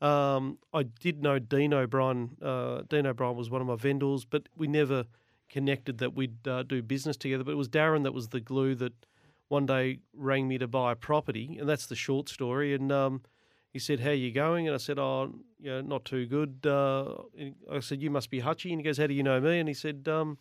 Um, 0.00 0.58
I 0.72 0.84
did 0.84 1.22
know 1.22 1.38
Dean 1.38 1.74
O'Brien. 1.74 2.36
Dean 2.88 3.06
O'Brien 3.06 3.36
was 3.36 3.50
one 3.50 3.60
of 3.60 3.66
my 3.66 3.76
vendors, 3.76 4.24
but 4.24 4.48
we 4.56 4.66
never 4.66 5.04
connected 5.50 5.98
that 5.98 6.14
we'd 6.14 6.42
do 6.42 6.82
business 6.82 7.18
together. 7.18 7.44
But 7.44 7.52
it 7.52 7.56
was 7.56 7.68
Darren 7.68 8.02
that 8.04 8.14
was 8.14 8.28
the 8.28 8.40
glue 8.40 8.74
that 8.76 8.94
one 9.52 9.66
day 9.66 9.98
rang 10.14 10.48
me 10.48 10.56
to 10.56 10.66
buy 10.66 10.92
a 10.92 10.96
property, 10.96 11.58
and 11.60 11.68
that's 11.68 11.86
the 11.86 11.94
short 11.94 12.30
story. 12.30 12.72
And 12.72 12.90
um, 12.90 13.20
he 13.70 13.78
said, 13.78 14.00
"How 14.00 14.08
are 14.08 14.14
you 14.14 14.32
going?" 14.32 14.66
And 14.66 14.74
I 14.74 14.78
said, 14.78 14.98
"Oh, 14.98 15.30
not 15.60 16.06
too 16.06 16.24
good." 16.24 16.66
Uh, 16.66 17.16
I 17.70 17.80
said, 17.80 18.00
"You 18.00 18.10
must 18.10 18.30
be 18.30 18.40
Hutchie." 18.40 18.70
And 18.70 18.80
he 18.80 18.82
goes, 18.82 18.96
"How 18.96 19.06
do 19.06 19.12
you 19.12 19.22
know 19.22 19.40
me?" 19.42 19.58
And 19.58 19.68
he 19.68 19.74
said, 19.74 20.08
um, 20.08 20.38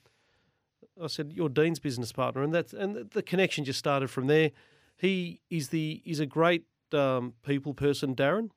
"I 1.00 1.08
said 1.08 1.34
you're 1.36 1.50
Dean's 1.50 1.80
business 1.80 2.14
partner," 2.14 2.42
and 2.42 2.54
that's 2.54 2.72
and 2.72 3.12
the 3.12 3.22
connection 3.22 3.66
just 3.66 3.80
started 3.80 4.10
from 4.10 4.28
there. 4.28 4.52
He 4.96 5.42
is 5.50 5.70
the 5.70 6.02
he's 6.06 6.22
a 6.22 6.26
great 6.26 6.64
um, 6.94 7.34
people 7.44 7.74
person, 7.74 8.16
Darren. 8.16 8.50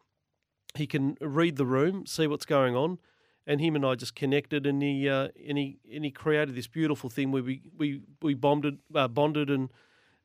He 0.77 0.87
can 0.87 1.17
read 1.21 1.57
the 1.57 1.67
room, 1.67 2.07
see 2.07 2.29
what's 2.29 2.47
going 2.47 2.77
on, 2.77 3.01
and 3.45 3.61
him 3.61 3.75
and 3.75 3.85
I 3.85 3.97
just 3.97 4.15
connected, 4.15 4.67
and 4.67 4.81
he 4.81 5.09
uh, 5.09 5.29
and 5.49 5.59
he 5.59 5.79
and 5.93 6.05
he 6.05 6.13
created 6.13 6.55
this 6.55 6.69
beautiful 6.69 7.11
thing 7.11 7.33
where 7.33 7.43
we 7.43 7.63
we 7.77 8.03
we 8.23 8.35
bonded 8.35 8.79
uh, 8.95 9.09
bonded 9.09 9.51
and 9.51 9.69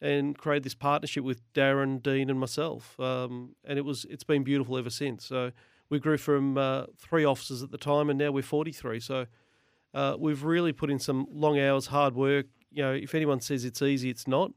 and 0.02 0.38
created 0.38 0.64
this 0.64 0.76
partnership 0.76 1.24
with 1.24 1.42
Darren, 1.54 2.02
Dean, 2.02 2.30
and 2.30 2.40
myself. 2.40 3.00
Um, 3.00 3.56
and 3.66 3.78
it 3.78 3.84
was 3.84 4.06
it's 4.10 4.24
been 4.24 4.44
beautiful 4.44 4.78
ever 4.78 4.90
since. 4.90 5.26
So 5.26 5.52
we 5.90 6.00
grew 6.00 6.18
from 6.18 6.58
uh, 6.58 6.86
three 6.98 7.26
officers 7.26 7.62
at 7.64 7.72
the 7.72 7.78
time, 7.78 8.10
and 8.10 8.18
now 8.18 8.32
we're 8.32 8.44
43. 8.44 9.00
So 9.00 9.26
uh, 9.94 10.16
we've 10.18 10.44
really 10.44 10.72
put 10.72 10.90
in 10.90 11.00
some 11.00 11.28
long 11.32 11.60
hours, 11.60 11.88
hard 11.88 12.16
work. 12.16 12.46
You 12.72 12.84
know, 12.84 12.94
if 12.94 13.16
anyone 13.16 13.42
says 13.42 13.66
it's 13.66 13.82
easy, 13.82 14.10
it's 14.10 14.28
not. 14.28 14.52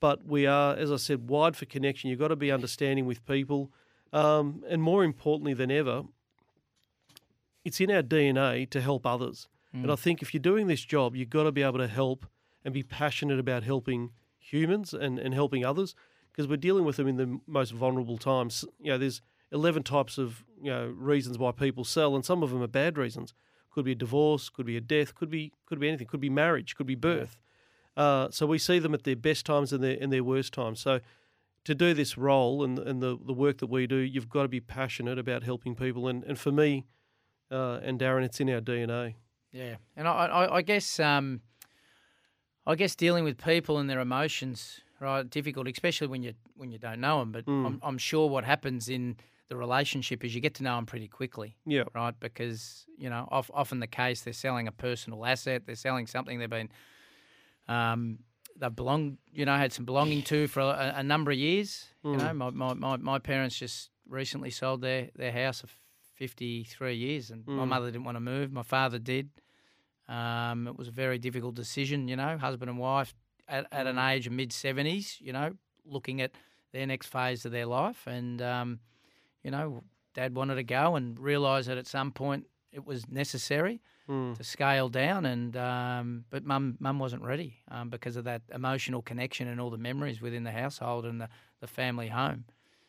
But 0.00 0.26
we 0.26 0.46
are, 0.46 0.74
as 0.74 0.90
I 0.90 0.96
said, 0.96 1.28
wide 1.28 1.56
for 1.56 1.66
connection. 1.66 2.10
You've 2.10 2.18
got 2.18 2.28
to 2.28 2.36
be 2.36 2.50
understanding 2.50 3.06
with 3.06 3.24
people, 3.24 3.72
um, 4.12 4.62
and 4.68 4.82
more 4.82 5.04
importantly 5.04 5.54
than 5.54 5.70
ever, 5.70 6.02
it's 7.64 7.80
in 7.80 7.90
our 7.90 8.02
DNA 8.02 8.68
to 8.70 8.80
help 8.80 9.06
others. 9.06 9.48
And 9.82 9.90
I 9.90 9.96
think 9.96 10.22
if 10.22 10.32
you're 10.32 10.40
doing 10.40 10.68
this 10.68 10.82
job, 10.82 11.16
you've 11.16 11.30
got 11.30 11.44
to 11.44 11.52
be 11.52 11.64
able 11.64 11.78
to 11.78 11.88
help 11.88 12.26
and 12.64 12.72
be 12.72 12.84
passionate 12.84 13.40
about 13.40 13.64
helping 13.64 14.10
humans 14.44 14.92
and, 14.92 15.18
and 15.18 15.34
helping 15.34 15.64
others 15.64 15.94
because 16.30 16.48
we're 16.48 16.56
dealing 16.56 16.84
with 16.84 16.96
them 16.96 17.06
in 17.06 17.16
the 17.16 17.38
most 17.46 17.72
vulnerable 17.72 18.18
times. 18.18 18.64
You 18.80 18.92
know, 18.92 18.98
there's 18.98 19.22
11 19.52 19.84
types 19.84 20.18
of 20.18 20.44
you 20.60 20.70
know 20.70 20.86
reasons 20.86 21.38
why 21.38 21.52
people 21.52 21.84
sell, 21.84 22.14
and 22.14 22.24
some 22.24 22.42
of 22.42 22.50
them 22.50 22.62
are 22.62 22.68
bad 22.68 22.98
reasons. 22.98 23.34
Could 23.70 23.84
be 23.84 23.92
a 23.92 23.96
divorce, 23.96 24.48
could 24.48 24.66
be 24.66 24.76
a 24.76 24.80
death, 24.80 25.14
could 25.14 25.30
be 25.30 25.52
could 25.66 25.80
be 25.80 25.88
anything, 25.88 26.06
could 26.06 26.20
be 26.20 26.30
marriage, 26.30 26.74
could 26.74 26.86
be 26.86 26.94
birth. 26.94 27.38
Uh, 27.96 28.28
so 28.30 28.46
we 28.46 28.58
see 28.58 28.78
them 28.78 28.94
at 28.94 29.04
their 29.04 29.16
best 29.16 29.46
times 29.46 29.72
and 29.72 29.82
their 29.82 29.96
and 30.00 30.12
their 30.12 30.24
worst 30.24 30.52
times. 30.52 30.80
So 30.80 31.00
to 31.64 31.74
do 31.74 31.94
this 31.94 32.18
role 32.18 32.62
and 32.64 32.78
and 32.78 33.02
the, 33.02 33.18
the 33.24 33.32
work 33.32 33.58
that 33.58 33.68
we 33.68 33.86
do, 33.86 33.96
you've 33.96 34.28
got 34.28 34.42
to 34.42 34.48
be 34.48 34.60
passionate 34.60 35.18
about 35.18 35.44
helping 35.44 35.74
people. 35.74 36.08
And 36.08 36.24
and 36.24 36.38
for 36.38 36.52
me 36.52 36.84
uh, 37.50 37.80
and 37.82 37.98
Darren, 37.98 38.24
it's 38.24 38.40
in 38.40 38.50
our 38.50 38.60
DNA. 38.60 39.14
Yeah, 39.52 39.76
and 39.96 40.08
I, 40.08 40.26
I, 40.26 40.56
I 40.56 40.62
guess 40.62 40.98
um, 40.98 41.40
I 42.66 42.74
guess 42.76 42.94
dealing 42.96 43.24
with 43.24 43.36
people 43.42 43.78
and 43.78 43.88
their 43.90 44.00
emotions, 44.00 44.80
right, 45.00 45.28
difficult, 45.28 45.68
especially 45.68 46.06
when 46.08 46.22
you 46.22 46.34
when 46.56 46.70
you 46.72 46.78
don't 46.78 47.00
know 47.00 47.18
them. 47.20 47.32
But 47.32 47.44
Mm. 47.46 47.66
I'm, 47.66 47.80
I'm 47.82 47.98
sure 47.98 48.28
what 48.28 48.44
happens 48.44 48.88
in 48.88 49.16
the 49.48 49.56
relationship 49.56 50.24
is 50.24 50.34
you 50.34 50.40
get 50.40 50.54
to 50.54 50.62
know 50.62 50.76
them 50.76 50.86
pretty 50.86 51.08
quickly, 51.08 51.56
Yeah. 51.66 51.84
right? 51.94 52.18
Because 52.18 52.86
you 52.96 53.10
know, 53.10 53.28
of, 53.30 53.50
often 53.54 53.80
the 53.80 53.86
case 53.86 54.22
they're 54.22 54.32
selling 54.32 54.66
a 54.68 54.72
personal 54.72 55.26
asset, 55.26 55.66
they're 55.66 55.74
selling 55.74 56.06
something 56.06 56.38
they've 56.38 56.48
been 56.48 56.70
um, 57.68 58.18
they've 58.56 58.74
belonged, 58.74 59.18
you 59.32 59.44
know, 59.44 59.56
had 59.56 59.72
some 59.72 59.84
belonging 59.84 60.22
to 60.22 60.46
for 60.46 60.60
a, 60.60 60.94
a 60.96 61.02
number 61.02 61.30
of 61.30 61.38
years. 61.38 61.86
You 62.04 62.16
know, 62.18 62.34
my, 62.34 62.50
my, 62.50 62.74
my, 62.74 62.96
my 62.98 63.18
parents 63.18 63.58
just 63.58 63.90
recently 64.08 64.50
sold 64.50 64.82
their 64.82 65.08
their 65.16 65.32
house 65.32 65.62
of 65.62 65.70
53 66.16 66.94
years, 66.94 67.30
and 67.30 67.46
my 67.46 67.64
Mm. 67.64 67.68
mother 67.68 67.86
didn't 67.90 68.04
want 68.04 68.16
to 68.16 68.20
move. 68.20 68.52
My 68.52 68.62
father 68.62 68.98
did. 68.98 69.30
Um, 70.08 70.68
it 70.68 70.76
was 70.76 70.88
a 70.88 70.92
very 70.92 71.18
difficult 71.18 71.54
decision, 71.54 72.08
you 72.08 72.16
know, 72.16 72.36
husband 72.38 72.70
and 72.70 72.78
wife 72.78 73.14
at, 73.48 73.66
at 73.72 73.86
an 73.86 73.98
age 73.98 74.26
of 74.26 74.32
mid 74.32 74.50
70s, 74.50 75.20
you 75.20 75.32
know, 75.32 75.52
looking 75.84 76.20
at 76.20 76.32
their 76.72 76.86
next 76.86 77.06
phase 77.06 77.44
of 77.44 77.52
their 77.52 77.66
life. 77.66 78.06
And, 78.06 78.40
um, 78.42 78.80
you 79.42 79.50
know, 79.50 79.82
dad 80.14 80.34
wanted 80.34 80.56
to 80.56 80.62
go 80.64 80.96
and 80.96 81.18
realised 81.18 81.68
that 81.68 81.78
at 81.78 81.86
some 81.86 82.12
point 82.12 82.46
it 82.72 82.84
was 82.84 83.08
necessary 83.08 83.80
Mm. 84.06 84.36
to 84.36 84.44
scale 84.44 84.90
down. 84.90 85.24
And, 85.24 85.56
um, 85.56 86.24
but 86.28 86.44
mum, 86.44 86.76
mum 86.78 86.98
wasn't 86.98 87.22
ready 87.22 87.62
um, 87.70 87.88
because 87.88 88.16
of 88.16 88.24
that 88.24 88.42
emotional 88.52 89.00
connection 89.00 89.48
and 89.48 89.58
all 89.58 89.70
the 89.70 89.78
memories 89.78 90.20
within 90.20 90.44
the 90.44 90.50
household 90.50 91.06
and 91.06 91.18
the, 91.22 91.30
the 91.60 91.66
family 91.66 92.08
home. 92.08 92.44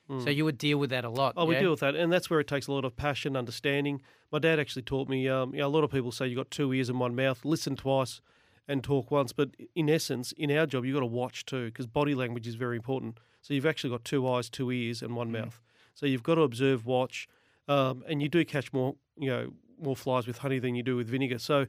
So 0.08 0.30
you 0.30 0.46
would 0.46 0.60
deal 0.60 0.78
with 0.78 0.92
that 0.92 1.04
a 1.04 1.10
lot. 1.10 1.34
Oh, 1.36 1.46
we 1.46 1.56
deal 1.58 1.72
with 1.72 1.80
that, 1.80 1.96
and 1.96 2.14
that's 2.14 2.30
where 2.30 2.40
it 2.40 2.48
takes 2.48 2.68
a 2.68 2.72
lot 2.72 2.86
of 2.86 2.96
passion, 2.96 3.36
understanding. 3.36 4.02
My 4.32 4.38
dad 4.38 4.60
actually 4.60 4.84
taught 4.84 5.10
me. 5.10 5.28
Um, 5.28 5.54
you 5.56 5.62
know, 5.62 5.68
a 5.68 5.70
lot 5.70 5.84
of 5.84 5.90
people 5.90 6.12
say 6.12 6.28
you 6.28 6.38
have 6.38 6.46
got 6.46 6.52
two 6.52 6.72
ears 6.74 6.90
and 6.90 7.00
one 7.00 7.16
mouth. 7.16 7.44
Listen 7.44 7.76
twice, 7.76 8.22
and 8.68 8.84
talk 8.84 9.10
once. 9.10 9.34
But 9.34 9.56
in 9.74 9.90
essence, 9.90 10.32
in 10.34 10.52
our 10.52 10.68
job, 10.68 10.86
you 10.86 10.94
have 10.94 11.02
got 11.02 11.08
to 11.08 11.12
watch 11.12 11.46
too, 11.46 11.66
because 11.66 11.88
body 11.88 12.14
language 12.14 12.46
is 12.48 12.54
very 12.54 12.76
important. 12.76 13.20
So 13.42 13.54
you've 13.56 13.66
actually 13.66 13.90
got 13.90 14.06
two 14.06 14.28
eyes, 14.30 14.48
two 14.50 14.72
ears, 14.72 15.02
and 15.02 15.16
one 15.16 15.32
mouth. 15.32 15.60
So 15.96 16.06
you've 16.06 16.24
got 16.24 16.36
to 16.36 16.42
observe, 16.42 16.86
watch, 16.86 17.28
um, 17.68 18.04
and 18.08 18.22
you 18.22 18.30
do 18.30 18.44
catch 18.46 18.72
more, 18.74 18.96
you 19.18 19.30
know, 19.30 19.54
more 19.82 19.96
flies 19.96 20.28
with 20.28 20.40
honey 20.40 20.60
than 20.60 20.76
you 20.76 20.84
do 20.84 20.96
with 20.98 21.08
vinegar. 21.08 21.40
So 21.40 21.66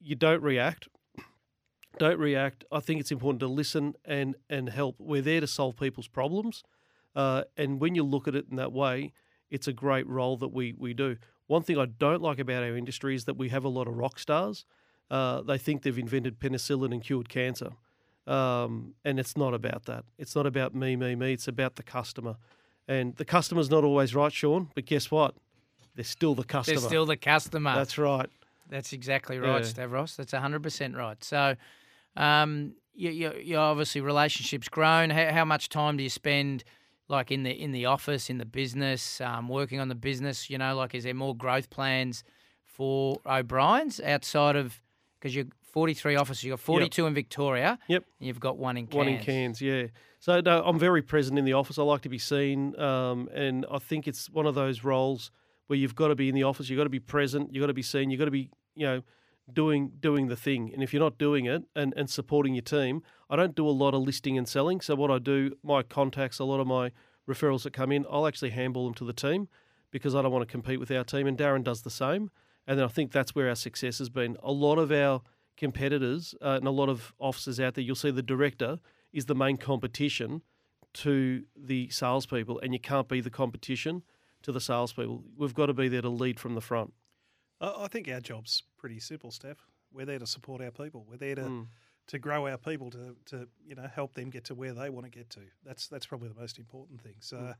you 0.00 0.16
don't 0.16 0.42
react. 0.42 0.88
Don't 1.98 2.18
react. 2.18 2.64
I 2.70 2.80
think 2.80 3.00
it's 3.00 3.10
important 3.10 3.40
to 3.40 3.48
listen 3.48 3.94
and 4.04 4.34
and 4.48 4.68
help. 4.68 4.96
We're 4.98 5.22
there 5.22 5.40
to 5.40 5.46
solve 5.46 5.76
people's 5.76 6.08
problems. 6.08 6.62
Uh, 7.14 7.42
and 7.56 7.80
when 7.80 7.94
you 7.94 8.02
look 8.02 8.28
at 8.28 8.34
it 8.34 8.46
in 8.50 8.56
that 8.56 8.72
way, 8.72 9.12
it's 9.50 9.66
a 9.66 9.72
great 9.72 10.06
role 10.06 10.36
that 10.38 10.48
we, 10.48 10.74
we 10.78 10.94
do. 10.94 11.16
One 11.46 11.62
thing 11.62 11.78
I 11.78 11.86
don't 11.86 12.22
like 12.22 12.38
about 12.38 12.62
our 12.62 12.76
industry 12.76 13.14
is 13.14 13.24
that 13.24 13.36
we 13.36 13.48
have 13.48 13.64
a 13.64 13.68
lot 13.68 13.88
of 13.88 13.96
rock 13.96 14.18
stars. 14.18 14.64
Uh, 15.10 15.42
they 15.42 15.58
think 15.58 15.82
they've 15.82 15.98
invented 15.98 16.38
penicillin 16.38 16.92
and 16.92 17.02
cured 17.02 17.28
cancer. 17.28 17.70
Um, 18.26 18.94
and 19.04 19.18
it's 19.18 19.36
not 19.36 19.54
about 19.54 19.86
that. 19.86 20.04
It's 20.18 20.36
not 20.36 20.46
about 20.46 20.74
me, 20.74 20.94
me, 20.94 21.16
me. 21.16 21.32
It's 21.32 21.48
about 21.48 21.74
the 21.74 21.82
customer. 21.82 22.36
And 22.86 23.16
the 23.16 23.24
customer's 23.24 23.70
not 23.70 23.82
always 23.82 24.14
right, 24.14 24.32
Shaun, 24.32 24.70
but 24.74 24.86
guess 24.86 25.10
what? 25.10 25.34
They're 25.96 26.04
still 26.04 26.36
the 26.36 26.44
customer. 26.44 26.78
They're 26.78 26.88
still 26.88 27.06
the 27.06 27.16
customer. 27.16 27.74
That's 27.74 27.98
right. 27.98 28.28
That's 28.68 28.92
exactly 28.92 29.38
right, 29.38 29.62
Yeah. 29.62 29.66
Stavros. 29.66 30.16
That's 30.16 30.32
hundred 30.32 30.62
percent 30.62 30.96
right. 30.96 31.22
So, 31.24 31.56
um, 32.16 32.74
you, 32.94 33.10
you, 33.10 33.32
you 33.42 33.56
obviously 33.56 34.00
relationships 34.00 34.68
grown. 34.68 35.10
How, 35.10 35.32
how 35.32 35.44
much 35.44 35.68
time 35.68 35.96
do 35.96 36.04
you 36.04 36.10
spend, 36.10 36.62
like 37.10 37.30
in 37.30 37.42
the 37.42 37.50
in 37.50 37.72
the 37.72 37.86
office, 37.86 38.30
in 38.30 38.38
the 38.38 38.46
business, 38.46 39.20
um, 39.20 39.48
working 39.48 39.80
on 39.80 39.88
the 39.88 39.94
business? 39.94 40.48
You 40.48 40.58
know, 40.58 40.74
like 40.74 40.94
is 40.94 41.04
there 41.04 41.14
more 41.14 41.36
growth 41.36 41.68
plans 41.68 42.24
for 42.64 43.20
O'Brien's 43.26 44.00
outside 44.00 44.56
of 44.56 44.80
because 45.18 45.34
you're 45.34 45.46
43 45.72 46.16
offices, 46.16 46.44
you've 46.44 46.52
got 46.52 46.60
42 46.60 47.06
in 47.06 47.14
Victoria. 47.14 47.78
Yep. 47.88 48.04
And 48.18 48.26
you've 48.26 48.40
got 48.40 48.58
one 48.58 48.76
in 48.76 48.86
Cairns. 48.86 48.96
One 48.96 49.08
in 49.08 49.20
Cairns, 49.20 49.60
yeah. 49.60 49.84
So 50.18 50.40
no, 50.40 50.62
I'm 50.64 50.78
very 50.78 51.02
present 51.02 51.38
in 51.38 51.44
the 51.44 51.52
office. 51.52 51.78
I 51.78 51.82
like 51.82 52.02
to 52.02 52.08
be 52.08 52.18
seen, 52.18 52.78
um, 52.78 53.28
and 53.34 53.64
I 53.70 53.78
think 53.78 54.08
it's 54.08 54.28
one 54.28 54.46
of 54.46 54.54
those 54.54 54.84
roles 54.84 55.30
where 55.68 55.78
you've 55.78 55.94
got 55.94 56.08
to 56.08 56.14
be 56.14 56.28
in 56.28 56.34
the 56.34 56.42
office. 56.42 56.68
You've 56.68 56.78
got 56.78 56.84
to 56.84 56.90
be 56.90 57.00
present. 57.00 57.54
You've 57.54 57.62
got 57.62 57.68
to 57.68 57.74
be 57.74 57.82
seen. 57.82 58.10
You've 58.10 58.18
got 58.18 58.26
to 58.26 58.30
be, 58.30 58.50
you 58.74 58.86
know, 58.86 59.02
doing 59.54 59.92
doing 60.00 60.28
the 60.28 60.36
thing. 60.36 60.70
And 60.72 60.82
if 60.82 60.92
you're 60.92 61.02
not 61.02 61.18
doing 61.18 61.46
it 61.46 61.62
and, 61.74 61.92
and 61.96 62.08
supporting 62.08 62.54
your 62.54 62.62
team, 62.62 63.02
I 63.28 63.36
don't 63.36 63.54
do 63.54 63.66
a 63.66 63.70
lot 63.70 63.94
of 63.94 64.02
listing 64.02 64.38
and 64.38 64.48
selling. 64.48 64.80
So 64.80 64.94
what 64.94 65.10
I 65.10 65.18
do, 65.18 65.56
my 65.62 65.82
contacts, 65.82 66.38
a 66.38 66.44
lot 66.44 66.60
of 66.60 66.66
my 66.66 66.92
referrals 67.28 67.62
that 67.62 67.72
come 67.72 67.92
in, 67.92 68.06
I'll 68.10 68.26
actually 68.26 68.50
handball 68.50 68.84
them 68.84 68.94
to 68.94 69.04
the 69.04 69.12
team 69.12 69.48
because 69.90 70.14
I 70.14 70.22
don't 70.22 70.32
want 70.32 70.46
to 70.46 70.50
compete 70.50 70.80
with 70.80 70.90
our 70.90 71.04
team. 71.04 71.26
And 71.26 71.36
Darren 71.36 71.64
does 71.64 71.82
the 71.82 71.90
same. 71.90 72.30
And 72.66 72.78
then 72.78 72.84
I 72.84 72.88
think 72.88 73.12
that's 73.12 73.34
where 73.34 73.48
our 73.48 73.54
success 73.54 73.98
has 73.98 74.08
been. 74.08 74.36
A 74.42 74.52
lot 74.52 74.78
of 74.78 74.92
our 74.92 75.22
competitors 75.56 76.34
uh, 76.40 76.56
and 76.58 76.66
a 76.66 76.70
lot 76.70 76.88
of 76.88 77.12
officers 77.18 77.60
out 77.60 77.74
there, 77.74 77.84
you'll 77.84 77.96
see 77.96 78.10
the 78.10 78.22
director 78.22 78.78
is 79.12 79.26
the 79.26 79.34
main 79.34 79.56
competition 79.56 80.42
to 80.92 81.44
the 81.56 81.88
salespeople, 81.90 82.58
and 82.60 82.72
you 82.72 82.80
can't 82.80 83.08
be 83.08 83.20
the 83.20 83.30
competition 83.30 84.02
to 84.42 84.52
the 84.52 84.60
salespeople. 84.60 85.24
We've 85.36 85.54
got 85.54 85.66
to 85.66 85.74
be 85.74 85.88
there 85.88 86.02
to 86.02 86.08
lead 86.08 86.40
from 86.40 86.54
the 86.54 86.60
front. 86.60 86.92
I 87.60 87.84
I 87.84 87.88
think 87.88 88.08
our 88.08 88.20
job's 88.20 88.62
pretty 88.76 89.00
simple, 89.00 89.30
Steph. 89.30 89.66
We're 89.92 90.06
there 90.06 90.18
to 90.18 90.26
support 90.26 90.60
our 90.62 90.70
people. 90.70 91.04
We're 91.08 91.16
there 91.16 91.34
to 91.36 91.42
Mm. 91.42 91.66
to 92.08 92.18
grow 92.18 92.46
our 92.48 92.58
people 92.58 92.90
to 92.90 93.16
to 93.26 93.48
you 93.64 93.74
know 93.74 93.86
help 93.86 94.14
them 94.14 94.30
get 94.30 94.44
to 94.44 94.54
where 94.54 94.72
they 94.72 94.90
want 94.90 95.06
to 95.06 95.10
get 95.10 95.30
to. 95.30 95.40
That's 95.64 95.88
that's 95.88 96.06
probably 96.06 96.28
the 96.28 96.40
most 96.40 96.58
important 96.58 97.00
thing. 97.00 97.16
So 97.20 97.54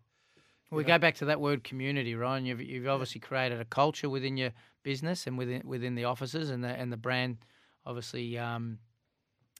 We 0.73 0.85
go 0.85 0.99
back 0.99 1.17
to 1.17 1.25
that 1.25 1.41
word 1.41 1.65
community, 1.65 2.15
Ryan. 2.15 2.47
You've, 2.47 2.61
you've 2.61 2.87
obviously 2.87 3.21
created 3.21 3.61
a 3.61 3.65
culture 3.65 4.09
within 4.09 4.37
your 4.37 4.53
business 4.85 5.27
and 5.27 5.37
within 5.37 5.63
within 5.67 5.95
the 5.97 6.05
offices 6.05 6.51
and 6.51 6.63
the 6.63 6.69
and 6.69 6.93
the 6.93 6.97
brand. 6.97 7.39
Obviously, 7.85 8.39
um, 8.39 8.79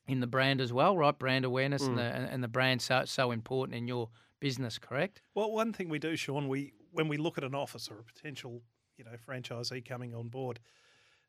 in 0.07 0.21
the 0.21 0.27
brand 0.27 0.61
as 0.61 0.73
well, 0.73 0.97
right? 0.97 1.19
Brand 1.19 1.45
awareness 1.45 1.83
and 1.83 1.97
Mm. 1.97 1.97
the 1.97 2.17
and, 2.17 2.25
and 2.31 2.45
the 2.45 2.49
brand 2.49 2.81
so 2.83 3.05
so 3.07 3.33
important 3.33 3.77
in 3.77 3.89
your 3.89 4.09
business, 4.39 4.79
correct? 4.79 5.23
Well, 5.35 5.51
one 5.53 5.73
thing 5.73 5.89
we 5.89 5.99
do, 5.99 6.17
Shaun, 6.17 6.49
we 6.49 6.73
when 6.93 7.09
we 7.09 7.17
look 7.17 7.39
at 7.39 7.45
an 7.45 7.55
office 7.55 7.91
or 7.91 7.99
a 7.99 8.05
potential, 8.05 8.63
you 9.01 9.05
know, 9.11 9.17
franchisee 9.27 9.83
coming 9.83 10.15
on 10.15 10.29
board, 10.29 10.61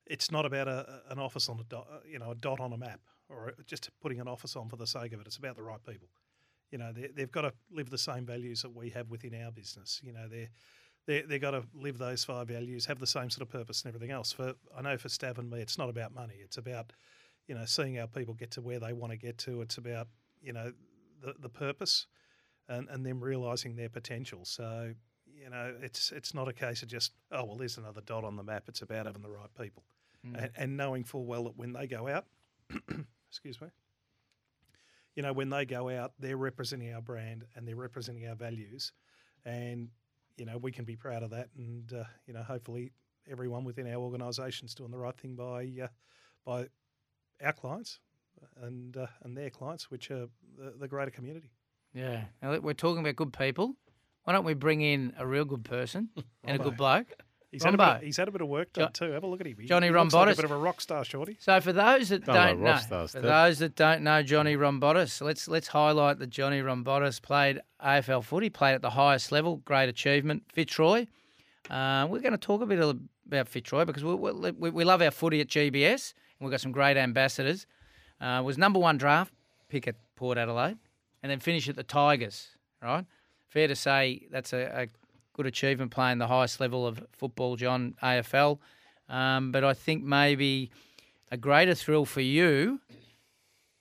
it's 0.06 0.30
not 0.30 0.46
about 0.46 0.68
a, 0.68 1.02
an 1.10 1.20
office 1.20 1.48
on 1.48 1.58
a 1.58 1.64
dot, 1.64 1.88
uh, 1.90 2.00
you 2.06 2.20
know, 2.20 2.32
a 2.32 2.36
dot 2.36 2.60
on 2.60 2.74
a 2.74 2.78
map 2.78 3.00
or 3.30 3.54
just 3.66 3.90
putting 4.02 4.20
an 4.20 4.28
office 4.28 4.58
on 4.58 4.68
for 4.68 4.76
the 4.76 4.86
sake 4.86 5.14
of 5.14 5.22
it. 5.22 5.28
It's 5.28 5.38
about 5.38 5.56
the 5.56 5.64
right 5.64 5.80
people. 5.88 6.10
You 6.70 6.80
know, 6.80 6.92
they, 6.92 7.08
they've 7.16 7.32
got 7.32 7.44
to 7.44 7.54
live 7.72 7.90
the 7.90 7.98
same 7.98 8.26
values 8.26 8.62
that 8.64 8.76
we 8.76 8.90
have 8.90 9.10
within 9.10 9.34
our 9.42 9.52
business. 9.52 10.02
You 10.04 10.12
know, 10.12 10.28
they're 10.30 10.50
they 11.08 11.22
they 11.22 11.40
got 11.40 11.52
to 11.52 11.64
live 11.74 11.98
those 11.98 12.24
five 12.24 12.48
values, 12.48 12.86
have 12.86 13.00
the 13.00 13.08
same 13.08 13.30
sort 13.30 13.42
of 13.42 13.50
purpose 13.50 13.84
and 13.84 13.94
everything 13.94 14.14
else. 14.14 14.32
For 14.34 14.54
I 14.78 14.82
know 14.82 14.98
for 14.98 15.08
Stav 15.08 15.38
and 15.38 15.50
me, 15.50 15.60
it's 15.60 15.78
not 15.78 15.90
about 15.90 16.14
money. 16.14 16.36
It's 16.44 16.58
about 16.58 16.94
you 17.48 17.56
know 17.56 17.66
seeing 17.66 17.98
our 18.00 18.08
people 18.08 18.34
get 18.34 18.52
to 18.52 18.62
where 18.62 18.80
they 18.80 18.94
want 18.94 19.12
to 19.12 19.18
get 19.18 19.38
to. 19.40 19.62
It's 19.62 19.78
about 19.78 20.08
you 20.42 20.54
know 20.54 20.74
the 21.22 21.34
the 21.40 21.50
purpose 21.50 22.06
and 22.70 22.88
and 22.90 23.06
them 23.06 23.24
realizing 23.24 23.76
their 23.76 23.90
potential. 23.90 24.46
So 24.46 24.94
you 25.42 25.50
know 25.50 25.74
it's 25.82 26.12
it's 26.12 26.34
not 26.34 26.48
a 26.48 26.54
case 26.54 26.84
of 26.84 26.90
just 26.90 27.14
oh 27.32 27.46
well 27.46 27.56
there's 27.56 27.78
another 27.78 28.02
dot 28.02 28.24
on 28.24 28.36
the 28.36 28.44
map. 28.44 28.64
It's 28.68 28.82
about 28.82 29.06
having 29.06 29.22
the 29.22 29.30
right 29.30 29.50
people 29.60 29.84
and, 30.24 30.50
and 30.56 30.78
knowing 30.78 31.04
full 31.04 31.26
well 31.26 31.46
that 31.46 31.58
when 31.58 31.74
they 31.74 31.88
go 31.88 32.08
out, 32.08 32.26
excuse 33.30 33.60
me. 33.62 33.68
You 35.16 35.24
know, 35.24 35.34
when 35.34 35.50
they 35.50 35.66
go 35.66 35.90
out, 35.90 36.14
they're 36.20 36.38
representing 36.38 36.94
our 36.94 37.02
brand 37.02 37.46
and 37.56 37.68
they're 37.68 37.76
representing 37.76 38.28
our 38.28 38.36
values, 38.36 38.94
and 39.44 39.90
you 40.38 40.46
know 40.46 40.58
we 40.58 40.72
can 40.72 40.86
be 40.86 40.96
proud 40.96 41.24
of 41.24 41.32
that. 41.32 41.50
And 41.58 41.92
uh, 41.94 42.04
you 42.28 42.34
know, 42.34 42.44
hopefully, 42.44 42.92
everyone 43.30 43.66
within 43.66 43.88
our 43.88 44.00
organisation's 44.00 44.74
doing 44.74 44.92
the 44.92 44.98
right 44.98 45.18
thing 45.18 45.36
by 45.36 45.70
uh, 45.84 45.88
by 46.46 46.68
our 47.44 47.54
clients 47.54 48.00
and 48.62 48.96
uh, 48.96 49.08
and 49.24 49.36
their 49.36 49.50
clients, 49.50 49.92
which 49.92 50.12
are 50.12 50.28
the, 50.58 50.74
the 50.80 50.88
greater 50.88 51.12
community. 51.12 51.52
Yeah. 51.94 52.24
Now 52.42 52.58
we're 52.60 52.74
talking 52.74 53.00
about 53.00 53.18
good 53.18 53.34
people. 53.34 53.76
Why 54.24 54.34
don't 54.34 54.46
we 54.46 54.54
bring 54.54 54.82
in 54.82 55.14
a 55.18 55.26
real 55.26 55.46
good 55.46 55.64
person 55.64 56.10
and 56.44 56.60
a 56.60 56.64
good 56.64 56.78
bloke? 56.78 57.08
He's 57.52 57.66
had, 57.66 57.74
a 57.74 57.78
bit 57.78 57.86
of, 57.86 58.02
he's 58.02 58.16
had 58.16 58.30
a 58.30 58.32
bit 58.32 58.40
of 58.40 58.48
work 58.48 58.72
Jo- 58.72 58.84
done 58.84 58.94
too. 58.94 59.12
Have 59.12 59.24
a 59.24 59.28
look 59.28 59.42
at 59.42 59.48
him. 59.48 59.58
He- 59.60 59.66
Johnny 59.68 59.88
he 59.88 59.92
looks 59.94 60.14
like 60.14 60.32
a 60.32 60.36
bit 60.38 60.46
of 60.46 60.52
a 60.52 60.58
rock 60.58 60.80
star, 60.80 61.04
shorty. 61.04 61.36
So 61.38 61.60
for 61.60 61.74
those 61.74 62.08
that 62.08 62.26
Sound 62.26 62.38
like 62.38 62.48
don't 62.50 62.62
know, 62.62 62.78
stars, 62.78 63.12
for 63.12 63.20
Steph. 63.20 63.24
those 63.24 63.60
that 63.60 63.76
don't 63.76 64.04
know 64.04 64.24
Johnny 64.24 64.56
Rombotis, 64.56 65.22
let's 65.22 65.50
let's 65.50 65.68
highlight 65.68 66.20
that 66.20 66.30
Johnny 66.30 66.62
Rombotis 66.62 67.22
played 67.22 67.60
AFL 67.84 68.24
footy, 68.24 68.50
played 68.50 68.76
at 68.76 68.82
the 68.82 68.92
highest 68.92 69.34
level, 69.34 69.58
great 69.66 69.90
achievement. 69.90 70.44
Fitzroy. 70.54 71.08
Uh, 71.70 72.08
we're 72.10 72.20
going 72.22 72.32
to 72.32 72.38
talk 72.38 72.62
a 72.62 72.66
bit 72.66 72.80
about 73.28 73.50
Fitzroy 73.50 73.84
because 73.84 74.04
we, 74.04 74.16
we, 74.16 74.70
we 74.70 74.84
love 74.86 75.02
our 75.02 75.12
footy 75.12 75.42
at 75.42 75.48
GBS, 75.48 76.14
and 76.40 76.46
we've 76.46 76.52
got 76.52 76.62
some 76.62 76.72
great 76.72 76.96
ambassadors. 76.96 77.66
Uh, 78.22 78.42
was 78.46 78.58
number 78.58 78.80
one 78.80 78.98
draft 78.98 79.34
pick 79.68 79.90
at 79.90 79.96
Port 80.16 80.38
Adelaide, 80.38 80.78
and 81.22 81.30
then 81.30 81.40
finished 81.40 81.68
at 81.68 81.76
the 81.76 81.84
Tigers. 81.84 82.48
Right, 82.82 83.06
fair 83.52 83.68
to 83.68 83.76
say 83.76 84.28
that's 84.32 84.54
a, 84.54 84.62
a 84.84 84.88
good 85.34 85.46
achievement 85.46 85.92
playing 85.92 86.18
the 86.18 86.28
highest 86.28 86.60
level 86.60 86.88
of 86.88 87.04
football, 87.12 87.56
John 87.56 87.94
AFL. 88.02 88.58
Um, 89.10 89.52
but 89.52 89.64
I 89.64 89.74
think 89.74 90.04
maybe 90.04 90.72
a 91.32 91.38
greater 91.38 91.76
thrill 91.76 92.06
for 92.06 92.22
you 92.22 92.80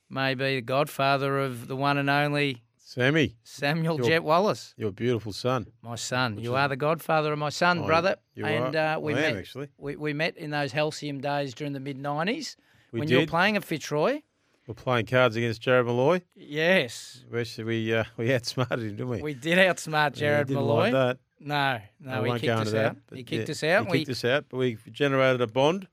may 0.09 0.35
be 0.35 0.56
the 0.56 0.61
godfather 0.61 1.38
of 1.38 1.68
the 1.68 1.76
one 1.76 1.96
and 1.98 2.11
only 2.11 2.62
Sammy, 2.78 3.37
Samuel 3.44 3.98
Your- 3.98 4.06
Jet 4.09 4.24
Wallace, 4.24 4.74
your 4.76 4.90
beautiful 4.90 5.33
son. 5.33 5.68
my 5.83 5.94
son. 5.94 6.35
Which 6.35 6.44
You 6.44 6.50
is- 6.54 6.59
are 6.59 6.68
the 6.68 6.76
godfather 6.76 7.33
of 7.33 7.38
my 7.38 7.50
son, 7.50 7.78
Oh, 7.80 7.87
brother. 7.87 8.16
you 8.35 8.44
and 8.44 8.74
are. 8.74 8.96
Uh, 8.96 8.98
we 8.98 9.14
I 9.14 9.18
am, 9.18 9.22
met 9.35 9.37
actually. 9.38 9.68
We, 9.78 9.94
we 9.94 10.12
met 10.12 10.37
in 10.37 10.50
those 10.50 10.72
halcyon 10.72 11.20
days 11.20 11.54
during 11.54 11.72
the 11.72 11.78
mid 11.78 11.96
'90s 11.98 12.56
We 12.90 12.98
when 12.98 13.09
you 13.09 13.20
were 13.20 13.26
playing 13.26 13.54
at 13.56 13.64
Fitzroy. 13.64 14.22
We're 14.70 14.74
playing 14.74 15.06
cards 15.06 15.35
against 15.35 15.61
Jarrod 15.62 15.87
Molloy. 15.87 16.20
Yes, 16.37 17.24
We 17.28 17.40
actually 17.40 17.64
we 17.64 17.92
uh, 17.92 18.04
we 18.16 18.33
outsmarted 18.33 18.78
him, 18.85 18.90
didn't 18.90 19.09
we? 19.09 19.20
we 19.20 19.35
did 19.35 19.59
outsmart 19.59 20.16
Yeah, 20.16 20.42
Jarrod 20.44 20.46
didn't 20.46 20.62
Molloy. 20.62 20.90
like 20.90 20.92
that. 20.92 21.18
No, 21.40 21.80
no, 21.98 22.22
he 22.22 22.38
kicked 22.38 22.52
us 22.52 22.70
that. 22.70 22.85
out. 22.87 22.96
He 23.12 23.24
kicked 23.24 23.48
yeah, 23.48 23.52
us 23.52 23.64
out. 23.64 23.87
He 23.87 23.90
We 23.90 23.98
kicked 23.98 24.11
us 24.11 24.24
out, 24.24 24.44
but 24.48 24.59
we 24.59 24.78
generated 24.92 25.40
a 25.40 25.48
bond, 25.48 25.88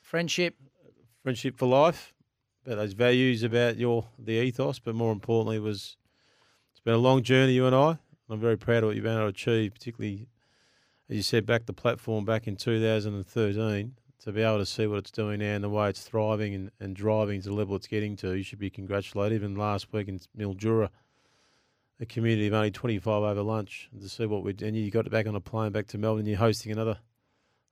friendship. 0.00 0.56
friendship 1.22 1.56
for 1.56 1.68
life. 1.68 2.12
About 2.66 2.78
those 2.78 2.94
values, 2.94 3.44
about 3.44 3.76
your 3.76 4.08
the 4.18 4.32
ethos, 4.32 4.80
but 4.80 4.96
more 4.96 5.12
importantly 5.12 5.60
was 5.60 5.96
it's 6.72 6.80
been 6.80 6.94
a 6.94 6.98
long 6.98 7.22
journey, 7.22 7.52
you 7.52 7.66
and 7.66 7.76
I. 7.76 7.98
I'm 8.28 8.40
very 8.40 8.58
proud 8.58 8.78
of 8.78 8.88
what 8.88 8.96
you've 8.96 9.04
been 9.04 9.12
able 9.12 9.26
to 9.26 9.28
achieve, 9.28 9.72
particularly 9.74 10.26
as 11.08 11.16
you 11.16 11.22
said, 11.22 11.46
back 11.46 11.66
the 11.66 11.72
platform 11.72 12.24
back 12.24 12.48
in 12.48 12.56
2013 12.56 13.94
to 14.24 14.32
be 14.32 14.42
able 14.42 14.58
to 14.58 14.66
see 14.66 14.86
what 14.86 14.98
it's 14.98 15.10
doing 15.10 15.38
now 15.40 15.54
and 15.54 15.64
the 15.64 15.68
way 15.68 15.88
it's 15.88 16.02
thriving 16.02 16.54
and, 16.54 16.70
and 16.80 16.94
driving 16.94 17.40
to 17.42 17.48
the 17.48 17.54
level 17.54 17.76
it's 17.76 17.86
getting 17.86 18.16
to. 18.16 18.32
You 18.36 18.42
should 18.42 18.58
be 18.58 18.70
congratulated. 18.70 19.36
Even 19.36 19.54
last 19.56 19.92
week 19.92 20.08
in 20.08 20.20
Mildura, 20.38 20.90
a 22.00 22.06
community 22.06 22.46
of 22.46 22.54
only 22.54 22.70
25 22.70 23.22
over 23.22 23.42
lunch 23.42 23.88
to 23.98 24.08
see 24.08 24.26
what 24.26 24.42
we 24.42 24.54
and 24.62 24.76
you 24.76 24.90
got 24.90 25.06
it 25.06 25.10
back 25.10 25.26
on 25.26 25.34
a 25.36 25.40
plane 25.40 25.72
back 25.72 25.86
to 25.88 25.98
Melbourne. 25.98 26.26
You're 26.26 26.38
hosting 26.38 26.72
another 26.72 26.98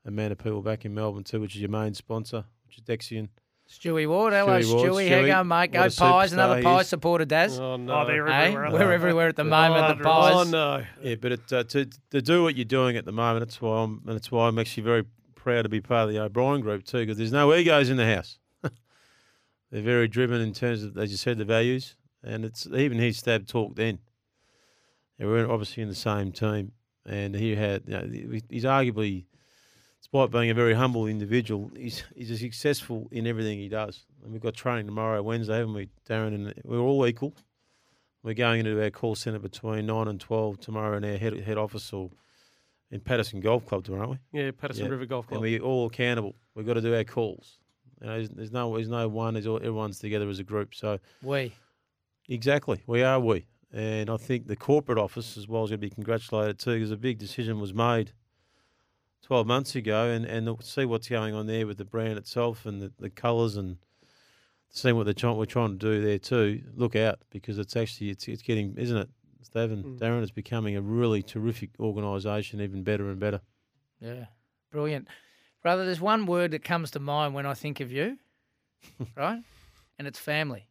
amount 0.05 0.33
of 0.33 0.39
people 0.39 0.63
back 0.63 0.85
in 0.85 0.95
Melbourne 0.95 1.25
too, 1.25 1.41
which 1.41 1.55
is 1.55 1.61
your 1.61 1.71
main 1.71 1.95
sponsor, 1.95 2.45
which 2.67 2.79
is 2.79 2.83
Dexian. 2.83 3.29
Stewie 3.71 4.09
Ward, 4.09 4.33
hello 4.33 4.59
Stewie 4.61 4.73
Ward. 4.75 4.91
Stewie, 4.93 5.09
how 5.11 5.19
you 5.21 5.27
going, 5.27 5.49
mate? 5.49 5.73
Go 5.73 5.81
what 5.83 5.97
Pies, 5.97 6.33
another 6.33 6.57
he 6.57 6.63
Pie 6.63 6.81
is. 6.81 6.89
supporter, 6.89 7.27
Daz. 7.27 7.59
Oh 7.61 7.77
no! 7.77 8.01
Oh, 8.01 8.07
they're 8.07 8.27
Hey, 8.27 8.33
everywhere. 8.47 8.65
aren't 8.65 8.73
we're 8.75 8.93
everywhere 8.93 9.29
at 9.29 9.37
the 9.37 9.43
Oh, 9.43 9.45
moment. 9.45 9.99
The 9.99 10.05
Oh, 10.09 10.11
Pies. 10.11 10.35
Oh 10.35 10.51
no! 10.51 10.85
Yeah, 11.03 11.15
but 11.17 11.33
it, 11.33 11.53
uh, 11.53 11.65
to 11.65 11.85
to 12.11 12.23
do 12.23 12.43
what 12.43 12.57
you're 12.57 12.65
doing 12.65 12.97
at 12.97 13.05
the 13.05 13.13
moment, 13.13 13.45
that's 13.45 13.61
why 13.61 13.83
I'm 13.83 14.01
and 14.07 14.17
it's 14.17 14.31
why 14.31 14.49
I'm 14.49 14.59
actually 14.59 14.85
very 14.85 15.05
proud 15.49 15.63
to 15.63 15.69
be 15.71 15.81
part 15.81 16.07
of 16.07 16.15
the 16.15 16.21
O'Brien 16.21 16.61
group 16.61 16.85
too, 16.85 16.99
because 16.99 17.17
there's 17.17 17.33
no 17.33 17.55
egos 17.55 17.89
in 17.89 17.97
the 17.97 18.05
house. 18.05 18.39
They're 19.71 19.81
very 19.81 20.07
driven 20.07 20.43
in 20.43 20.53
terms 20.53 20.83
of, 20.83 20.99
as 20.99 21.11
you 21.11 21.17
said, 21.17 21.39
the 21.39 21.47
values, 21.47 21.97
and 22.23 22.45
it's 22.45 22.67
even 22.67 22.99
his 22.99 23.17
stab 23.17 23.47
talk 23.47 23.75
then. 23.75 23.99
Yeah, 25.19 25.25
we're 25.25 25.51
obviously 25.51 25.83
in 25.83 25.89
the 25.89 25.95
same 25.95 26.33
team, 26.33 26.73
and 27.07 27.35
he 27.35 27.57
had, 27.57 27.85
you 27.87 27.95
know, 27.95 28.39
he's 28.51 28.65
arguably, 28.65 29.25
despite 30.03 30.31
being 30.31 30.51
a 30.51 30.55
very 30.55 30.75
humble 30.75 31.07
individual, 31.07 31.71
he's 31.75 32.05
he's 32.15 32.39
successful 32.39 33.09
in 33.11 33.27
everything 33.27 33.59
he 33.59 33.71
does. 33.71 34.05
And 34.23 34.31
we've 34.31 34.43
got 34.43 34.53
training 34.53 34.85
tomorrow, 34.85 35.23
Wednesday, 35.23 35.57
haven't 35.57 35.73
we, 35.73 35.89
Darren? 36.07 36.35
And 36.35 36.55
we're 36.63 36.79
all 36.79 37.07
equal. 37.07 37.33
We're 38.23 38.35
going 38.35 38.67
into 38.67 38.83
our 38.83 38.91
call 38.91 39.15
centre 39.15 39.39
between 39.39 39.87
nine 39.87 40.09
and 40.09 40.21
twelve 40.21 40.61
tomorrow 40.61 40.99
in 40.99 41.07
our 41.07 41.17
head 41.17 41.41
head 41.41 41.57
office 41.57 41.91
or 41.91 42.11
in 42.91 43.01
Patterson 43.01 43.41
Golf 43.41 43.67
Club 43.67 43.85
tomorrow, 43.85 44.09
aren't 44.09 44.21
we? 44.33 44.41
Yeah, 44.41 44.51
Patterson 44.51 44.87
Yeah. 44.87 44.91
River 44.91 45.07
Golf 45.07 45.27
Club. 45.27 45.43
And 45.43 45.43
we 45.43 45.61
all 45.61 45.87
accountable. 45.87 46.35
We've 46.55 46.67
got 46.67 46.75
to 46.75 46.81
do 46.81 46.95
our 46.95 47.05
calls. 47.05 47.59
You 48.01 48.07
know, 48.07 48.13
there's, 48.15 48.29
there's 48.31 48.53
no 48.53 48.75
there's 48.75 48.89
no 48.89 49.09
one. 49.09 49.35
There's 49.35 49.47
all, 49.47 49.57
everyone's 49.57 49.99
together 49.99 50.29
as 50.29 50.39
a 50.39 50.45
group. 50.45 50.75
So 50.75 50.99
We. 51.23 51.53
exactly, 52.29 52.83
we 52.87 53.03
are 53.03 53.21
we. 53.21 53.47
And 53.73 54.09
I 54.09 54.17
think 54.17 54.47
the 54.47 54.57
corporate 54.57 54.99
office 54.99 55.37
as 55.37 55.47
well 55.47 55.65
is 55.65 55.71
going 55.71 55.81
to 55.81 55.87
be 55.87 55.91
congratulated 55.91 56.59
too, 56.59 56.75
because 56.75 56.91
a 56.91 56.97
big 56.97 57.19
decision 57.19 57.61
was 57.61 57.75
made 57.75 58.13
12 59.23 59.47
months 59.47 59.75
ago, 59.75 60.07
and 60.09 60.25
and 60.25 60.49
see 60.63 60.85
what's 60.87 61.09
going 61.09 61.35
on 61.35 61.47
there 61.47 61.67
with 61.67 61.77
the 61.77 61.85
brand 61.85 62.19
itself 62.19 62.65
and 62.65 62.81
the, 62.81 62.93
the 62.99 63.11
colours 63.11 63.57
and 63.57 63.77
seeing 64.71 64.97
what 64.97 65.05
they're 65.05 65.13
trying 65.15 65.37
we're 65.37 65.45
trying 65.45 65.71
to 65.71 65.77
do 65.79 66.03
there 66.03 66.19
too. 66.19 66.63
Look 66.75 66.97
out 66.97 67.19
because 67.31 67.59
it's 67.59 67.77
actually 67.77 68.11
it's 68.11 68.27
it's 68.29 68.43
getting 68.43 68.75
isn't 68.79 68.97
it, 68.97 69.09
Steve 69.43 69.71
and 69.71 69.85
Mm. 69.85 69.99
Darren? 69.99 70.23
It's 70.23 70.31
becoming 70.31 70.77
a 70.77 70.81
really 70.83 71.23
terrific 71.23 71.71
organisation, 71.81 72.61
even 72.61 72.83
better 72.83 73.09
and 73.11 73.19
better. 73.19 73.41
Yeah, 74.01 74.27
brilliant, 74.71 75.09
brother. 75.63 75.85
There's 75.85 76.01
one 76.01 76.27
word 76.27 76.51
that 76.53 76.63
comes 76.65 76.91
to 76.93 77.01
mind 77.01 77.35
when 77.35 77.47
I 77.47 77.55
think 77.55 77.81
of 77.81 77.91
you, 77.93 78.19
right? 79.17 79.43
And 79.99 80.07
it's 80.09 80.19
family, 80.19 80.69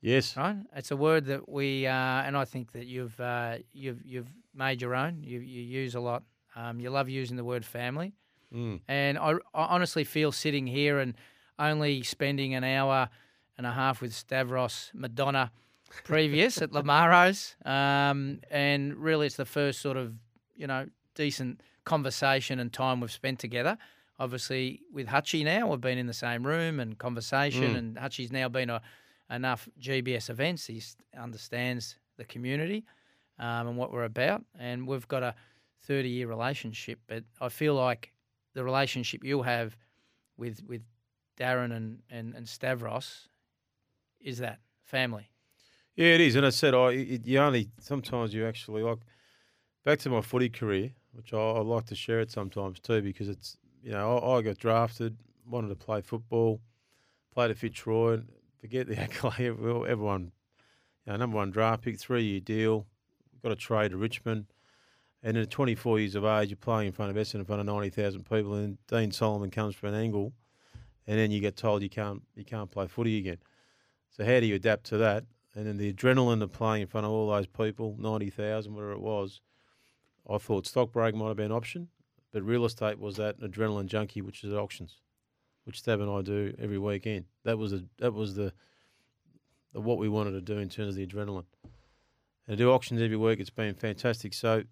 Yes. 0.00 0.36
right? 0.36 0.56
It's 0.76 0.90
a 0.90 0.96
word 0.96 1.24
that 1.26 1.48
we, 1.48 1.86
uh, 1.86 1.92
and 1.92 2.36
I 2.36 2.44
think 2.44 2.72
that 2.72 2.86
you've 2.86 3.18
uh, 3.20 3.58
you've 3.72 4.04
you've 4.04 4.28
made 4.54 4.80
your 4.82 4.94
own. 4.94 5.22
You 5.24 5.40
you 5.40 5.62
use 5.62 5.94
a 5.94 6.00
lot. 6.00 6.22
Um, 6.56 6.80
you 6.80 6.90
love 6.90 7.08
using 7.08 7.36
the 7.36 7.44
word 7.44 7.64
family, 7.64 8.14
Mm. 8.54 8.80
and 8.88 9.18
I, 9.18 9.32
I 9.54 9.64
honestly 9.74 10.04
feel 10.04 10.32
sitting 10.32 10.66
here 10.66 10.98
and 10.98 11.14
only 11.58 12.02
spending 12.02 12.54
an 12.54 12.64
hour 12.64 13.08
and 13.56 13.66
a 13.66 13.72
half 13.72 14.00
with 14.00 14.14
Stavros 14.14 14.90
Madonna 14.94 15.50
previous 16.04 16.60
at 16.62 16.70
Lamaro's, 16.70 17.56
um, 17.64 18.40
and 18.50 18.96
really 18.96 19.26
it's 19.26 19.36
the 19.36 19.44
first 19.44 19.80
sort 19.80 19.96
of 19.96 20.14
you 20.56 20.66
know 20.66 20.86
decent 21.14 21.60
conversation 21.84 22.58
and 22.58 22.72
time 22.72 23.00
we've 23.00 23.10
spent 23.12 23.38
together. 23.38 23.78
Obviously, 24.20 24.82
with 24.92 25.06
Hutchie 25.06 25.44
now, 25.44 25.68
we've 25.68 25.80
been 25.80 25.98
in 25.98 26.06
the 26.06 26.12
same 26.12 26.46
room 26.46 26.80
and 26.80 26.98
conversation, 26.98 27.74
Mm. 27.74 27.78
and 27.78 27.96
Hutchie's 27.96 28.32
now 28.32 28.48
been 28.48 28.70
a 28.70 28.80
enough 29.30 29.68
GBS 29.80 30.30
events. 30.30 30.66
He 30.66 30.82
understands 31.16 31.96
the 32.16 32.24
community 32.24 32.84
um, 33.38 33.68
and 33.68 33.76
what 33.76 33.92
we're 33.92 34.04
about, 34.04 34.44
and 34.58 34.86
we've 34.88 35.06
got 35.06 35.22
a 35.22 35.34
30 35.82 36.08
year 36.08 36.26
relationship. 36.26 36.98
But 37.06 37.24
I 37.40 37.48
feel 37.48 37.74
like 37.74 38.12
the 38.54 38.64
relationship 38.64 39.22
you'll 39.22 39.44
have 39.44 39.76
with 40.36 40.62
with 40.66 40.82
Darren 41.38 41.72
and, 41.72 42.00
and, 42.10 42.34
and 42.34 42.48
Stavros 42.48 43.28
is 44.20 44.38
that 44.38 44.58
family. 44.82 45.30
Yeah, 45.98 46.14
it 46.14 46.20
is. 46.20 46.36
And 46.36 46.46
I 46.46 46.50
said, 46.50 46.74
oh, 46.74 46.84
I 46.84 46.92
it, 46.92 47.26
you 47.26 47.40
only 47.40 47.70
sometimes 47.80 48.32
you 48.32 48.46
actually 48.46 48.84
like 48.84 49.00
back 49.84 49.98
to 50.00 50.10
my 50.10 50.20
footy 50.20 50.48
career, 50.48 50.92
which 51.12 51.34
I, 51.34 51.38
I 51.38 51.58
like 51.58 51.86
to 51.86 51.96
share 51.96 52.20
it 52.20 52.30
sometimes 52.30 52.78
too, 52.78 53.02
because 53.02 53.28
it's 53.28 53.56
you 53.82 53.90
know 53.90 54.16
I, 54.16 54.38
I 54.38 54.42
got 54.42 54.58
drafted, 54.58 55.16
wanted 55.44 55.70
to 55.70 55.74
play 55.74 56.00
football, 56.00 56.60
played 57.34 57.50
at 57.50 57.58
Fitzroy, 57.58 58.20
forget 58.60 58.86
the 58.86 58.96
accolade. 59.00 59.40
Everyone, 59.40 60.30
you 61.04 61.12
know, 61.12 61.16
number 61.16 61.36
one 61.36 61.50
draft 61.50 61.82
pick, 61.82 61.98
three 61.98 62.22
year 62.22 62.38
deal, 62.38 62.86
got 63.42 63.50
a 63.50 63.56
trade 63.56 63.90
to 63.90 63.96
Richmond. 63.96 64.46
And 65.24 65.36
at 65.36 65.50
24 65.50 65.98
years 65.98 66.14
of 66.14 66.24
age, 66.24 66.50
you're 66.50 66.56
playing 66.56 66.86
in 66.86 66.92
front 66.92 67.10
of 67.10 67.16
Essendon, 67.16 67.40
in 67.40 67.44
front 67.44 67.58
of 67.58 67.66
90,000 67.66 68.22
people, 68.22 68.54
and 68.54 68.78
Dean 68.86 69.10
Solomon 69.10 69.50
comes 69.50 69.74
for 69.74 69.88
an 69.88 69.94
angle, 69.94 70.32
and 71.08 71.18
then 71.18 71.32
you 71.32 71.40
get 71.40 71.56
told 71.56 71.82
you 71.82 71.90
can't 71.90 72.22
you 72.36 72.44
can't 72.44 72.70
play 72.70 72.86
footy 72.86 73.18
again. 73.18 73.38
So 74.10 74.24
how 74.24 74.38
do 74.38 74.46
you 74.46 74.54
adapt 74.54 74.84
to 74.86 74.98
that? 74.98 75.24
And 75.54 75.66
then 75.66 75.76
the 75.76 75.92
adrenaline 75.92 76.42
of 76.42 76.52
playing 76.52 76.82
in 76.82 76.88
front 76.88 77.06
of 77.06 77.12
all 77.12 77.30
those 77.30 77.46
people, 77.46 77.96
90,000, 77.98 78.74
whatever 78.74 78.92
it 78.92 79.00
was, 79.00 79.40
I 80.28 80.38
thought 80.38 80.66
stockbreak 80.66 81.14
might 81.14 81.28
have 81.28 81.36
been 81.36 81.46
an 81.46 81.52
option, 81.52 81.88
but 82.32 82.42
real 82.42 82.64
estate 82.64 82.98
was 82.98 83.16
that 83.16 83.40
adrenaline 83.40 83.86
junkie, 83.86 84.20
which 84.20 84.44
is 84.44 84.52
at 84.52 84.58
auctions, 84.58 85.00
which 85.64 85.78
Stab 85.78 86.00
and 86.00 86.10
I 86.10 86.20
do 86.22 86.54
every 86.58 86.78
weekend. 86.78 87.24
That 87.44 87.56
was 87.56 87.72
a, 87.72 87.82
that 87.98 88.12
was 88.12 88.34
the, 88.34 88.52
the 89.72 89.80
what 89.80 89.98
we 89.98 90.08
wanted 90.08 90.32
to 90.32 90.42
do 90.42 90.58
in 90.58 90.68
terms 90.68 90.90
of 90.90 90.94
the 90.96 91.06
adrenaline. 91.06 91.46
And 92.46 92.56
to 92.56 92.56
do 92.56 92.70
auctions 92.70 93.00
every 93.00 93.16
week, 93.16 93.40
it's 93.40 93.50
been 93.50 93.74
fantastic. 93.74 94.34
So 94.34 94.64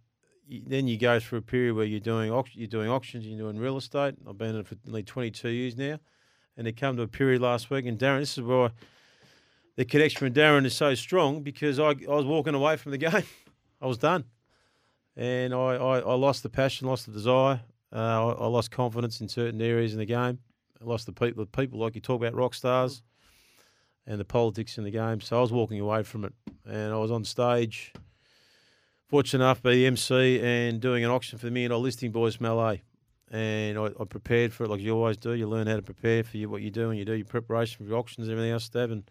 then 0.49 0.89
you 0.89 0.99
go 0.99 1.19
through 1.21 1.39
a 1.39 1.43
period 1.43 1.75
where 1.75 1.87
you're 1.87 2.01
doing 2.01 2.31
you're 2.53 2.69
doing 2.69 2.89
auctions, 2.89 3.27
you're 3.27 3.39
doing 3.39 3.59
real 3.59 3.77
estate. 3.79 4.15
I've 4.29 4.39
been 4.39 4.55
in 4.55 4.61
it 4.61 4.67
for 4.67 4.77
nearly 4.85 5.03
22 5.03 5.49
years 5.49 5.77
now, 5.77 5.99
and 6.57 6.67
it 6.69 6.77
come 6.77 6.97
to 6.97 7.03
a 7.03 7.09
period 7.09 7.41
last 7.41 7.71
week. 7.71 7.87
And 7.87 7.99
Darren, 7.99 8.21
this 8.21 8.37
is 8.37 8.45
where 8.45 8.67
I, 8.67 8.71
the 9.77 9.85
connection 9.85 10.25
with 10.25 10.35
Darren 10.35 10.65
is 10.65 10.75
so 10.75 10.95
strong 10.95 11.43
because 11.43 11.79
I, 11.79 11.91
I 11.91 11.95
was 12.07 12.25
walking 12.25 12.55
away 12.55 12.77
from 12.77 12.93
the 12.93 12.99
game. 13.07 13.25
I 13.81 13.87
was 13.87 13.99
done, 13.99 14.25
and 15.17 15.55
I, 15.55 15.77
I, 15.77 15.99
I 16.01 16.15
lost 16.15 16.43
the 16.43 16.49
passion, 16.49 16.89
lost 16.89 17.07
the 17.07 17.13
desire. 17.13 17.61
Uh, 17.93 18.29
I, 18.29 18.33
I 18.33 18.47
lost 18.47 18.71
confidence 18.71 19.21
in 19.21 19.29
certain 19.29 19.61
areas 19.61 19.93
in 19.93 19.99
the 19.99 20.07
game. 20.07 20.39
I 20.81 20.85
lost 20.85 21.07
the 21.07 21.13
people, 21.13 21.45
the 21.45 21.51
people 21.51 21.79
like 21.79 21.95
you 21.95 22.01
talk 22.01 22.21
about 22.21 22.35
rock 22.35 22.55
stars, 22.55 23.03
and 24.07 24.19
the 24.19 24.25
politics 24.25 24.79
in 24.79 24.85
the 24.85 24.91
game. 24.91 25.21
So 25.21 25.39
I 25.39 25.41
was 25.41 25.53
walking 25.53 25.81
away 25.81 26.03
from 26.03 26.25
it, 26.25 26.33
and 26.67 26.93
I 26.93 26.97
was 26.97 27.11
on 27.11 27.25
stage 27.25 27.93
fortunate 29.09 29.45
enough 29.45 29.63
be 29.63 29.71
the 29.71 29.87
MC 29.87 30.41
and 30.41 30.81
doing 30.81 31.05
an 31.05 31.11
auction 31.11 31.39
for 31.39 31.47
the 31.47 31.53
Million 31.53 31.71
Dollar 31.71 31.83
Listing 31.83 32.11
Boys 32.11 32.37
from 32.37 32.47
LA. 32.47 32.77
And 33.31 33.79
I, 33.79 33.87
I 34.01 34.05
prepared 34.05 34.53
for 34.53 34.65
it 34.65 34.71
like 34.71 34.81
you 34.81 34.95
always 34.95 35.17
do. 35.17 35.33
You 35.33 35.49
learn 35.49 35.67
how 35.67 35.77
to 35.77 35.83
prepare 35.83 36.23
for 36.23 36.37
you, 36.37 36.49
what 36.49 36.63
you 36.63 36.71
do, 36.71 36.91
and 36.91 36.99
you 36.99 37.05
do 37.05 37.15
your 37.15 37.27
preparation 37.27 37.79
for 37.79 37.91
your 37.91 37.99
auctions 37.99 38.29
and 38.29 38.33
everything 38.33 38.53
else, 38.53 38.65
Stab. 38.65 38.91
And, 38.91 39.11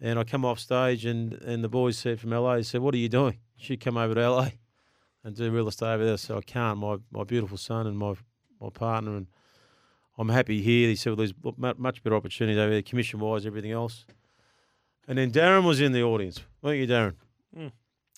and 0.00 0.18
I 0.18 0.24
come 0.24 0.44
off 0.44 0.58
stage, 0.58 1.04
and, 1.04 1.34
and 1.34 1.62
the 1.62 1.68
boys 1.68 1.98
said 1.98 2.20
from 2.20 2.30
LA, 2.30 2.62
said, 2.62 2.80
What 2.80 2.94
are 2.94 2.98
you 2.98 3.08
doing? 3.08 3.38
You 3.56 3.64
should 3.64 3.80
come 3.80 3.96
over 3.96 4.14
to 4.14 4.30
LA 4.30 4.48
and 5.24 5.36
do 5.36 5.50
real 5.50 5.68
estate 5.68 5.94
over 5.94 6.04
there. 6.04 6.16
So 6.16 6.38
I 6.38 6.40
can't. 6.40 6.78
My, 6.78 6.96
my 7.10 7.24
beautiful 7.24 7.58
son 7.58 7.86
and 7.86 7.98
my, 7.98 8.14
my 8.60 8.70
partner, 8.70 9.16
and 9.16 9.26
I'm 10.16 10.30
happy 10.30 10.62
here. 10.62 10.88
He 10.88 10.96
said, 10.96 11.10
Well, 11.10 11.26
there's 11.26 11.34
much 11.78 12.02
better 12.02 12.16
opportunities 12.16 12.58
over 12.58 12.70
there, 12.70 12.82
commission 12.82 13.20
wise, 13.20 13.44
everything 13.44 13.72
else. 13.72 14.06
And 15.06 15.18
then 15.18 15.30
Darren 15.30 15.64
was 15.64 15.80
in 15.80 15.92
the 15.92 16.02
audience. 16.02 16.40
Weren't 16.62 16.78
you, 16.78 16.86
Darren? 16.86 17.14
Mm. 17.56 17.72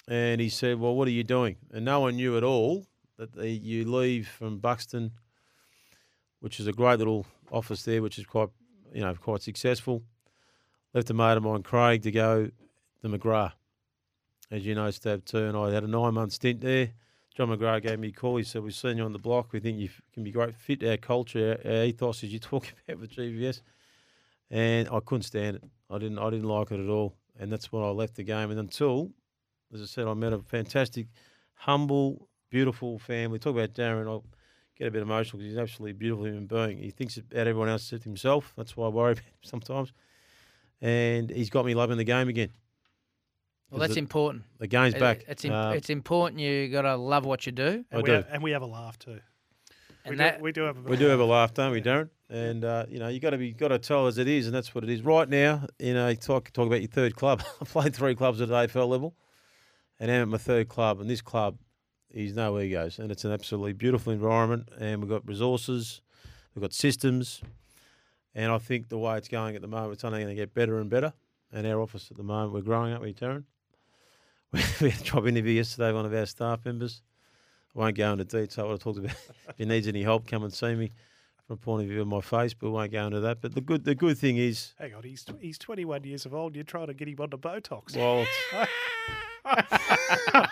And 0.09 0.41
he 0.41 0.49
said, 0.49 0.79
Well, 0.79 0.95
what 0.95 1.09
are 1.09 1.13
you 1.13 1.25
doing? 1.25 1.57
And 1.73 1.85
no 1.85 2.01
one 2.01 2.17
knew 2.17 2.37
at 2.37 2.45
all 2.45 2.87
that 3.19 3.35
the, 3.35 3.49
you 3.49 3.91
leave 3.91 4.29
from 4.29 4.59
Buxton, 4.59 5.13
which 6.41 6.61
is 6.61 6.67
a 6.69 6.73
great 6.73 6.99
little 6.99 7.27
office 7.51 7.83
there, 7.83 8.03
which 8.03 8.19
is 8.19 8.27
quite, 8.27 8.49
you 8.93 9.01
know, 9.01 9.15
quite 9.15 9.43
successful. 9.43 10.03
Left 10.95 11.09
a 11.09 11.15
mate 11.15 11.37
of 11.37 11.43
mine, 11.43 11.63
Craig, 11.63 12.03
to 12.03 12.11
go 12.11 12.51
to 13.01 13.09
McGrath. 13.09 13.53
As 14.51 14.67
you 14.67 14.75
know, 14.75 14.91
Stab 14.91 15.25
too, 15.25 15.39
and 15.39 15.57
I 15.57 15.73
had 15.73 15.85
a 15.85 15.89
nine 15.89 16.15
month 16.15 16.33
stint 16.33 16.61
there. 16.61 16.91
John 17.35 17.49
McGrath 17.49 17.83
gave 17.83 17.99
me 17.99 18.09
a 18.09 18.13
call. 18.13 18.37
He 18.37 18.45
said, 18.45 18.63
We've 18.63 18.75
seen 18.75 18.99
you 18.99 19.05
on 19.05 19.15
the 19.15 19.19
block. 19.19 19.53
We 19.53 19.61
think 19.61 19.79
you 19.79 19.89
can 20.13 20.23
be 20.23 20.31
great 20.31 20.55
fit 20.55 20.85
our 20.85 20.99
culture, 20.99 21.59
our, 21.65 21.85
ethos, 21.85 22.23
as 22.23 22.33
you 22.33 22.39
talk 22.39 22.71
about 22.89 23.01
with 23.01 23.17
GBS. 23.17 23.63
And 24.51 24.87
I 24.91 25.01
couldn't 25.01 25.23
stand 25.23 25.57
it. 25.57 25.65
I 25.89 25.97
didn't 25.97 26.19
I 26.19 26.29
didn't 26.29 26.49
like 26.49 26.71
it 26.71 26.81
at 26.81 26.91
all. 26.91 27.17
And 27.41 27.51
that's 27.51 27.73
when 27.73 27.83
I 27.83 27.89
left 27.89 28.17
the 28.17 28.23
game. 28.23 28.51
And 28.51 28.61
until 28.61 29.13
as 29.73 29.81
I 29.81 29.87
said, 29.87 30.07
I 30.07 30.13
met 30.13 30.35
a 30.35 30.41
fantastic, 30.41 31.07
humble, 31.55 32.29
beautiful 32.51 32.99
family. 32.99 33.39
Talk 33.39 33.57
about 33.57 33.73
Darren, 33.73 34.07
I'll 34.07 34.27
get 34.77 34.89
a 34.89 34.91
bit 34.91 35.01
emotional 35.01 35.39
because 35.39 35.47
he's 35.47 35.57
an 35.57 35.63
absolutely 35.63 35.95
beautiful 35.95 36.27
human 36.27 36.47
being. 36.47 36.79
He 36.79 36.91
thinks 36.91 37.17
about 37.17 37.47
everyone 37.47 37.71
else 37.71 37.85
except 37.85 38.05
himself. 38.05 38.53
That's 38.57 38.77
why 38.77 38.87
I 38.87 38.91
worry 38.91 39.13
about 39.13 39.25
him 39.25 39.33
sometimes. 39.43 39.93
And 40.83 41.31
he's 41.31 41.49
got 41.49 41.65
me 41.65 41.75
loving 41.75 41.97
the 41.97 42.05
game 42.05 42.29
again. 42.29 42.51
Well, 43.71 43.81
that's 43.81 43.95
the, 43.95 44.01
important. 44.01 44.43
the 44.59 44.67
game's 44.67 44.95
It- 44.95 45.01
back. 45.01 45.25
It's 45.29 45.45
im- 45.47 45.53
Uh, 45.53 45.73
it's 45.73 45.89
important. 45.89 46.41
You 46.41 46.69
got 46.69 46.83
to 46.83 46.97
love 46.97 47.25
what 47.25 47.47
you 47.47 47.53
do, 47.53 47.85
I 47.91 47.95
And 47.97 48.03
we, 48.03 48.03
do. 48.03 48.13
Have, 48.13 48.27
and 48.31 48.43
we 48.43 48.51
have 48.51 48.61
a 48.63 48.67
laugh 48.67 48.99
too. 48.99 49.21
and 50.05 50.11
we, 50.11 50.17
that 50.17 50.39
do, 50.39 50.45
we 50.45 50.53
do 50.53 50.63
have 50.63 50.77
a 50.77 50.81
we 50.83 50.97
do 50.99 51.07
have 51.07 51.21
a 51.21 51.25
laugh, 51.25 51.55
don't 51.55 51.73
we, 51.73 51.81
Darren? 51.81 52.11
And 52.29 52.65
uh, 52.65 52.85
you 52.89 52.99
know, 52.99 53.09
you 53.09 53.21
got 53.21 53.31
to 53.31 53.39
be 53.39 53.53
got 53.53 53.69
to 53.69 53.79
tell 53.79 54.07
as 54.09 54.19
it 54.19 54.29
is, 54.29 54.47
and 54.47 54.55
that's 54.55 54.75
what 54.75 54.85
it 54.85 54.91
is. 54.91 55.03
Right 55.03 55.29
now, 55.29 55.67
you 55.79 55.95
know, 55.95 56.13
talk 56.15 56.53
talk 56.53 56.67
about 56.67 56.81
your 56.83 56.91
third 56.91 57.15
club. 57.17 57.43
I 57.61 57.65
played 57.65 57.95
three 57.95 58.15
clubs 58.15 58.41
at 58.41 58.49
AFL 58.51 58.89
level, 58.89 59.15
and 60.01 60.11
I'm 60.11 60.23
at 60.23 60.29
my 60.29 60.39
third 60.39 60.69
club, 60.69 61.01
and 61.01 61.09
this 61.09 61.23
club 61.23 61.57
is 62.11 62.35
no 62.35 62.59
egos, 62.59 62.99
and 62.99 63.11
it's 63.11 63.25
an 63.25 63.33
absolutely 63.33 63.73
beautiful 63.73 64.13
environment, 64.13 64.69
and 64.79 65.01
we've 65.01 65.09
got 65.11 65.27
resources, 65.27 66.03
we've 66.55 66.61
got 66.63 66.75
systems, 66.75 67.41
and 68.35 68.51
I 68.51 68.59
think 68.59 68.89
the 68.89 68.99
way 68.99 69.17
it's 69.19 69.29
going 69.29 69.57
at 69.57 69.63
the 69.63 69.69
moment, 69.69 69.95
it's 69.95 70.05
only 70.05 70.19
going 70.21 70.35
to 70.35 70.41
get 70.41 70.55
better 70.55 70.79
and 70.79 70.89
better. 70.89 71.13
And 71.53 71.67
our 71.67 71.81
office 71.81 72.11
at 72.11 72.17
the 72.17 72.23
moment, 72.23 72.55
we're 72.55 72.63
growing 72.63 72.93
up, 72.93 73.03
we, 73.03 73.13
Darren. 73.13 73.45
We 74.53 74.61
had 74.91 75.01
a 75.01 75.05
job 75.05 75.27
interview 75.27 75.55
yesterday, 75.55 75.89
with 75.89 75.97
one 75.97 76.07
of 76.07 76.15
our 76.15 76.27
staff 76.27 76.65
members. 76.65 77.03
I 77.75 77.79
won't 77.79 77.97
go 77.97 78.13
into 78.13 78.25
detail 78.25 78.69
what 78.69 78.75
I 78.75 78.77
talked 78.77 78.99
about. 78.99 79.13
if 79.49 79.57
he 79.57 79.65
needs 79.65 79.89
any 79.89 80.03
help, 80.03 80.27
come 80.27 80.45
and 80.45 80.53
see 80.53 80.75
me 80.75 80.91
from 81.47 81.55
a 81.55 81.57
point 81.57 81.83
of 81.85 81.89
view 81.89 82.03
of 82.03 82.09
my 82.09 82.21
face, 82.21 82.53
but 82.53 82.67
we 82.67 82.73
won't 82.73 82.93
go 82.93 83.07
into 83.07 83.21
that. 83.21 83.41
But 83.41 83.55
the 83.55 83.63
good 83.63 83.85
the 83.85 83.95
good 83.95 84.19
thing 84.19 84.37
is, 84.37 84.75
Hang 84.79 84.95
on, 84.95 85.03
he's 85.05 85.25
he's 85.41 85.59
21 85.59 86.05
years 86.05 86.27
of 86.27 86.35
old. 86.35 86.55
You're 86.55 86.65
trying 86.65 86.89
to 86.89 86.95
get 86.95 87.09
him 87.09 87.17
onto 87.19 87.39
Botox. 87.39 87.97
well, 87.97 88.27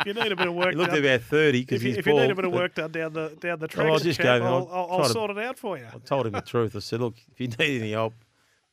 if 0.00 0.06
you 0.06 0.14
need 0.14 0.32
a 0.32 0.36
bit 0.36 0.48
of 0.48 0.54
work 0.54 0.70
he 0.70 0.76
looked 0.76 0.90
done, 0.92 1.00
about 1.04 1.22
30 1.22 1.60
because 1.60 1.76
if, 1.76 1.82
you, 1.82 1.88
he's 1.90 1.98
if 1.98 2.06
you 2.06 2.14
need 2.14 2.30
a 2.30 2.34
bit 2.34 2.44
of 2.44 2.52
work 2.52 2.74
done 2.74 2.90
down 2.92 3.12
the 3.12 3.36
down 3.40 3.58
the 3.58 3.68
track, 3.68 3.86
I'll 3.86 3.98
just 3.98 4.18
chap, 4.18 4.40
go, 4.40 4.46
I'll, 4.46 4.52
I'll 4.52 4.68
I'll, 4.72 4.86
try 4.86 4.96
I'll 4.96 5.04
to- 5.04 5.12
sort 5.12 5.30
it 5.30 5.38
out 5.38 5.58
for 5.58 5.78
you. 5.78 5.86
I 5.92 5.98
told 5.98 6.26
him 6.26 6.32
the 6.32 6.40
truth. 6.40 6.74
I 6.76 6.80
said, 6.80 7.00
look, 7.00 7.14
if 7.30 7.40
you 7.40 7.46
need 7.58 7.80
any 7.80 7.92
help, 7.92 8.14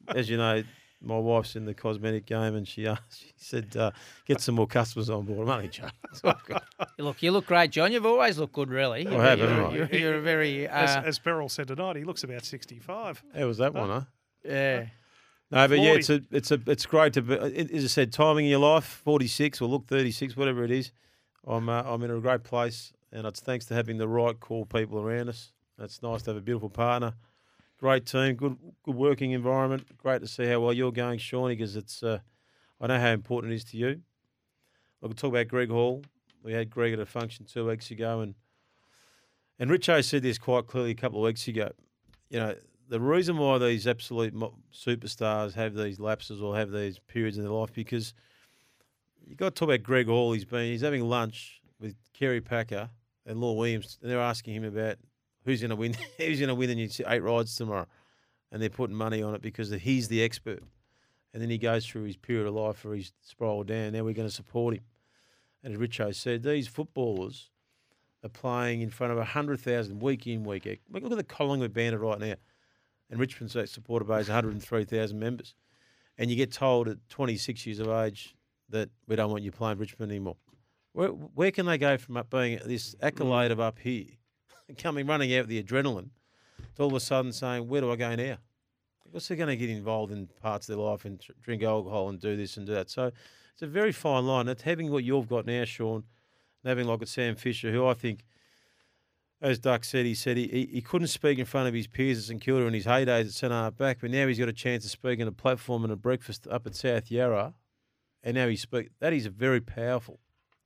as 0.08 0.30
you 0.30 0.38
know, 0.38 0.63
my 1.02 1.18
wife's 1.18 1.56
in 1.56 1.66
the 1.66 1.74
cosmetic 1.74 2.26
game, 2.26 2.56
and 2.56 2.68
she 2.68 2.88
asked, 2.88 3.22
she 3.22 3.34
said, 3.38 3.76
uh, 3.78 3.92
get 4.26 4.42
some 4.42 4.56
more 4.56 4.68
customers 4.68 5.10
on 5.10 5.26
board. 5.26 5.48
I'm 5.48 5.54
only 5.54 5.70
joking. 5.70 5.92
It's 6.12 6.24
look, 6.98 7.22
you 7.22 7.32
look 7.32 7.46
great, 7.46 7.70
John. 7.70 7.92
You've 7.92 8.06
always 8.06 8.40
looked 8.40 8.54
good, 8.54 8.70
really. 8.70 9.04
You're, 9.04 9.22
have, 9.22 9.38
you're, 9.38 9.48
haven't 9.48 9.74
you're, 9.76 9.88
you're 9.94 10.16
a 10.16 10.22
very 10.22 10.68
As, 10.68 10.96
uh, 10.96 11.04
as 11.06 11.20
Beryl 11.20 11.50
said 11.50 11.68
tonight, 11.68 11.96
he 11.96 12.04
looks 12.04 12.24
about 12.24 12.44
65. 12.44 13.24
How 13.38 13.46
was 13.46 13.60
that 13.60 13.74
one, 13.74 13.90
huh? 13.90 14.02
yeah. 14.44 14.86
No, 15.52 15.66
but 15.68 15.80
yeah, 15.80 15.94
it's 15.94 16.10
a, 16.10 16.22
it's 16.32 16.52
a, 16.52 16.60
it's 16.68 16.86
great 16.86 17.13
to 17.13 17.22
be. 17.22 17.36
As 17.36 17.84
I 17.84 17.88
said, 17.88 18.12
timing 18.12 18.46
in 18.46 18.52
your 18.52 18.60
life, 18.60 18.84
forty 18.84 19.28
six 19.28 19.62
or 19.62 19.70
look 19.70 19.88
thirty 19.88 20.12
six, 20.12 20.36
whatever 20.36 20.66
it 20.66 20.72
is. 20.72 20.92
I'm, 21.48 21.70
uh, 21.70 21.84
I'm 21.84 22.04
in 22.04 22.12
a 22.12 22.20
great 22.20 22.44
place, 22.44 22.92
and 23.12 23.26
it's 23.26 23.40
thanks 23.40 23.66
to 23.68 23.74
having 23.74 23.98
the 23.98 24.08
right 24.08 24.38
core 24.40 24.66
people 24.66 25.00
around 25.00 25.30
us. 25.30 25.54
It's 25.80 26.02
nice 26.04 26.24
to 26.24 26.32
have 26.32 26.38
a 26.38 26.42
beautiful 26.42 26.70
partner, 26.70 27.14
great 27.80 28.06
team, 28.06 28.36
good, 28.36 28.58
good 28.84 28.96
working 28.96 29.32
environment. 29.32 29.86
Great 29.98 30.22
to 30.22 30.28
see 30.28 30.46
how 30.46 30.60
well 30.60 30.74
you're 30.74 30.92
going, 30.92 31.20
Shawnee, 31.20 31.56
because 31.56 31.76
it's. 31.76 32.04
Uh, 32.04 32.20
I 32.82 32.88
know 32.88 33.00
how 33.00 33.12
important 33.12 33.54
it 33.54 33.56
is 33.56 33.64
to 33.66 33.78
you. 33.78 34.02
I 35.04 35.08
could 35.08 35.18
talk 35.18 35.32
about 35.32 35.48
Greg 35.48 35.70
Hall. 35.70 36.04
We 36.44 36.54
had 36.54 36.70
Greg 36.70 36.94
at 36.94 37.00
a 37.00 37.06
function 37.06 37.46
two 37.46 37.68
weeks 37.68 37.92
ago, 37.92 38.22
and 38.22 38.36
and 39.60 39.70
Richo 39.72 40.04
said 40.04 40.24
this 40.24 40.38
quite 40.38 40.68
clearly 40.68 40.92
a 40.92 40.96
couple 40.96 41.20
of 41.20 41.26
weeks 41.26 41.48
ago. 41.48 41.72
You 42.30 42.40
know, 42.40 42.56
the 42.90 43.00
reason 43.00 43.38
why 43.38 43.58
these 43.58 43.88
absolute 43.88 44.34
superstars 44.74 45.54
have 45.54 45.74
these 45.76 46.00
lapses 46.00 46.42
or 46.42 46.56
have 46.56 46.72
these 46.72 47.00
periods 47.00 47.38
in 47.38 47.44
their 47.44 47.54
life 47.54 47.74
because 47.74 48.14
you 49.28 49.36
got 49.36 49.56
to 49.56 49.60
talk 49.60 49.70
about 49.70 49.84
Greg 49.84 50.08
Hall. 50.08 50.34
He's 50.34 50.46
been 50.46 50.72
he's 50.72 50.82
having 50.82 51.04
lunch 51.04 51.62
with 51.80 51.96
Kerry 52.13 52.42
Packer 52.42 52.90
and 53.26 53.40
Lloyd 53.40 53.58
Williams, 53.58 53.98
and 54.02 54.10
they're 54.10 54.20
asking 54.20 54.56
him 54.56 54.63
about 54.63 54.98
who's 55.44 55.62
going 55.62 55.70
to 55.70 55.76
win. 55.76 55.96
who's 56.18 56.40
going 56.40 56.50
to 56.50 56.56
win 56.56 56.70
the 56.70 57.06
eight 57.08 57.24
rides 57.24 57.56
tomorrow, 57.56 57.88
and 58.52 58.62
they're 58.62 58.70
putting 58.70 58.96
money 58.96 59.22
on 59.22 59.36
it 59.36 59.42
because 59.42 59.70
he's 59.72 60.08
the 60.08 60.24
expert. 60.24 60.63
And 61.34 61.42
then 61.42 61.50
he 61.50 61.58
goes 61.58 61.86
through 61.86 62.04
his 62.04 62.18
period 62.18 62.48
of 62.48 62.56
life 62.56 62.84
where 62.84 62.96
he's 62.96 63.12
spiraled 63.22 63.68
down. 63.68 63.94
Now 63.94 64.04
we're 64.04 64.13
going 64.13 64.28
to 64.28 64.34
support 64.34 64.76
him. 64.76 64.84
And 65.63 65.74
as 65.74 65.80
Richo 65.80 66.16
said, 66.16 66.42
these 66.42 66.68
footballers 66.68 67.52
are 68.24 68.30
playing 68.30 68.82
in 68.82 68.90
front 68.90 69.12
of 69.12 69.18
100,000 69.18 70.00
week 70.00 70.26
in, 70.26 70.44
week 70.44 70.66
out. 70.66 70.78
Look 70.90 71.12
at 71.12 71.16
the 71.18 71.24
Collingwood 71.24 71.74
Bandit 71.74 72.00
right 72.00 72.20
now. 72.20 72.36
And 73.10 73.20
Richmond's 73.20 73.72
supporter 73.72 74.06
base 74.06 74.30
103,000 74.30 75.20
members. 75.20 75.54
And 76.18 76.30
you 76.32 76.36
get 76.36 76.52
told 76.52 76.88
at 76.88 76.98
26 77.10 77.66
years 77.66 77.80
of 77.80 77.90
age 77.90 78.37
that 78.70 78.90
we 79.08 79.16
don't 79.16 79.32
want 79.32 79.44
you 79.44 79.52
playing 79.52 79.78
Richmond 79.78 80.12
anymore. 80.12 80.38
Where, 80.94 81.10
where 81.10 81.52
can 81.52 81.66
they 81.66 81.78
go 81.78 81.98
from 81.98 82.18
up 82.18 82.30
being 82.30 82.60
this 82.66 82.96
mm. 82.96 83.06
accolade 83.06 83.52
of 83.52 83.60
up 83.60 83.80
here, 83.80 84.06
coming 84.78 85.06
running 85.06 85.34
out 85.36 85.48
with 85.48 85.50
the 85.50 85.62
adrenaline, 85.62 86.10
to 86.76 86.84
all 86.84 86.90
of 86.90 86.94
a 86.96 87.00
sudden 87.00 87.32
saying, 87.32 87.68
where 87.68 87.82
do 87.82 87.92
I 87.92 87.96
go 87.96 88.16
now? 88.16 88.38
Because 89.06 89.28
they're 89.28 89.38
going 89.38 89.50
to 89.50 89.56
get 89.56 89.70
involved 89.70 90.12
in 90.12 90.28
parts 90.42 90.68
of 90.68 90.76
their 90.76 90.84
life 90.84 91.06
and 91.06 91.20
tr- 91.20 91.32
drink 91.42 91.64
alcohol 91.64 92.10
and 92.10 92.20
do 92.20 92.36
this 92.36 92.58
and 92.58 92.66
do 92.66 92.74
that. 92.74 92.90
So 92.90 93.12
it's 93.54 93.62
a 93.62 93.68
very 93.68 93.92
fine 93.92 94.26
line. 94.26 94.48
It's 94.48 94.64
having 94.64 94.92
what 94.92 95.04
you've 95.04 95.30
got 95.30 95.46
now, 95.46 95.64
Shaun, 95.66 96.04
and 96.64 96.70
having 96.70 96.88
like 96.88 97.02
a 97.02 97.06
Sam 97.06 97.36
Fisher, 97.36 97.72
who 97.72 97.88
I 97.88 97.94
think 97.94 98.26
as 99.42 99.60
Duck 99.60 99.84
said, 99.84 100.06
he 100.06 100.16
said 100.16 100.38
he, 100.38 100.68
he, 100.72 100.82
couldn't 100.82 101.10
speak 101.10 101.38
in 101.38 101.46
front 101.46 101.68
of 101.68 101.74
his 101.74 101.88
peers 101.88 102.18
at 102.18 102.24
St 102.26 102.42
Kilda 102.42 102.66
in 102.66 102.74
his 102.74 102.86
heydays 102.86 103.26
at 103.26 103.32
centre 103.32 103.56
half 103.56 103.78
back, 103.78 104.00
but 104.02 104.10
now 104.10 104.28
he's 104.28 104.40
got 104.40 104.50
a 104.50 104.54
chance 104.54 104.84
to 104.84 104.90
speak 104.90 105.22
on 105.22 105.28
a 105.28 105.32
platform 105.32 105.84
and 105.84 105.94
a 105.94 105.96
breakfast 105.96 106.48
up 106.50 106.66
at 106.66 106.76
South 106.76 107.12
Yarra, 107.12 107.54
and 108.28 108.36
now 108.36 108.48
he 108.48 108.58
speak. 108.58 108.90
That 109.00 109.13
is 109.13 109.26
a 109.26 109.30
very 109.30 109.62
powerful, 109.62 110.20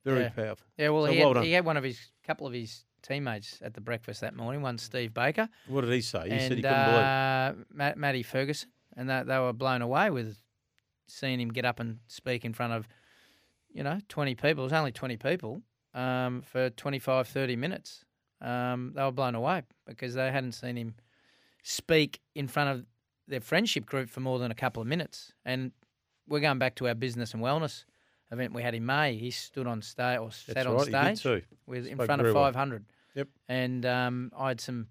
very 0.04 0.22
Yeah. 0.24 0.30
powerful. 0.30 0.66
Yeah, 0.76 0.88
well, 0.88 1.06
So 1.06 1.12
he, 1.12 1.18
well 1.20 1.34
had, 1.34 1.44
he 1.44 1.52
had 1.52 1.64
one 1.64 1.76
of 1.76 1.84
his 1.84 2.10
couple 2.24 2.46
of 2.46 2.52
his 2.52 2.84
teammates 3.02 3.60
at 3.62 3.74
the 3.74 3.80
breakfast 3.80 4.20
that 4.20 4.34
morning. 4.34 4.62
One 4.62 4.78
Steve 4.78 5.14
Baker 5.14 5.48
What 5.66 5.82
did 5.82 5.92
he 5.92 6.00
say? 6.00 6.24
He 6.24 6.30
and 6.30 6.40
said 6.42 6.56
he 6.58 6.62
couldn't 6.62 6.84
believe. 6.84 7.02
it. 7.02 7.06
uh, 7.06 7.52
Matt, 7.72 7.96
Matty 7.98 8.22
Ferguson, 8.24 8.70
and 8.96 9.08
they, 9.08 9.22
they 9.24 9.38
were 9.38 9.52
blown 9.52 9.80
away 9.80 10.10
with 10.10 10.38
seeing 11.06 11.40
him 11.40 11.50
get 11.50 11.64
up 11.64 11.78
and 11.78 11.98
speak 12.08 12.44
in 12.44 12.52
front 12.52 12.72
of, 12.72 12.88
you 13.72 13.82
know, 13.84 14.00
twenty 14.08 14.34
people. 14.34 14.64
It 14.64 14.66
was 14.66 14.72
only 14.72 14.92
twenty 14.92 15.16
people 15.16 15.62
um, 15.94 16.42
for 16.42 16.68
25, 16.70 17.28
30 17.28 17.54
minutes. 17.56 18.04
Um, 18.40 18.92
they 18.96 19.02
were 19.04 19.12
blown 19.12 19.34
away 19.36 19.62
because 19.86 20.14
they 20.14 20.32
hadn't 20.32 20.52
seen 20.52 20.76
him 20.76 20.94
speak 21.62 22.20
in 22.34 22.48
front 22.48 22.70
of 22.70 22.86
their 23.28 23.40
friendship 23.40 23.86
group 23.86 24.10
for 24.10 24.20
more 24.20 24.38
than 24.40 24.50
a 24.50 24.54
couple 24.54 24.80
of 24.82 24.88
minutes. 24.88 25.32
And 25.44 25.70
we're 26.28 26.40
going 26.40 26.58
back 26.58 26.74
to 26.76 26.88
our 26.88 26.94
business 26.94 27.34
and 27.34 27.42
wellness 27.42 27.84
event 28.30 28.54
we 28.54 28.62
had 28.62 28.74
in 28.74 28.86
May. 28.86 29.16
He 29.16 29.30
stood 29.30 29.66
on 29.66 29.82
stage 29.82 30.18
or 30.18 30.30
sat 30.32 30.54
That's 30.54 30.66
on 30.66 30.74
right, 30.76 30.86
he 30.86 30.92
did 30.92 31.18
stage 31.18 31.22
too. 31.22 31.42
with 31.66 31.86
in 31.86 31.96
front 31.96 32.20
of 32.20 32.24
very 32.26 32.32
well. 32.32 32.44
500. 32.44 32.84
Yep. 33.14 33.28
And 33.48 33.84
um, 33.84 34.32
I 34.36 34.48
had 34.48 34.60
some 34.60 34.88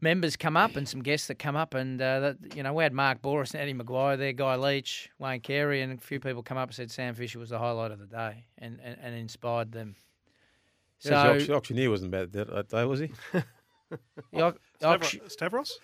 members 0.00 0.36
come 0.36 0.56
up 0.56 0.76
and 0.76 0.86
some 0.88 1.02
guests 1.02 1.28
that 1.28 1.38
come 1.38 1.56
up, 1.56 1.74
and 1.74 2.00
uh, 2.00 2.20
that, 2.20 2.56
you 2.56 2.62
know 2.62 2.72
we 2.74 2.82
had 2.82 2.92
Mark 2.92 3.22
Boris 3.22 3.52
and 3.52 3.62
Eddie 3.62 3.74
McGuire 3.74 4.18
there, 4.18 4.32
Guy 4.32 4.56
Leach, 4.56 5.10
Wayne 5.18 5.40
Carey, 5.40 5.80
and 5.80 5.92
a 5.92 5.96
few 5.96 6.20
people 6.20 6.42
come 6.42 6.58
up 6.58 6.68
and 6.68 6.74
said 6.76 6.90
Sam 6.90 7.14
Fisher 7.14 7.38
was 7.38 7.50
the 7.50 7.58
highlight 7.58 7.90
of 7.90 7.98
the 7.98 8.06
day 8.06 8.44
and, 8.58 8.78
and, 8.82 8.96
and 9.00 9.14
inspired 9.14 9.72
them. 9.72 9.96
So, 10.98 11.10
So 11.10 11.46
the 11.46 11.54
auctioneer 11.54 11.90
wasn't 11.90 12.10
bad 12.10 12.32
that, 12.32 12.52
that 12.52 12.68
day, 12.68 12.84
was 12.84 13.00
he? 13.00 13.10
the, 14.32 14.42
au- 14.42 14.54
auction, 14.82 15.20
Stavros? 15.28 15.78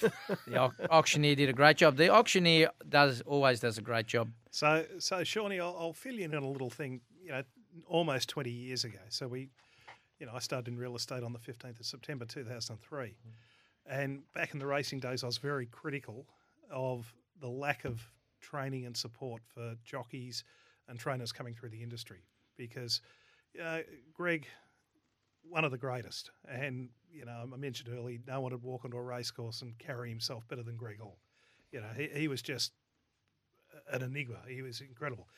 The 0.00 0.60
au- 0.60 0.72
auctioneer 0.90 1.34
did 1.34 1.48
a 1.48 1.52
great 1.52 1.76
job. 1.76 1.96
The 1.96 2.10
auctioneer 2.10 2.70
does 2.88 3.20
always 3.22 3.60
does 3.60 3.78
a 3.78 3.82
great 3.82 4.06
job. 4.06 4.30
So, 4.50 4.84
so 4.98 5.24
Shawnee, 5.24 5.60
I'll, 5.60 5.76
I'll 5.78 5.92
fill 5.92 6.14
you 6.14 6.24
in 6.24 6.34
on 6.34 6.42
a 6.42 6.48
little 6.48 6.70
thing. 6.70 7.00
You 7.22 7.32
know, 7.32 7.42
almost 7.86 8.28
20 8.28 8.50
years 8.50 8.84
ago. 8.84 8.98
So 9.08 9.28
we, 9.28 9.48
you 10.18 10.26
know, 10.26 10.32
I 10.34 10.40
started 10.40 10.68
in 10.68 10.78
real 10.78 10.96
estate 10.96 11.22
on 11.22 11.32
the 11.32 11.38
15th 11.38 11.80
of 11.80 11.86
September 11.86 12.24
2003, 12.24 13.16
and 13.86 14.22
back 14.34 14.52
in 14.52 14.58
the 14.58 14.66
racing 14.66 15.00
days, 15.00 15.22
I 15.22 15.26
was 15.26 15.38
very 15.38 15.66
critical 15.66 16.26
of 16.70 17.12
the 17.40 17.48
lack 17.48 17.84
of 17.84 18.00
training 18.40 18.86
and 18.86 18.96
support 18.96 19.42
for 19.46 19.76
jockeys 19.84 20.44
and 20.88 20.98
trainers 20.98 21.32
coming 21.32 21.54
through 21.54 21.70
the 21.70 21.82
industry 21.82 22.24
because, 22.56 23.00
uh, 23.62 23.78
Greg, 24.12 24.46
one 25.48 25.64
of 25.64 25.70
the 25.70 25.78
greatest, 25.78 26.30
and 26.48 26.88
you 27.12 27.24
know, 27.24 27.44
I 27.52 27.56
mentioned 27.56 27.94
earlier, 27.94 28.18
no 28.26 28.40
one 28.40 28.52
would 28.52 28.62
walk 28.62 28.84
onto 28.84 28.96
a 28.96 29.02
racecourse 29.02 29.62
and 29.62 29.76
carry 29.78 30.08
himself 30.08 30.48
better 30.48 30.62
than 30.62 30.76
Greg 30.76 31.00
Hall. 31.00 31.18
You 31.70 31.80
know, 31.80 31.90
he, 31.96 32.08
he 32.14 32.28
was 32.28 32.42
just 32.42 32.72
an 33.90 34.02
enigma. 34.02 34.38
He 34.48 34.62
was 34.62 34.80
incredible. 34.80 35.28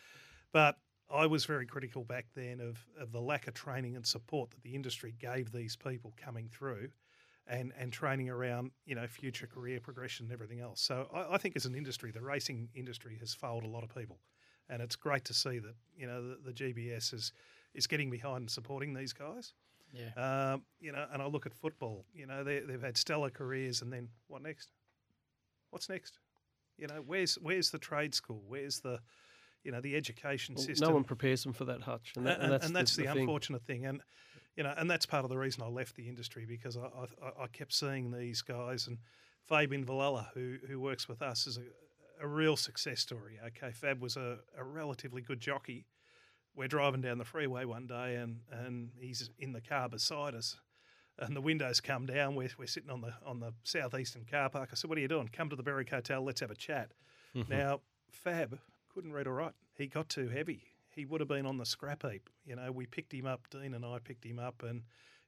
But 0.53 0.79
I 1.13 1.27
was 1.27 1.45
very 1.45 1.67
critical 1.67 2.05
back 2.05 2.27
then 2.35 2.61
of, 2.61 2.79
of 2.99 3.13
the 3.13 3.21
lack 3.21 3.47
of 3.47 3.55
training 3.55 3.97
and 3.97 4.07
support 4.07 4.51
that 4.51 4.63
the 4.63 4.75
industry 4.75 5.15
gave 5.19 5.53
these 5.53 5.77
people 5.77 6.13
coming 6.17 6.49
through 6.49 6.91
and, 7.47 7.73
and 7.79 7.93
training 7.93 8.31
around, 8.31 8.71
you 8.87 8.95
know, 8.95 9.07
future 9.07 9.47
career 9.47 9.81
progression 9.81 10.27
and 10.27 10.33
everything 10.33 10.61
else. 10.61 10.81
So 10.81 11.09
I, 11.13 11.35
I 11.35 11.39
think 11.39 11.57
as 11.57 11.67
an 11.67 11.75
industry, 11.75 12.11
the 12.11 12.23
racing 12.23 12.69
industry 12.75 13.17
has 13.21 13.35
failed 13.35 13.65
a 13.65 13.69
lot 13.69 13.83
of 13.83 13.95
people. 13.95 14.19
And 14.71 14.81
it's 14.81 14.97
great 14.97 15.25
to 15.27 15.35
see 15.35 15.59
that, 15.59 15.75
you 15.97 16.07
know, 16.07 16.23
the, 16.23 16.39
the 16.47 16.53
GBS 16.53 17.13
is, 17.13 17.33
is 17.75 17.87
getting 17.87 18.11
behind 18.11 18.39
and 18.39 18.51
supporting 18.51 18.95
these 18.95 19.13
guys. 19.13 19.53
Yeah. 19.95 20.53
Um, 20.53 20.63
you 20.81 20.93
know, 20.93 21.07
and 21.13 21.23
I 21.23 21.27
look 21.27 21.47
at 21.47 21.55
football, 21.55 22.05
you 22.13 22.27
know, 22.27 22.43
they, 22.43 22.61
they've 22.61 22.83
had 22.83 22.97
stellar 22.97 23.31
careers 23.31 23.81
and 23.81 23.93
then 23.93 24.09
what 24.27 24.43
next? 24.43 24.71
What's 25.71 25.89
next? 25.89 26.19
You 26.77 26.89
know, 26.89 27.03
where's 27.07 27.37
where's 27.37 27.71
the 27.71 27.79
trade 27.79 28.15
school? 28.15 28.43
Where's 28.47 28.81
the, 28.81 28.99
you 29.63 29.71
know, 29.71 29.81
the 29.81 29.95
education 29.95 30.57
Well, 30.57 30.65
system? 30.65 30.89
no 30.89 30.95
one 30.95 31.05
prepares 31.05 31.45
them 31.45 31.53
for 31.53 31.65
that 31.67 31.83
hutch, 31.83 32.13
and, 32.17 32.27
that, 32.27 32.41
and, 32.41 32.53
and 32.55 32.65
and 32.65 32.77
that's, 32.77 32.97
the, 32.97 33.03
the, 33.05 33.13
thing. 33.13 33.21
unfortunate 33.21 33.63
thing. 33.63 33.87
And 33.87 34.01
you 34.57 34.65
know, 34.65 34.75
and 34.77 34.91
that's 34.91 35.07
part 35.07 35.25
of 35.25 35.31
the 35.31 35.39
reason 35.39 35.63
I 35.63 35.69
left 35.69 35.95
the 35.95 36.09
industry 36.09 36.47
because 36.47 36.77
I 36.77 36.81
I, 36.81 37.45
I 37.45 37.47
kept 37.47 37.73
seeing 37.73 38.11
these 38.11 38.43
guys 38.43 38.89
and 38.89 38.99
Fabian 39.47 39.85
Villella, 39.85 40.29
who 40.35 40.57
who 40.69 40.81
works 40.81 41.09
with 41.09 41.23
us, 41.23 41.47
is 41.47 41.59
a, 41.59 42.25
a 42.25 42.27
real 42.27 42.57
success 42.57 43.01
story. 43.01 43.39
Okay, 43.47 43.71
Fab 43.73 44.01
was 44.01 44.17
a, 44.17 44.39
a 44.59 44.65
relatively 44.65 45.23
good 45.23 45.41
jockey. 45.41 45.87
We're 46.57 46.69
driving 46.69 47.01
down 47.01 47.19
the 47.19 47.25
freeway 47.25 47.65
one 47.65 47.87
day, 47.87 48.17
and 48.17 48.41
and 48.51 48.91
he's 49.01 49.31
in 49.39 49.53
the 49.53 49.61
car 49.61 49.89
beside 49.89 50.35
us. 50.35 50.57
And 51.17 51.37
the 51.37 51.41
windows 51.41 51.81
come 51.81 52.07
down. 52.07 52.35
We're, 52.35 52.51
we're 52.59 52.67
sitting 52.67 52.91
on 52.91 53.01
the 53.01 53.15
on 53.25 53.41
the 53.41 53.53
southeastern 53.63 54.25
car 54.25 54.49
park. 54.51 54.71
I 54.73 54.75
said, 54.75 54.89
"What 54.89 54.99
are 54.99 55.01
you 55.03 55.09
doing? 55.09 55.29
Come 55.33 55.49
to 55.51 55.57
the 55.57 55.63
Berwick 55.63 55.91
Hotel. 55.91 56.23
Let's 56.23 56.41
have 56.41 56.51
a 56.51 56.57
chat." 56.57 56.93
Mm-hmm. 57.37 57.53
Now, 57.53 57.81
Fab 58.11 58.59
couldn't 58.93 59.13
read 59.13 59.27
or 59.27 59.35
write. 59.35 59.55
He 59.77 59.87
got 59.87 60.09
too 60.09 60.29
heavy. 60.29 60.63
He 60.89 61.05
would 61.05 61.21
have 61.21 61.29
been 61.29 61.47
on 61.47 61.59
the 61.59 61.67
scrap 61.67 62.03
heap. 62.09 62.31
You 62.45 62.57
know, 62.57 62.71
we 62.71 62.87
picked 62.87 63.13
him 63.13 63.27
up. 63.27 63.49
Dean 63.51 63.75
and 63.75 63.85
I 63.85 63.99
picked 63.99 64.25
him 64.25 64.39
up, 64.39 64.63
and 64.63 64.83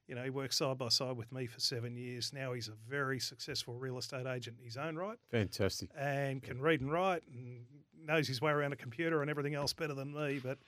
you 0.07 0.15
know, 0.15 0.23
he 0.23 0.29
worked 0.29 0.53
side 0.53 0.77
by 0.77 0.89
side 0.89 1.17
with 1.17 1.31
me 1.31 1.47
for 1.47 1.59
seven 1.59 1.97
years. 1.97 2.31
Now 2.33 2.53
he's 2.53 2.69
a 2.69 2.75
very 2.89 3.19
successful 3.19 3.75
real 3.75 3.97
estate 3.97 4.25
agent 4.25 4.57
in 4.59 4.65
his 4.65 4.77
own 4.77 4.95
right, 4.95 5.17
Fantastic. 5.31 5.89
and 5.97 6.41
can 6.41 6.61
read 6.61 6.79
and 6.81 6.91
write, 6.91 7.23
and 7.31 7.65
knows 8.05 8.27
his 8.27 8.41
way 8.41 8.51
around 8.51 8.71
a 8.71 8.77
computer 8.77 9.21
and 9.21 9.29
everything 9.29 9.55
else 9.55 9.73
better 9.73 9.93
than 9.93 10.13
me. 10.13 10.39
But 10.41 10.59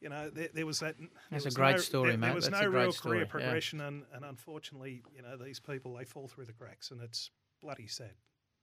you 0.00 0.08
know, 0.08 0.30
there, 0.30 0.48
there 0.54 0.66
was 0.66 0.80
that. 0.80 0.96
there 0.98 1.08
That's 1.30 1.44
a 1.44 1.48
was 1.48 1.54
great 1.54 1.72
no- 1.72 1.78
story, 1.78 2.10
there, 2.10 2.18
mate. 2.18 2.26
There 2.28 2.34
was 2.34 2.48
That's 2.48 2.62
no 2.62 2.68
a 2.68 2.70
great 2.70 2.82
real 2.82 2.92
story, 2.92 3.12
career 3.16 3.22
yeah. 3.24 3.30
progression, 3.30 3.80
and, 3.80 4.04
and 4.14 4.24
unfortunately, 4.24 5.02
you 5.14 5.22
know, 5.22 5.36
these 5.36 5.60
people 5.60 5.94
they 5.94 6.04
fall 6.04 6.28
through 6.28 6.46
the 6.46 6.52
cracks, 6.52 6.90
and 6.90 7.00
it's 7.02 7.30
bloody 7.60 7.86
sad. 7.86 8.12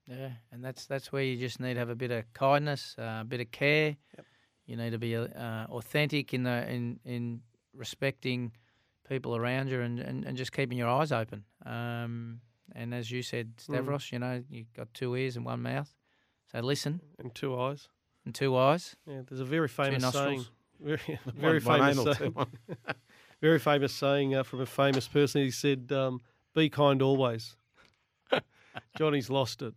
Yeah, 0.07 0.29
and 0.51 0.63
that's 0.63 0.85
that's 0.85 1.11
where 1.11 1.23
you 1.23 1.35
just 1.37 1.59
need 1.59 1.73
to 1.73 1.79
have 1.79 1.89
a 1.89 1.95
bit 1.95 2.11
of 2.11 2.31
kindness, 2.33 2.95
uh, 2.99 3.19
a 3.21 3.25
bit 3.27 3.41
of 3.41 3.51
care. 3.51 3.97
Yep. 4.17 4.25
You 4.67 4.77
need 4.77 4.91
to 4.91 4.97
be 4.97 5.15
uh, 5.15 5.25
authentic 5.69 6.33
in 6.33 6.43
the 6.43 6.69
in 6.69 6.99
in 7.05 7.41
respecting 7.73 8.51
people 9.07 9.35
around 9.35 9.69
you 9.69 9.81
and, 9.81 9.99
and, 9.99 10.25
and 10.25 10.35
just 10.37 10.51
keeping 10.51 10.77
your 10.77 10.87
eyes 10.89 11.11
open. 11.11 11.43
Um, 11.65 12.39
and 12.73 12.93
as 12.93 13.11
you 13.11 13.21
said, 13.21 13.53
Stavros, 13.57 14.11
you 14.11 14.17
know, 14.17 14.43
you've 14.49 14.73
got 14.73 14.91
two 14.93 15.15
ears 15.15 15.35
and 15.35 15.45
one 15.45 15.61
mouth, 15.61 15.93
so 16.51 16.59
listen 16.61 17.01
and 17.19 17.33
two 17.35 17.59
eyes. 17.59 17.87
and 18.25 18.33
two 18.33 18.55
eyes. 18.57 18.95
Yeah, 19.05 19.21
there's 19.27 19.41
a 19.41 19.45
very 19.45 19.67
famous 19.67 20.03
saying. 20.11 20.45
Nostrils. 20.79 20.99
Very, 21.05 21.19
very 21.35 21.59
One- 21.59 21.79
one 21.79 21.93
famous 21.93 21.97
anal, 21.99 22.13
saying. 22.15 22.31
one. 22.33 22.47
very 23.41 23.59
famous 23.59 23.93
saying 23.93 24.35
uh, 24.35 24.43
from 24.43 24.61
a 24.61 24.65
famous 24.65 25.07
person. 25.07 25.41
He 25.41 25.51
said, 25.51 25.91
um, 25.91 26.21
"Be 26.53 26.69
kind 26.69 27.01
always." 27.01 27.55
Johnny's 28.97 29.29
lost 29.29 29.61
it. 29.61 29.73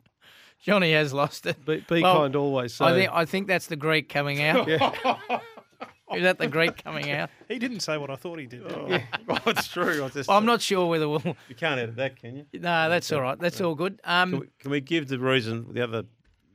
Johnny 0.61 0.92
has 0.92 1.12
lost 1.12 1.46
it. 1.46 1.64
Be, 1.64 1.84
be 1.88 2.02
Well, 2.02 2.16
kind 2.16 2.34
always. 2.37 2.74
So 2.74 2.84
I 2.84 2.92
think 2.92 3.11
I 3.12 3.24
think 3.24 3.46
that's 3.46 3.66
the 3.66 3.76
Greek 3.76 4.08
coming 4.08 4.42
out. 4.42 4.68
Is 4.68 6.22
that 6.22 6.38
the 6.38 6.48
Greek 6.48 6.82
coming 6.82 7.11
out? 7.11 7.28
He 7.48 7.58
didn't 7.58 7.80
say 7.80 7.98
what 7.98 8.08
I 8.11 8.16
thought 8.16 8.38
he 8.38 8.46
did. 8.46 8.66
did 8.66 8.72
he? 8.88 8.94
Oh, 8.94 8.98
well, 9.26 9.40
it's 9.48 9.68
true. 9.68 10.02
I 10.02 10.08
just, 10.08 10.26
Well, 10.28 10.38
I'm 10.38 10.46
not 10.46 10.62
sure 10.62 10.87
whether 10.87 11.06
we'll. 11.06 11.20
You 11.48 11.54
can't 11.54 11.78
edit 11.78 11.96
that, 11.96 12.16
can 12.16 12.34
you? 12.37 12.46
No, 12.54 12.88
that's 12.88 13.12
all 13.12 13.20
right. 13.20 13.38
That's 13.38 13.61
all 13.61 13.74
good. 13.74 14.00
Can 14.02 14.12
Um, 14.34 14.40
we, 14.40 14.46
can 14.58 14.70
we 14.70 14.80
give 14.80 15.08
the 15.08 15.18
reason 15.18 15.72
the 15.74 15.82
other 15.84 16.04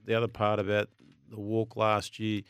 the 0.06 0.16
other 0.16 0.28
part 0.28 0.60
about 0.60 0.90
the 1.30 1.40
walk 1.40 1.76
last 1.76 2.18
year? 2.20 2.42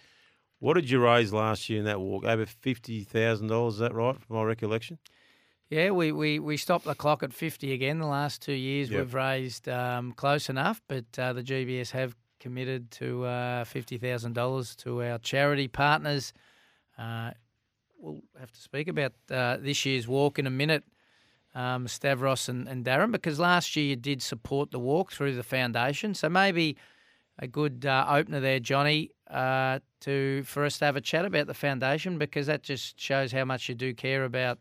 What 0.64 0.76
did 0.76 0.90
you 0.90 1.04
raise 1.04 1.34
last 1.34 1.70
year 1.70 1.80
in 1.80 1.86
that 1.86 2.00
walk? 2.00 2.24
Over 2.24 2.46
fifty 2.46 3.04
thousand 3.04 3.48
dollars. 3.48 3.74
Is 3.74 3.80
that 3.82 3.94
right, 3.94 4.18
from 4.18 4.38
my 4.38 4.44
recollection? 4.44 4.98
Yeah, 5.70 5.90
we, 5.90 6.14
we, 6.14 6.40
we 6.40 6.56
stopped 6.56 6.86
the 6.86 6.96
clock 6.96 7.22
at 7.22 7.34
50 7.34 7.74
again. 7.74 8.00
The 8.00 8.06
last 8.06 8.42
two 8.42 8.54
years 8.54 8.90
Yep. 8.90 9.00
we've 9.00 9.14
raised 9.14 9.68
um, 9.68 10.14
close 10.14 10.48
enough, 10.48 10.82
but 10.88 11.06
uh, 11.18 11.34
the 11.34 11.44
GBS 11.44 11.92
have 11.92 12.16
committed 12.40 12.92
to 12.92 13.26
uh, 13.26 13.66
$50,000 13.66 14.76
to 14.84 15.04
our 15.04 15.18
charity 15.18 15.68
partners. 15.68 16.32
Uh, 16.98 17.32
we'll 18.00 18.22
have 18.40 18.52
to 18.52 18.62
speak 18.62 18.88
about 18.88 19.14
uh, 19.32 19.58
this 19.58 19.86
year's 19.86 20.08
walk 20.08 20.40
in 20.40 20.48
a 20.48 20.52
minute, 20.52 20.84
um, 21.56 21.88
Stavros 21.90 22.48
and, 22.48 22.70
and 22.70 22.86
Darren, 22.86 23.12
because 23.12 23.38
last 23.38 23.76
year 23.76 23.88
you 23.88 23.96
did 23.98 24.22
support 24.22 24.72
the 24.72 24.80
walk 24.80 25.12
through 25.12 25.36
the 25.36 25.44
foundation. 25.44 26.14
So 26.14 26.30
maybe 26.30 26.78
a 27.40 27.48
good 27.48 27.86
uh, 27.86 28.06
opener 28.10 28.40
there, 28.40 28.60
Johnny, 28.60 29.12
uh, 29.30 29.80
to 30.02 30.44
for 30.44 30.66
us 30.66 30.78
to 30.80 30.86
have 30.86 30.96
a 30.96 31.02
chat 31.02 31.26
about 31.26 31.48
the 31.48 31.54
foundation 31.54 32.18
because 32.18 32.48
that 32.48 32.64
just 32.64 33.00
shows 33.00 33.32
how 33.32 33.46
much 33.46 33.70
you 33.70 33.76
do 33.76 33.94
care 33.94 34.24
about 34.24 34.60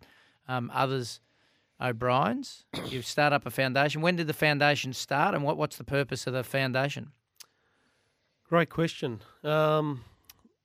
um, 0.48 0.70
others 0.72 1.20
O'Brien's. 1.80 2.64
you 2.86 3.02
start 3.02 3.32
up 3.32 3.46
a 3.46 3.50
foundation. 3.50 4.00
When 4.00 4.16
did 4.16 4.26
the 4.26 4.34
foundation 4.34 4.92
start, 4.92 5.34
and 5.34 5.44
what, 5.44 5.56
what's 5.56 5.76
the 5.76 5.84
purpose 5.84 6.26
of 6.26 6.32
the 6.32 6.44
foundation? 6.44 7.12
Great 8.48 8.70
question. 8.70 9.20
Um, 9.42 10.04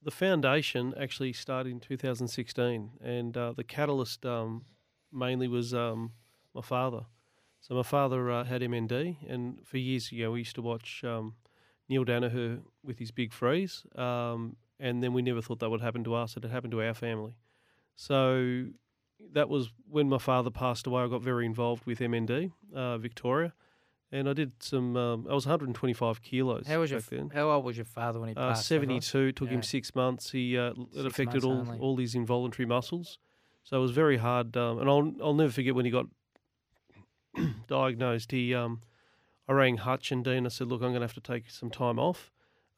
the 0.04 0.12
foundation 0.12 0.94
actually 1.00 1.34
started 1.34 1.72
in 1.72 1.80
2016, 1.80 2.92
and 3.02 3.36
uh, 3.36 3.54
the 3.54 3.64
catalyst 3.64 4.26
um, 4.26 4.66
mainly 5.12 5.48
was 5.48 5.74
um, 5.74 6.12
my 6.54 6.62
father. 6.62 7.06
So 7.62 7.76
my 7.76 7.84
father 7.84 8.30
uh, 8.30 8.44
had 8.44 8.62
MND, 8.62 9.18
and 9.28 9.60
for 9.66 9.78
years, 9.78 10.12
you 10.12 10.26
know, 10.26 10.32
we 10.32 10.40
used 10.40 10.56
to 10.56 10.62
watch 10.62 11.04
um, 11.04 11.36
Neale 11.90 12.06
Daniher 12.06 12.60
with 12.84 13.00
his 13.00 13.12
big 13.12 13.32
freeze, 13.34 13.84
um, 13.96 14.56
and 14.80 15.02
then 15.02 15.14
we 15.14 15.22
never 15.22 15.42
thought 15.42 15.60
that 15.60 15.70
would 15.70 15.82
happen 15.82 16.04
to 16.04 16.14
us. 16.16 16.36
It 16.38 16.44
had 16.44 16.52
happened 16.52 16.72
to 16.72 16.82
our 16.84 16.94
family. 16.94 17.36
So 17.96 18.68
that 19.34 19.50
was 19.50 19.72
when 19.90 20.10
my 20.10 20.18
father 20.20 20.50
passed 20.52 20.86
away. 20.88 21.04
I 21.04 21.08
got 21.08 21.22
very 21.22 21.46
involved 21.46 21.86
with 21.86 22.00
MND 22.00 22.52
uh, 22.76 22.98
Victoria, 22.98 23.54
and 24.12 24.30
I 24.30 24.34
did 24.34 24.52
some. 24.62 24.96
Um, 24.96 25.28
I 25.30 25.34
was 25.34 25.46
125 25.46 26.22
kilos. 26.22 26.68
How 26.68 26.80
was 26.80 26.92
your 26.92 27.00
then? 27.00 27.30
How 27.34 27.50
old 27.50 27.66
was 27.66 27.78
your 27.78 27.86
father 27.86 28.20
when 28.20 28.30
he 28.30 28.36
Uh, 28.36 28.50
passed? 28.50 28.70
away? 28.72 28.80
72 28.82 29.32
took 29.32 29.48
Yeah. 29.48 29.56
him 29.56 29.64
six 29.64 29.96
months. 29.96 30.32
He 30.32 30.58
uh, 30.58 30.74
it 30.94 31.06
affected 31.06 31.44
all 31.44 31.62
only. 31.62 31.80
all 31.80 31.98
his 31.98 32.14
involuntary 32.16 32.66
muscles, 32.68 33.18
so 33.64 33.78
it 33.78 33.82
was 33.82 33.92
very 33.92 34.18
hard. 34.18 34.56
Um, 34.56 34.80
and 34.80 34.90
I'll 34.90 35.14
I'll 35.24 35.34
never 35.34 35.52
forget 35.52 35.74
when 35.74 35.86
he 35.86 35.92
got 35.92 36.06
diagnosed. 37.68 38.32
He 38.32 38.54
um, 38.54 38.82
I 39.48 39.54
rang 39.54 39.78
Hutch 39.78 40.12
and 40.12 40.24
Dean. 40.24 40.46
I 40.46 40.50
said, 40.50 40.68
look, 40.68 40.82
I'm 40.82 40.90
going 40.90 40.96
to 40.96 41.08
have 41.08 41.14
to 41.14 41.22
take 41.22 41.50
some 41.50 41.70
time 41.70 42.00
off. 42.00 42.32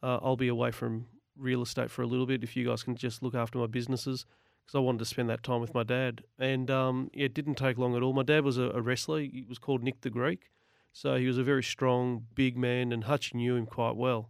Uh, 0.04 0.20
I'll 0.22 0.38
be 0.38 0.48
away 0.48 0.72
from 0.72 1.08
real 1.36 1.62
estate 1.62 1.90
for 1.90 2.02
a 2.04 2.08
little 2.08 2.26
bit. 2.26 2.44
If 2.44 2.56
you 2.56 2.68
guys 2.68 2.84
can 2.84 2.96
just 2.96 3.24
look 3.24 3.36
after 3.36 3.58
my 3.58 3.68
businesses, 3.68 4.26
because 4.66 4.78
I 4.78 4.82
wanted 4.82 5.00
to 5.00 5.06
spend 5.06 5.30
that 5.30 5.42
time 5.42 5.62
with 5.62 5.74
my 5.74 5.84
dad. 5.84 6.24
And 6.38 6.70
um, 6.70 7.10
yeah, 7.14 7.26
it 7.26 7.34
didn't 7.34 7.56
take 7.56 7.78
long 7.78 7.96
at 7.96 8.04
all. 8.04 8.14
My 8.14 8.24
dad 8.24 8.44
was 8.44 8.58
a, 8.58 8.70
a 8.70 8.82
wrestler. 8.82 9.20
He 9.22 9.46
was 9.50 9.58
called 9.58 9.84
Nick 9.84 10.02
the 10.02 10.10
Greek. 10.10 10.52
So 10.94 11.16
he 11.16 11.28
was 11.28 11.38
a 11.38 11.44
very 11.44 11.64
strong, 11.64 12.26
big 12.36 12.58
man, 12.58 12.92
and 12.92 13.04
Hutch 13.04 13.34
knew 13.34 13.56
him 13.56 13.66
quite 13.66 13.96
well. 13.96 14.30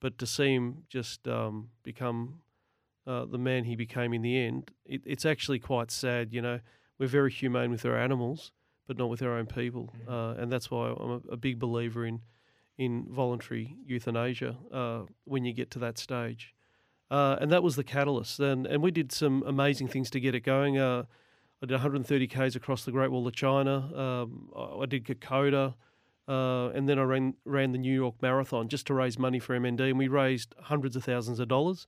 But 0.00 0.18
to 0.18 0.26
see 0.26 0.54
him 0.54 0.84
just 0.88 1.26
um, 1.26 1.68
become 1.82 2.40
uh, 3.06 3.24
the 3.24 3.38
man 3.38 3.64
he 3.64 3.76
became 3.76 4.12
in 4.12 4.22
the 4.22 4.38
end, 4.38 4.70
it, 4.84 5.02
it's 5.04 5.26
actually 5.26 5.58
quite 5.58 5.90
sad. 5.90 6.32
You 6.32 6.42
know, 6.42 6.60
we're 6.98 7.08
very 7.08 7.30
humane 7.30 7.70
with 7.70 7.84
our 7.84 7.98
animals, 7.98 8.52
but 8.88 8.98
not 8.98 9.08
with 9.08 9.22
our 9.22 9.36
own 9.36 9.46
people, 9.46 9.94
uh, 10.08 10.34
and 10.38 10.50
that's 10.50 10.70
why 10.70 10.88
I'm 10.88 11.10
a, 11.10 11.32
a 11.32 11.36
big 11.36 11.60
believer 11.60 12.04
in 12.04 12.20
in 12.76 13.06
voluntary 13.10 13.76
euthanasia 13.84 14.56
uh, 14.72 15.02
when 15.24 15.44
you 15.44 15.52
get 15.52 15.70
to 15.72 15.80
that 15.80 15.98
stage. 15.98 16.54
Uh, 17.10 17.36
and 17.40 17.50
that 17.50 17.62
was 17.62 17.76
the 17.76 17.84
catalyst. 17.84 18.40
And 18.40 18.66
and 18.66 18.82
we 18.82 18.90
did 18.90 19.12
some 19.12 19.44
amazing 19.46 19.88
things 19.88 20.10
to 20.10 20.20
get 20.20 20.34
it 20.34 20.40
going. 20.40 20.78
Uh, 20.78 21.04
I 21.62 21.66
did 21.66 21.72
130 21.72 22.26
k's 22.26 22.56
across 22.56 22.84
the 22.84 22.92
Great 22.92 23.10
Wall 23.10 23.26
of 23.26 23.34
China. 23.34 23.90
Um, 23.94 24.50
I, 24.56 24.82
I 24.82 24.86
did 24.86 25.04
Kokoda. 25.04 25.74
Uh, 26.28 26.68
and 26.74 26.86
then 26.86 26.98
I 26.98 27.02
ran 27.04 27.34
ran 27.46 27.72
the 27.72 27.78
New 27.78 27.94
York 27.94 28.16
Marathon 28.20 28.68
just 28.68 28.86
to 28.88 28.94
raise 28.94 29.18
money 29.18 29.38
for 29.38 29.58
MND, 29.58 29.80
and 29.80 29.98
we 29.98 30.08
raised 30.08 30.54
hundreds 30.60 30.94
of 30.94 31.04
thousands 31.04 31.40
of 31.40 31.48
dollars. 31.48 31.86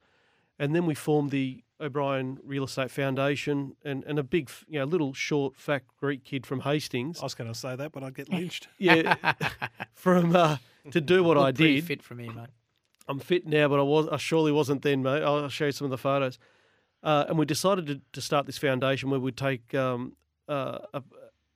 And 0.58 0.74
then 0.74 0.86
we 0.86 0.94
formed 0.94 1.30
the 1.30 1.62
O'Brien 1.80 2.38
Real 2.44 2.64
Estate 2.64 2.90
Foundation, 2.90 3.74
and, 3.84 4.04
and 4.04 4.18
a 4.18 4.22
big, 4.22 4.50
you 4.68 4.78
know, 4.78 4.84
little 4.84 5.12
short, 5.14 5.56
fat 5.56 5.82
Greek 5.98 6.24
kid 6.24 6.46
from 6.46 6.60
Hastings, 6.60 7.20
I 7.20 7.24
was 7.24 7.34
going 7.34 7.52
to 7.52 7.58
say 7.58 7.76
that, 7.76 7.92
but 7.92 8.02
I'd 8.02 8.14
get 8.14 8.28
lynched. 8.32 8.68
yeah, 8.78 9.14
from 9.94 10.36
uh, 10.36 10.58
to 10.90 11.00
do 11.00 11.22
what 11.24 11.36
I 11.36 11.46
Look 11.46 11.56
pretty 11.56 11.74
did. 11.76 11.84
fit 11.84 12.02
for 12.02 12.14
me, 12.14 12.28
mate. 12.28 12.48
I'm 13.08 13.18
fit 13.18 13.46
now, 13.46 13.66
but 13.68 13.80
I 13.80 13.82
was 13.82 14.08
I 14.08 14.18
surely 14.18 14.52
wasn't 14.52 14.82
then, 14.82 15.02
mate. 15.02 15.22
I'll 15.22 15.48
show 15.48 15.66
you 15.66 15.72
some 15.72 15.86
of 15.86 15.90
the 15.90 15.98
photos. 15.98 16.38
Uh, 17.02 17.24
and 17.28 17.38
we 17.38 17.46
decided 17.46 17.86
to, 17.86 18.00
to 18.12 18.20
start 18.20 18.46
this 18.46 18.58
foundation 18.58 19.08
where 19.10 19.18
we'd 19.18 19.36
take 19.36 19.74
um, 19.74 20.14
uh, 20.48 20.78
a, 20.92 21.02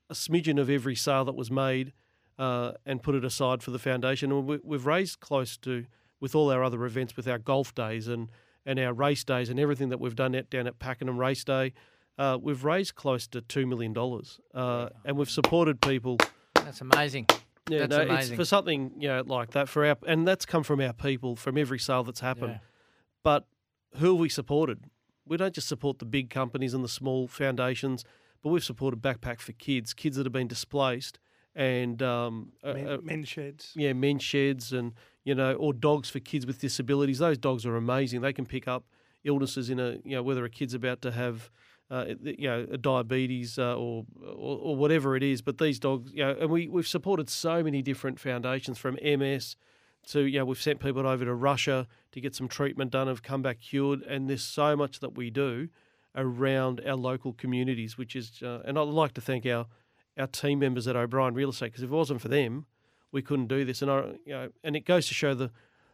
a 0.08 0.14
smidgen 0.14 0.58
of 0.58 0.70
every 0.70 0.96
sale 0.96 1.24
that 1.26 1.34
was 1.34 1.50
made 1.50 1.92
uh, 2.38 2.72
and 2.86 3.02
put 3.02 3.14
it 3.14 3.24
aside 3.24 3.62
for 3.62 3.70
the 3.70 3.78
foundation. 3.78 4.32
And 4.32 4.46
we, 4.46 4.58
we've 4.64 4.86
raised 4.86 5.20
close 5.20 5.56
to, 5.58 5.84
with 6.18 6.34
all 6.34 6.50
our 6.50 6.64
other 6.64 6.84
events, 6.86 7.14
with 7.16 7.28
our 7.28 7.38
golf 7.38 7.74
days 7.74 8.08
and, 8.08 8.30
and 8.66 8.78
our 8.78 8.92
race 8.92 9.24
days 9.24 9.48
and 9.48 9.58
everything 9.60 9.88
that 9.90 10.00
we've 10.00 10.14
done 10.16 10.34
at, 10.34 10.50
down 10.50 10.66
at 10.66 10.78
Pakenham 10.78 11.18
Race 11.18 11.44
Day, 11.44 11.72
uh, 12.18 12.38
we've 12.40 12.64
raised 12.64 12.94
close 12.94 13.26
to 13.28 13.40
$2 13.42 13.66
million. 13.66 13.94
Uh, 14.54 14.88
and 15.04 15.16
we've 15.16 15.30
supported 15.30 15.80
people 15.80 16.16
That's 16.54 16.80
amazing. 16.80 17.26
yeah, 17.68 17.80
That's 17.86 17.90
no, 17.90 18.00
it's 18.02 18.10
amazing. 18.10 18.36
for 18.36 18.44
something 18.44 18.92
you 18.98 19.08
know 19.08 19.22
like 19.26 19.50
that 19.52 19.68
for 19.68 19.84
our, 19.84 19.96
and 20.06 20.26
that's 20.26 20.46
come 20.46 20.62
from 20.62 20.80
our 20.80 20.92
people 20.92 21.36
from 21.36 21.58
every 21.58 21.78
sale 21.78 22.04
that's 22.04 22.20
happened. 22.20 22.52
Yeah. 22.52 22.58
But 23.22 23.46
who 23.96 24.12
have 24.12 24.20
we 24.20 24.28
supported? 24.28 24.84
We 25.26 25.36
don't 25.36 25.54
just 25.54 25.68
support 25.68 25.98
the 25.98 26.04
big 26.04 26.28
companies 26.30 26.74
and 26.74 26.84
the 26.84 26.88
small 26.88 27.26
foundations, 27.28 28.04
but 28.42 28.50
we've 28.50 28.64
supported 28.64 29.00
Backpack 29.00 29.40
for 29.40 29.52
Kids, 29.52 29.94
kids 29.94 30.16
that 30.16 30.26
have 30.26 30.32
been 30.32 30.46
displaced, 30.48 31.18
and 31.54 32.02
um, 32.02 32.52
uh, 32.62 32.74
Men, 32.74 32.88
uh, 32.88 32.98
men's 33.02 33.28
sheds. 33.28 33.72
yeah, 33.74 33.92
men's 33.94 34.22
sheds, 34.22 34.72
and 34.72 34.92
you 35.24 35.34
know, 35.34 35.54
or 35.54 35.72
dogs 35.72 36.10
for 36.10 36.20
kids 36.20 36.46
with 36.46 36.60
disabilities. 36.60 37.18
Those 37.18 37.38
dogs 37.38 37.66
are 37.66 37.76
amazing. 37.76 38.20
They 38.20 38.32
can 38.32 38.46
pick 38.46 38.68
up 38.68 38.84
illnesses 39.24 39.70
in 39.70 39.80
a 39.80 39.98
you 40.04 40.16
know 40.16 40.22
whether 40.22 40.44
a 40.44 40.50
kid's 40.50 40.74
about 40.74 41.02
to 41.02 41.10
have 41.10 41.50
uh, 41.90 42.04
you 42.22 42.48
know 42.48 42.66
a 42.70 42.78
diabetes 42.78 43.58
uh, 43.58 43.76
or, 43.76 44.04
or 44.22 44.58
or 44.58 44.76
whatever 44.76 45.16
it 45.16 45.22
is. 45.22 45.42
But 45.42 45.58
these 45.58 45.78
dogs, 45.78 46.12
you 46.12 46.24
know, 46.24 46.36
and 46.40 46.50
we 46.50 46.68
we've 46.68 46.86
supported 46.86 47.28
so 47.30 47.62
many 47.62 47.82
different 47.82 48.20
foundations 48.20 48.78
from 48.78 48.98
MS 49.02 49.56
to 50.08 50.20
you 50.20 50.38
know 50.38 50.44
we've 50.44 50.60
sent 50.60 50.80
people 50.80 51.06
over 51.06 51.24
to 51.24 51.34
Russia 51.34 51.86
to 52.12 52.20
get 52.20 52.34
some 52.34 52.48
treatment 52.48 52.90
done, 52.90 53.08
have 53.08 53.22
come 53.22 53.42
back 53.42 53.60
cured, 53.60 54.02
and 54.02 54.28
there's 54.28 54.44
so 54.44 54.76
much 54.76 55.00
that 55.00 55.16
we 55.16 55.30
do 55.30 55.68
around 56.14 56.80
our 56.86 56.94
local 56.94 57.32
communities, 57.32 57.98
which 57.98 58.14
is 58.14 58.42
uh, 58.42 58.60
and 58.64 58.78
I'd 58.78 58.82
like 58.82 59.14
to 59.14 59.20
thank 59.20 59.46
our 59.46 59.66
our 60.16 60.26
team 60.26 60.60
members 60.60 60.86
at 60.86 60.96
O'Brien 60.96 61.34
Real 61.34 61.50
Estate 61.50 61.72
because 61.72 61.82
if 61.82 61.90
it 61.90 61.94
wasn't 61.94 62.20
for 62.20 62.28
them, 62.28 62.66
we 63.14 63.22
couldn't 63.22 63.46
do 63.46 63.64
this. 63.64 63.80
And 63.80 63.90
I, 63.90 64.00
you 64.26 64.32
know, 64.34 64.48
and 64.62 64.76
it 64.76 64.84
goes 64.84 65.06
to 65.08 65.14
show 65.14 65.32
the 65.34 65.50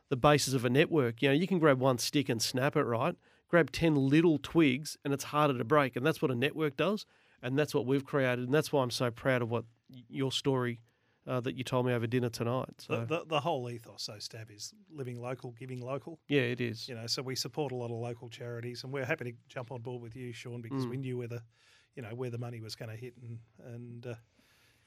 the 0.09 0.17
basis 0.17 0.55
of 0.55 0.65
a 0.65 0.71
network. 0.71 1.23
You 1.23 1.29
know, 1.29 1.35
you 1.35 1.47
can 1.47 1.61
grab 1.61 1.79
one 1.79 1.99
stick 1.99 2.29
and 2.29 2.43
snap 2.43 2.75
it 2.77 2.83
right. 2.83 3.15
Grab 3.49 3.71
ten 3.71 3.95
little 3.95 4.39
twigs, 4.39 4.97
and 5.05 5.15
it's 5.15 5.25
harder 5.25 5.57
to 5.57 5.65
break. 5.65 5.95
And 5.97 6.05
that's 6.05 6.21
what 6.21 6.31
a 6.33 6.35
network 6.35 6.77
does. 6.77 7.07
And 7.43 7.57
that's 7.59 7.75
what 7.75 7.87
we've 7.87 8.05
created. 8.05 8.41
And 8.47 8.53
that's 8.53 8.73
why 8.73 8.83
I'm 8.83 8.91
so 8.91 9.11
proud 9.13 9.41
of 9.43 9.51
what 9.51 9.65
your 10.09 10.33
story 10.33 10.81
uh, 11.27 11.41
that 11.41 11.55
you 11.55 11.63
told 11.65 11.87
me 11.87 11.93
over 11.93 12.07
dinner 12.07 12.29
tonight. 12.29 12.69
So 12.79 12.97
The, 13.01 13.07
the, 13.07 13.25
the 13.27 13.41
whole 13.41 13.69
ethos, 13.71 14.03
so 14.03 14.19
Stab, 14.19 14.51
is 14.51 14.73
living 14.93 15.21
local, 15.21 15.53
giving 15.53 15.81
local. 15.81 16.19
yeah, 16.29 16.43
it 16.43 16.61
is. 16.61 16.89
You 16.89 16.95
know, 16.97 17.07
so 17.07 17.23
we 17.23 17.37
support 17.37 17.73
a 17.73 17.77
lot 17.77 17.87
of 17.91 17.99
local 17.99 18.29
charities, 18.29 18.83
and 18.85 18.93
we're 18.93 19.05
happy 19.05 19.25
to 19.27 19.33
jump 19.49 19.71
on 19.71 19.81
board 19.83 20.03
with 20.03 20.17
you, 20.17 20.33
Sean, 20.33 20.61
because 20.61 20.87
Mm. 20.87 20.91
we 20.91 20.97
knew 20.97 21.19
where 21.19 21.29
the, 21.29 21.43
you 21.95 22.03
know, 22.03 22.15
where 22.15 22.31
the 22.31 22.39
money 22.39 22.61
was 22.61 22.75
going 22.75 22.91
to 22.91 22.97
hit, 22.97 23.15
and 23.23 23.39
and 23.75 24.07
uh, 24.07 24.15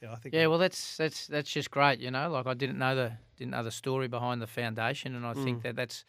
know, 0.07 0.13
I 0.13 0.15
think 0.15 0.33
Yeah, 0.35 0.47
well, 0.47 0.57
that's 0.59 0.97
that's 0.97 1.27
that's 1.27 1.49
just 1.51 1.71
great. 1.71 1.99
You 1.99 2.11
know, 2.11 2.29
like 2.29 2.47
I 2.47 2.53
didn't 2.53 2.77
know 2.77 2.95
the 2.95 3.13
didn't 3.37 3.51
know 3.51 3.63
the 3.63 3.71
story 3.71 4.07
behind 4.07 4.41
the 4.41 4.47
foundation, 4.47 5.15
and 5.15 5.25
I 5.25 5.33
think 5.33 5.59
Mm. 5.59 5.63
that 5.63 5.75
that's 5.75 6.05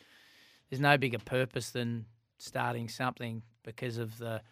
there's 0.71 0.81
no 0.81 0.97
bigger 0.99 1.19
purpose 1.19 1.71
than 1.71 2.07
starting 2.39 2.89
something 2.89 3.43
because 3.63 3.99
of 3.99 4.19
the 4.19 4.43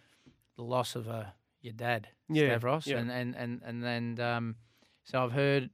the 0.56 0.62
loss 0.62 0.94
of 0.96 1.08
a 1.08 1.34
your 1.60 1.72
dad, 1.72 2.08
Yeah, 2.28 2.56
Stavros, 2.58 2.86
yeah. 2.86 2.98
and 2.98 3.10
and 3.10 3.36
and 3.36 3.62
and 3.64 3.82
then 3.82 4.20
um, 4.20 4.56
so 5.04 5.24
I've 5.24 5.32
heard 5.32 5.70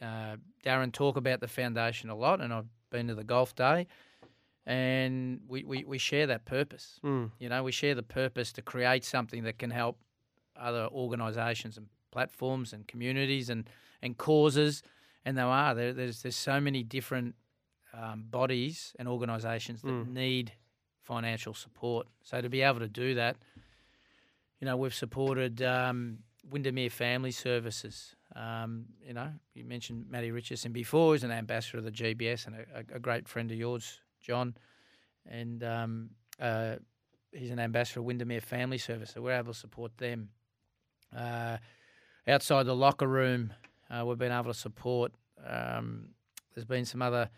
uh, 0.00 0.36
Darren 0.64 0.92
talk 0.92 1.16
about 1.16 1.40
the 1.40 1.48
foundation 1.48 2.10
a 2.10 2.14
lot, 2.14 2.40
and 2.40 2.52
I've 2.52 2.68
been 2.90 3.08
to 3.08 3.14
the 3.14 3.24
golf 3.24 3.54
day, 3.54 3.86
and 4.66 5.40
we, 5.48 5.64
we, 5.64 5.84
we 5.84 5.98
share 5.98 6.26
that 6.26 6.44
purpose. 6.44 7.00
Mm. 7.04 7.30
You 7.38 7.48
know, 7.48 7.62
we 7.62 7.72
share 7.72 7.94
the 7.94 8.02
purpose 8.02 8.52
to 8.54 8.62
create 8.62 9.04
something 9.04 9.44
that 9.44 9.58
can 9.58 9.70
help 9.70 9.98
other 10.56 10.86
organisations 10.92 11.76
and 11.76 11.86
platforms 12.12 12.72
and 12.72 12.86
communities 12.86 13.50
and, 13.50 13.68
and 14.02 14.16
causes. 14.16 14.82
And 15.24 15.36
there 15.36 15.46
are 15.46 15.74
there, 15.74 15.92
there's 15.92 16.22
there's 16.22 16.36
so 16.36 16.60
many 16.60 16.82
different 16.84 17.34
um, 17.92 18.24
bodies 18.30 18.94
and 18.98 19.08
organisations 19.08 19.82
that 19.82 19.88
Mm. 19.90 20.12
need 20.12 20.52
financial 21.02 21.52
support. 21.54 22.06
So 22.22 22.40
to 22.40 22.48
be 22.48 22.62
able 22.62 22.78
to 22.78 22.88
do 22.88 23.14
that, 23.16 23.36
you 24.60 24.66
know, 24.66 24.76
we've 24.76 24.94
supported 24.94 25.60
um, 25.62 26.18
Windermere 26.48 26.90
Family 26.90 27.32
Services. 27.32 28.14
Um, 28.34 28.86
you 29.06 29.12
know, 29.12 29.28
you 29.54 29.64
mentioned 29.64 30.06
Matty 30.08 30.30
Richardson 30.30 30.72
before, 30.72 31.12
who's 31.12 31.24
an 31.24 31.32
ambassador 31.32 31.78
of 31.78 31.84
the 31.84 31.90
GBS 31.90 32.46
and 32.46 32.54
a, 32.56 32.78
a, 32.94 32.96
a 32.96 33.00
great 33.00 33.28
friend 33.28 33.50
of 33.50 33.56
yours, 33.58 34.00
John. 34.20 34.54
And 35.28 35.62
um, 35.62 36.10
uh, 36.40 36.76
he's 37.32 37.50
an 37.50 37.58
ambassador 37.58 38.00
of 38.00 38.06
Windermere 38.06 38.40
Family 38.40 38.78
Service, 38.78 39.10
so 39.14 39.20
we're 39.20 39.32
able 39.38 39.52
to 39.52 39.58
support 39.58 39.96
them. 39.98 40.30
Uh, 41.14 41.58
outside 42.26 42.64
the 42.66 42.76
locker 42.76 43.06
room, 43.06 43.52
uh, 43.90 44.04
we've 44.04 44.18
been 44.18 44.32
able 44.32 44.52
to 44.52 44.58
support. 44.58 45.12
Um, 45.46 46.08
there's 46.54 46.64
been 46.64 46.84
some 46.84 47.02
other 47.02 47.30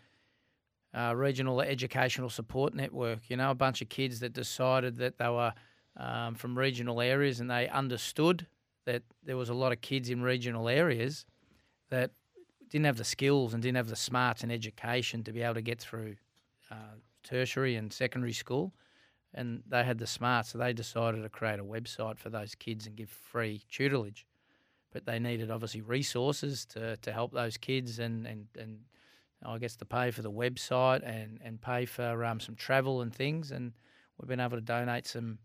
uh, 0.93 1.13
regional 1.15 1.61
educational 1.61 2.29
support 2.29 2.73
network. 2.73 3.19
You 3.29 3.37
know, 3.37 3.51
a 3.51 3.55
bunch 3.55 3.81
of 3.81 3.89
kids 3.89 4.19
that 4.21 4.33
decided 4.33 4.97
that 4.97 5.17
they 5.17 5.29
were 5.29 5.53
um, 5.97 6.35
from 6.35 6.57
regional 6.57 7.01
areas 7.01 7.39
and 7.39 7.49
they 7.49 7.67
understood 7.69 8.47
that 8.85 9.03
there 9.23 9.37
was 9.37 9.49
a 9.49 9.53
lot 9.53 9.71
of 9.71 9.81
kids 9.81 10.09
in 10.09 10.21
regional 10.21 10.69
areas 10.69 11.25
that 11.89 12.11
didn't 12.69 12.85
have 12.85 12.97
the 12.97 13.03
skills 13.03 13.53
and 13.53 13.63
didn't 13.63 13.77
have 13.77 13.87
the 13.87 13.95
smarts 13.95 14.43
and 14.43 14.51
education 14.51 15.23
to 15.23 15.31
be 15.31 15.41
able 15.41 15.55
to 15.55 15.61
get 15.61 15.79
through 15.79 16.15
uh, 16.71 16.95
tertiary 17.23 17.75
and 17.75 17.91
secondary 17.91 18.33
school. 18.33 18.73
And 19.33 19.63
they 19.67 19.83
had 19.83 19.97
the 19.97 20.07
smarts, 20.07 20.49
so 20.49 20.57
they 20.57 20.71
decided 20.71 21.21
to 21.23 21.29
create 21.29 21.59
a 21.59 21.63
website 21.63 22.17
for 22.17 22.29
those 22.29 22.55
kids 22.55 22.87
and 22.87 22.95
give 22.95 23.09
free 23.09 23.61
tutelage. 23.69 24.25
But 24.95 25.05
they 25.05 25.19
needed 25.19 25.51
obviously 25.51 25.81
resources 25.81 26.65
to, 26.67 26.95
to 26.95 27.11
help 27.11 27.33
those 27.33 27.57
kids 27.57 27.99
and, 27.99 28.25
and, 28.25 28.47
and 28.57 28.79
I 29.45 29.57
guess 29.57 29.75
to 29.75 29.85
pay 29.85 30.09
for 30.09 30.21
the 30.21 30.31
website 30.31 31.01
and, 31.05 31.37
and 31.43 31.59
pay 31.61 31.83
for 31.85 32.23
um, 32.23 32.39
some 32.39 32.55
travel 32.55 33.01
and 33.01 33.13
things. 33.13 33.51
And 33.51 33.73
we've 34.17 34.29
been 34.29 34.39
able 34.39 34.55
to 34.55 34.61
donate 34.61 35.05
some 35.05 35.39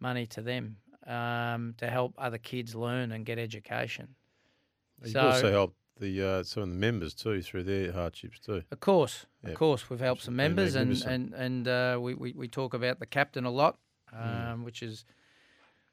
money 0.00 0.26
to 0.26 0.42
them 0.42 0.78
um, 1.06 1.74
to 1.78 1.88
help 1.88 2.14
other 2.18 2.38
kids 2.38 2.74
learn 2.74 3.12
and 3.12 3.24
get 3.24 3.38
education. 3.38 4.08
You 5.04 5.12
So- 5.12 5.20
also 5.20 5.52
helped 5.52 5.76
the 6.00 6.20
uh, 6.28 6.42
some 6.42 6.64
of 6.64 6.70
the 6.70 6.74
members 6.74 7.14
too 7.14 7.42
through 7.42 7.62
their 7.62 7.92
hardships 7.92 8.40
too. 8.40 8.62
Of 8.72 8.80
course, 8.80 9.26
Yep. 9.44 9.52
of 9.52 9.58
course, 9.58 9.88
we've 9.88 10.00
helped 10.00 10.22
some 10.22 10.34
members, 10.34 10.74
and 10.74 11.00
and 11.04 11.32
and 11.34 11.68
uh, 11.68 11.98
we, 12.00 12.14
we 12.14 12.32
we 12.32 12.48
talk 12.48 12.74
about 12.74 12.98
the 12.98 13.06
captain 13.06 13.44
a 13.44 13.50
lot, 13.50 13.78
um, 14.12 14.18
Mm. 14.18 14.64
which 14.64 14.82
is 14.82 15.04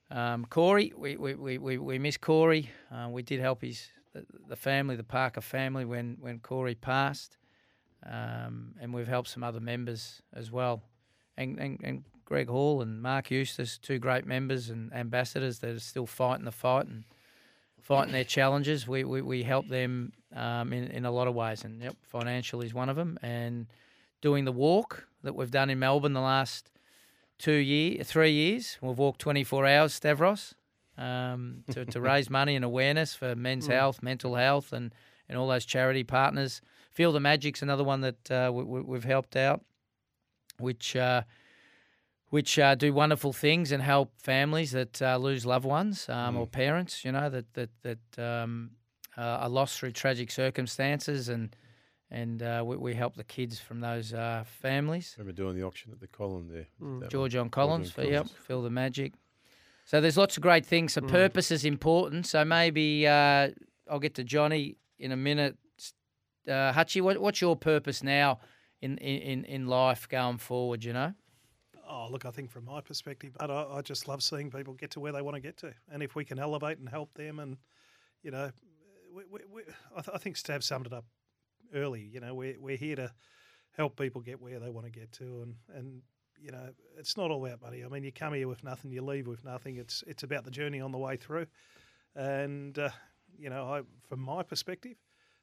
Um, 0.09 0.45
Corey, 0.45 0.93
we, 0.95 1.17
we, 1.17 1.35
we, 1.57 1.77
we, 1.77 1.99
miss 1.99 2.17
Corey. 2.17 2.69
Uh, 2.91 3.09
we 3.09 3.23
did 3.23 3.39
help 3.39 3.61
his 3.61 3.89
the, 4.13 4.25
the 4.47 4.55
family, 4.55 4.95
the 4.95 5.03
Parker 5.03 5.41
family, 5.41 5.85
when, 5.85 6.17
when 6.19 6.39
Corey 6.39 6.75
passed. 6.75 7.37
Um, 8.05 8.75
and 8.79 8.93
we've 8.93 9.07
helped 9.07 9.29
some 9.29 9.43
other 9.43 9.59
members 9.59 10.21
as 10.33 10.51
well. 10.51 10.81
And, 11.35 11.59
and, 11.59 11.79
and 11.83 12.03
Greg 12.25 12.47
Hall 12.47 12.81
and 12.81 13.01
Mark 13.01 13.31
Eustace, 13.31 13.77
two 13.77 13.99
great 13.99 14.25
members 14.25 14.69
and 14.69 14.93
ambassadors 14.93 15.59
that 15.59 15.71
are 15.71 15.79
still 15.79 16.05
fighting 16.05 16.45
the 16.45 16.51
fight 16.51 16.87
and 16.87 17.03
fighting 17.81 18.13
their 18.13 18.23
challenges. 18.23 18.87
We, 18.87 19.03
we, 19.03 19.21
we 19.21 19.43
help 19.43 19.67
them 19.67 20.13
um, 20.35 20.73
in, 20.73 20.85
in 20.85 21.05
a 21.05 21.11
lot 21.11 21.27
of 21.27 21.35
ways. 21.35 21.63
And 21.63 21.81
yep, 21.81 21.95
financial 22.03 22.61
is 22.61 22.73
one 22.73 22.89
of 22.89 22.95
them. 22.95 23.19
And 23.21 23.67
doing 24.21 24.45
the 24.45 24.51
walk 24.51 25.07
that 25.23 25.35
we've 25.35 25.51
done 25.51 25.69
in 25.69 25.79
Melbourne 25.79 26.13
the 26.13 26.21
last 26.21 26.69
two 27.37 27.53
year, 27.53 28.03
three 28.03 28.31
years. 28.31 28.77
We've 28.81 28.97
walked 28.97 29.19
24 29.21 29.65
hours, 29.65 29.93
Stavros, 29.93 30.55
um, 30.97 31.63
to, 31.71 31.85
to 31.85 32.01
raise 32.11 32.29
money 32.29 32.55
and 32.55 32.65
awareness 32.65 33.13
for 33.15 33.35
men's 33.35 33.67
health, 33.67 34.01
mental 34.01 34.35
health, 34.35 34.73
and, 34.73 34.93
and 35.29 35.37
all 35.37 35.47
those 35.47 35.65
charity 35.65 36.03
partners. 36.03 36.61
Feel 36.91 37.11
the 37.11 37.19
Magic's 37.19 37.61
another 37.61 37.83
one 37.83 38.01
that 38.01 38.31
uh, 38.31 38.51
we, 38.53 38.63
we- 38.63 38.81
we've 38.81 39.03
helped 39.03 39.35
out, 39.35 39.61
which 40.59 40.95
uh, 40.95 41.21
which 42.29 42.59
uh, 42.59 42.75
do 42.75 42.91
wonderful 42.93 43.31
things 43.31 43.71
and 43.71 43.81
help 43.81 44.11
families 44.21 44.71
that 44.71 45.01
uh, 45.01 45.15
lose 45.17 45.45
loved 45.45 45.65
ones 45.65 46.09
um, 46.09 46.35
or 46.35 46.45
parents, 46.47 47.05
you 47.05 47.11
know, 47.11 47.29
that 47.29 47.53
that 47.53 47.69
that 47.83 48.19
um, 48.43 48.71
uh, 49.17 49.21
are 49.21 49.49
lost 49.49 49.79
through 49.79 49.91
tragic 49.91 50.29
circumstances, 50.31 51.29
and 51.29 51.55
and 52.09 52.41
uh, 52.41 52.63
we, 52.65 52.77
we 52.77 52.93
help 52.93 53.15
the 53.15 53.23
kids 53.23 53.59
from 53.59 53.81
those 53.81 54.13
uh, 54.13 54.43
families. 54.61 55.15
remember 55.17 55.35
doing 55.35 55.55
the 55.55 55.63
auction 55.63 55.91
at 55.91 55.99
the 55.99 56.07
Colin 56.07 56.47
there. 56.47 56.67
Mm. 56.81 57.09
George 57.09 57.35
one. 57.35 57.45
on 57.45 57.49
Collins, 57.49 57.87
George 57.87 57.95
for, 57.95 58.01
on 58.01 58.07
yep, 58.07 58.23
Collins. 58.23 58.45
feel 58.45 58.61
the 58.61 58.69
magic. 58.69 59.13
So 59.85 60.01
there's 60.01 60.17
lots 60.17 60.35
of 60.37 60.43
great 60.43 60.65
things. 60.65 60.93
So 60.93 61.01
purpose 61.01 61.49
is 61.49 61.63
important. 61.63 62.25
So 62.25 62.43
maybe 62.43 63.07
uh, 63.07 63.49
I'll 63.89 63.99
get 63.99 64.15
to 64.15 64.23
Johnny 64.23 64.75
in 64.99 65.11
a 65.11 65.15
minute. 65.15 65.57
Uh, 66.47 66.73
Hutchie, 66.73 67.01
what, 67.01 67.19
what's 67.19 67.39
your 67.41 67.55
purpose 67.55 68.03
now 68.03 68.39
in, 68.81 68.97
in, 68.97 69.45
in 69.45 69.67
life 69.67 70.07
going 70.09 70.37
forward? 70.37 70.83
You 70.83 70.93
know, 70.93 71.13
Oh, 71.89 72.09
look, 72.11 72.25
I 72.25 72.31
think 72.31 72.51
from 72.51 72.65
my 72.65 72.81
perspective, 72.81 73.31
but 73.39 73.49
I, 73.49 73.65
I 73.77 73.81
just 73.81 74.09
love 74.09 74.21
seeing 74.21 74.51
people 74.51 74.73
get 74.73 74.91
to 74.91 74.99
where 74.99 75.13
they 75.13 75.21
want 75.21 75.35
to 75.35 75.41
get 75.41 75.55
to. 75.57 75.73
And 75.89 76.03
if 76.03 76.15
we 76.15 76.25
can 76.25 76.37
elevate 76.37 76.79
and 76.79 76.89
help 76.89 77.13
them, 77.13 77.39
and, 77.39 77.57
you 78.23 78.31
know, 78.31 78.51
we, 79.13 79.23
we, 79.31 79.39
we, 79.49 79.61
I, 79.95 80.01
th- 80.01 80.13
I 80.13 80.17
think 80.17 80.35
Stav 80.35 80.63
summed 80.63 80.87
it 80.87 80.93
up 80.93 81.05
early. 81.73 82.01
You 82.01 82.19
know, 82.19 82.33
we're, 82.33 82.59
we're 82.59 82.77
here 82.77 82.95
to 82.95 83.11
help 83.75 83.97
people 83.97 84.21
get 84.21 84.41
where 84.41 84.59
they 84.59 84.69
want 84.69 84.85
to 84.85 84.91
get 84.91 85.11
to. 85.13 85.41
And, 85.41 85.55
and, 85.73 86.01
you 86.41 86.51
know, 86.51 86.69
it's 86.97 87.17
not 87.17 87.31
all 87.31 87.45
about 87.45 87.61
money. 87.61 87.83
I 87.83 87.87
mean, 87.87 88.03
you 88.03 88.11
come 88.11 88.33
here 88.33 88.47
with 88.47 88.63
nothing, 88.63 88.91
you 88.91 89.01
leave 89.01 89.27
with 89.27 89.43
nothing. 89.43 89.77
It's, 89.77 90.03
it's 90.07 90.23
about 90.23 90.45
the 90.45 90.51
journey 90.51 90.81
on 90.81 90.91
the 90.91 90.97
way 90.97 91.15
through. 91.17 91.47
And, 92.15 92.77
uh, 92.77 92.89
you 93.37 93.49
know, 93.49 93.65
I, 93.65 93.81
from 94.07 94.21
my 94.21 94.43
perspective, 94.43 94.97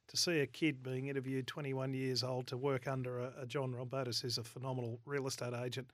to 0.09 0.17
see 0.17 0.41
a 0.41 0.47
kid 0.47 0.83
being 0.83 1.09
interviewed 1.09 1.47
21 1.47 1.95
years 1.95 2.23
old 2.23 2.47
to 2.49 2.57
work 2.57 2.87
under 2.87 3.21
a, 3.21 3.33
a 3.43 3.47
John 3.47 3.73
Rombotis 3.73 4.21
who's 4.21 4.39
a 4.39 4.45
phenomenal 4.45 5.01
real 5.07 5.27
estate 5.27 5.55
agent 5.55 5.91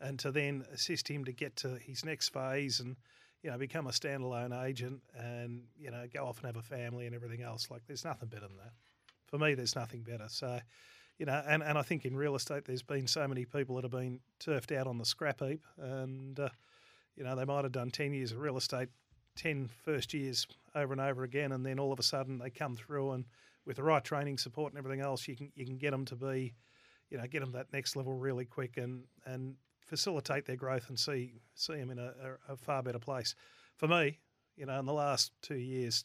and 0.00 0.18
to 0.20 0.30
then 0.30 0.64
assist 0.72 1.08
him 1.08 1.24
to 1.24 1.32
get 1.32 1.56
to 1.56 1.78
his 1.78 2.04
next 2.04 2.30
phase 2.30 2.80
and 2.80 2.96
you 3.42 3.50
know 3.50 3.58
become 3.58 3.86
a 3.86 3.90
standalone 3.90 4.64
agent 4.64 5.00
and 5.14 5.62
you 5.78 5.90
know 5.90 6.04
go 6.12 6.26
off 6.26 6.38
and 6.38 6.46
have 6.46 6.56
a 6.56 6.62
family 6.62 7.06
and 7.06 7.14
everything 7.14 7.42
else 7.42 7.70
like 7.70 7.82
there's 7.86 8.04
nothing 8.04 8.28
better 8.28 8.46
than 8.46 8.56
that 8.56 8.72
for 9.30 9.38
me 9.38 9.54
there's 9.54 9.76
nothing 9.76 10.02
better 10.02 10.26
so 10.28 10.60
you 11.18 11.26
know 11.26 11.42
and, 11.46 11.62
and 11.62 11.78
i 11.78 11.82
think 11.82 12.04
in 12.04 12.16
real 12.16 12.34
estate 12.34 12.64
there's 12.64 12.82
been 12.82 13.06
so 13.06 13.26
many 13.26 13.44
people 13.44 13.76
that 13.76 13.84
have 13.84 13.92
been 13.92 14.20
turfed 14.38 14.72
out 14.72 14.86
on 14.86 14.98
the 14.98 15.04
scrap 15.04 15.40
heap 15.40 15.62
and 15.78 16.38
uh, 16.40 16.48
you 17.16 17.24
know 17.24 17.34
they 17.36 17.44
might 17.44 17.64
have 17.64 17.72
done 17.72 17.90
10 17.90 18.12
years 18.12 18.32
of 18.32 18.38
real 18.38 18.56
estate 18.56 18.88
10 19.36 19.68
first 19.84 20.12
years 20.12 20.46
over 20.74 20.92
and 20.92 21.00
over 21.00 21.22
again 21.22 21.52
and 21.52 21.64
then 21.64 21.78
all 21.78 21.92
of 21.92 21.98
a 21.98 22.02
sudden 22.02 22.38
they 22.38 22.50
come 22.50 22.76
through 22.76 23.12
and 23.12 23.24
with 23.66 23.76
the 23.76 23.82
right 23.82 24.04
training 24.04 24.38
support 24.38 24.72
and 24.72 24.78
everything 24.78 25.00
else 25.00 25.28
you 25.28 25.36
can 25.36 25.50
you 25.54 25.64
can 25.64 25.76
get 25.76 25.90
them 25.90 26.04
to 26.04 26.16
be 26.16 26.54
you 27.10 27.18
know 27.18 27.26
get 27.26 27.40
them 27.40 27.52
that 27.52 27.72
next 27.72 27.96
level 27.96 28.14
really 28.14 28.44
quick 28.44 28.76
and 28.76 29.04
and 29.26 29.54
facilitate 29.90 30.46
their 30.46 30.56
growth 30.56 30.88
and 30.88 30.98
see 30.98 31.34
see 31.54 31.74
them 31.74 31.90
in 31.90 31.98
a, 31.98 32.12
a, 32.48 32.52
a 32.52 32.56
far 32.56 32.82
better 32.82 33.00
place. 33.00 33.34
For 33.76 33.88
me, 33.88 34.20
you 34.56 34.64
know, 34.64 34.78
in 34.78 34.86
the 34.86 34.92
last 34.92 35.32
two 35.42 35.56
years, 35.56 36.04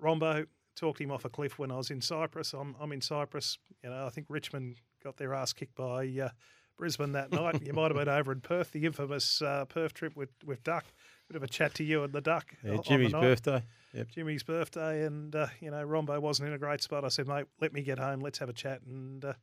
Rombo 0.00 0.46
talked 0.78 1.00
him 1.00 1.10
off 1.10 1.24
a 1.24 1.28
cliff 1.28 1.58
when 1.58 1.70
I 1.70 1.76
was 1.76 1.90
in 1.90 2.00
Cyprus. 2.00 2.52
I'm, 2.52 2.76
I'm 2.80 2.92
in 2.92 3.00
Cyprus. 3.00 3.58
You 3.82 3.90
know, 3.90 4.06
I 4.06 4.10
think 4.10 4.26
Richmond 4.28 4.76
got 5.02 5.16
their 5.16 5.34
ass 5.34 5.52
kicked 5.52 5.74
by 5.74 6.06
uh, 6.22 6.30
Brisbane 6.78 7.12
that 7.12 7.32
night. 7.32 7.62
You 7.66 7.72
might 7.72 7.90
have 7.90 7.96
been 7.96 8.08
over 8.08 8.32
in 8.32 8.40
Perth, 8.40 8.70
the 8.72 8.84
infamous 8.86 9.42
uh, 9.42 9.64
Perth 9.66 9.94
trip 9.94 10.16
with, 10.16 10.30
with 10.44 10.62
Duck. 10.62 10.84
Bit 11.28 11.36
of 11.36 11.42
a 11.42 11.48
chat 11.48 11.74
to 11.74 11.84
you 11.84 12.04
and 12.04 12.12
the 12.12 12.20
Duck. 12.22 12.54
Yeah, 12.64 12.76
on 12.76 12.82
Jimmy's 12.82 13.12
birthday. 13.12 13.62
Yep. 13.92 14.08
Jimmy's 14.14 14.42
birthday, 14.42 15.04
and 15.04 15.34
uh, 15.34 15.48
you 15.60 15.70
know 15.70 15.86
Rombo 15.86 16.18
wasn't 16.20 16.48
in 16.48 16.54
a 16.54 16.58
great 16.58 16.80
spot. 16.82 17.04
I 17.04 17.08
said, 17.08 17.26
mate, 17.28 17.44
let 17.60 17.72
me 17.74 17.82
get 17.82 17.98
home. 17.98 18.20
Let's 18.20 18.38
have 18.38 18.48
a 18.48 18.54
chat 18.54 18.80
and 18.86 19.22
uh, 19.24 19.34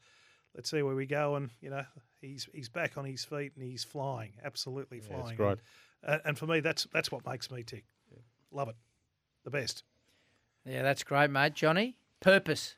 let's 0.55 0.71
see 0.71 0.81
where 0.81 0.95
we 0.95 1.05
go. 1.05 1.35
And 1.35 1.51
you 1.61 1.69
know, 1.69 1.83
he's 2.21 2.47
he's 2.53 2.69
back 2.69 2.97
on 2.97 3.05
his 3.05 3.23
feet 3.23 3.51
and 3.55 3.63
he's 3.63 3.83
flying, 3.83 4.33
absolutely 4.43 4.97
Yeah, 4.99 5.07
flying. 5.09 5.27
it's 5.27 5.37
great. 5.37 5.57
And, 6.01 6.21
and 6.25 6.37
for 6.39 6.47
me, 6.47 6.59
that's 6.59 6.87
that's 6.91 7.11
what 7.11 7.23
makes 7.25 7.51
me 7.51 7.61
tick. 7.61 7.85
Love 8.51 8.69
it, 8.69 8.75
the 9.43 9.51
best. 9.51 9.83
Yeah, 10.65 10.81
that's 10.83 11.03
great, 11.03 11.29
mate. 11.29 11.53
Johnny, 11.53 11.95
purpose. 12.21 12.75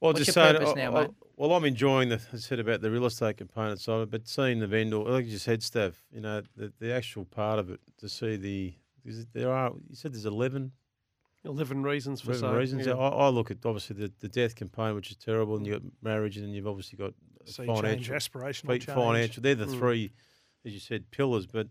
Well, 0.00 0.12
What's 0.12 0.24
just 0.26 0.36
your 0.36 0.44
saying, 0.44 0.56
purpose 0.56 0.70
I- 0.76 0.84
now, 0.84 0.96
I- 0.96 1.00
mate? 1.02 1.10
well, 1.36 1.52
I'm 1.52 1.64
enjoying 1.64 2.08
the 2.10 2.20
I 2.32 2.36
said 2.36 2.60
about 2.60 2.80
the 2.80 2.90
real 2.90 3.06
estate 3.06 3.36
components 3.36 3.88
of 3.88 4.02
it, 4.02 4.10
but 4.10 4.28
seeing 4.28 4.60
the 4.60 4.66
vendor, 4.66 4.98
like 4.98 5.26
you 5.26 5.38
said, 5.38 5.62
Steph, 5.62 6.04
you 6.12 6.20
know, 6.20 6.42
the, 6.56 6.72
the 6.78 6.92
actual 6.92 7.24
part 7.24 7.58
of 7.58 7.70
it 7.70 7.80
to 7.98 8.08
see 8.08 8.36
the 8.36 8.74
because 9.04 9.26
there 9.32 9.50
are 9.52 9.72
you 9.88 9.94
said 9.96 10.12
there's 10.12 10.26
11 10.26 10.72
Eleven 11.44 11.82
reasons 11.84 12.20
for 12.20 12.32
11 12.32 12.40
saying. 12.48 12.56
reasons. 12.58 12.86
yeah. 12.86 12.94
I, 12.94 13.08
I 13.08 13.28
look 13.28 13.50
at 13.50 13.58
obviously 13.64 13.94
the, 13.96 14.12
the 14.18 14.28
death 14.28 14.54
component, 14.56 14.96
which 14.96 15.10
is 15.12 15.16
terrible, 15.16 15.56
and 15.56 15.64
you've 15.66 15.80
got 15.82 15.92
marriage, 16.02 16.36
and 16.36 16.44
then 16.46 16.52
you've 16.52 16.66
obviously 16.66 16.98
got 16.98 17.14
See 17.46 17.64
financial, 17.64 17.82
change, 17.92 18.10
aspirational 18.10 18.66
fi- 18.66 18.78
change. 18.78 18.84
financial. 18.86 19.42
They're 19.42 19.54
the 19.54 19.66
Mm. 19.66 19.78
three, 19.78 20.12
as 20.66 20.74
you 20.74 20.80
said, 20.80 21.10
pillars. 21.12 21.46
But 21.46 21.68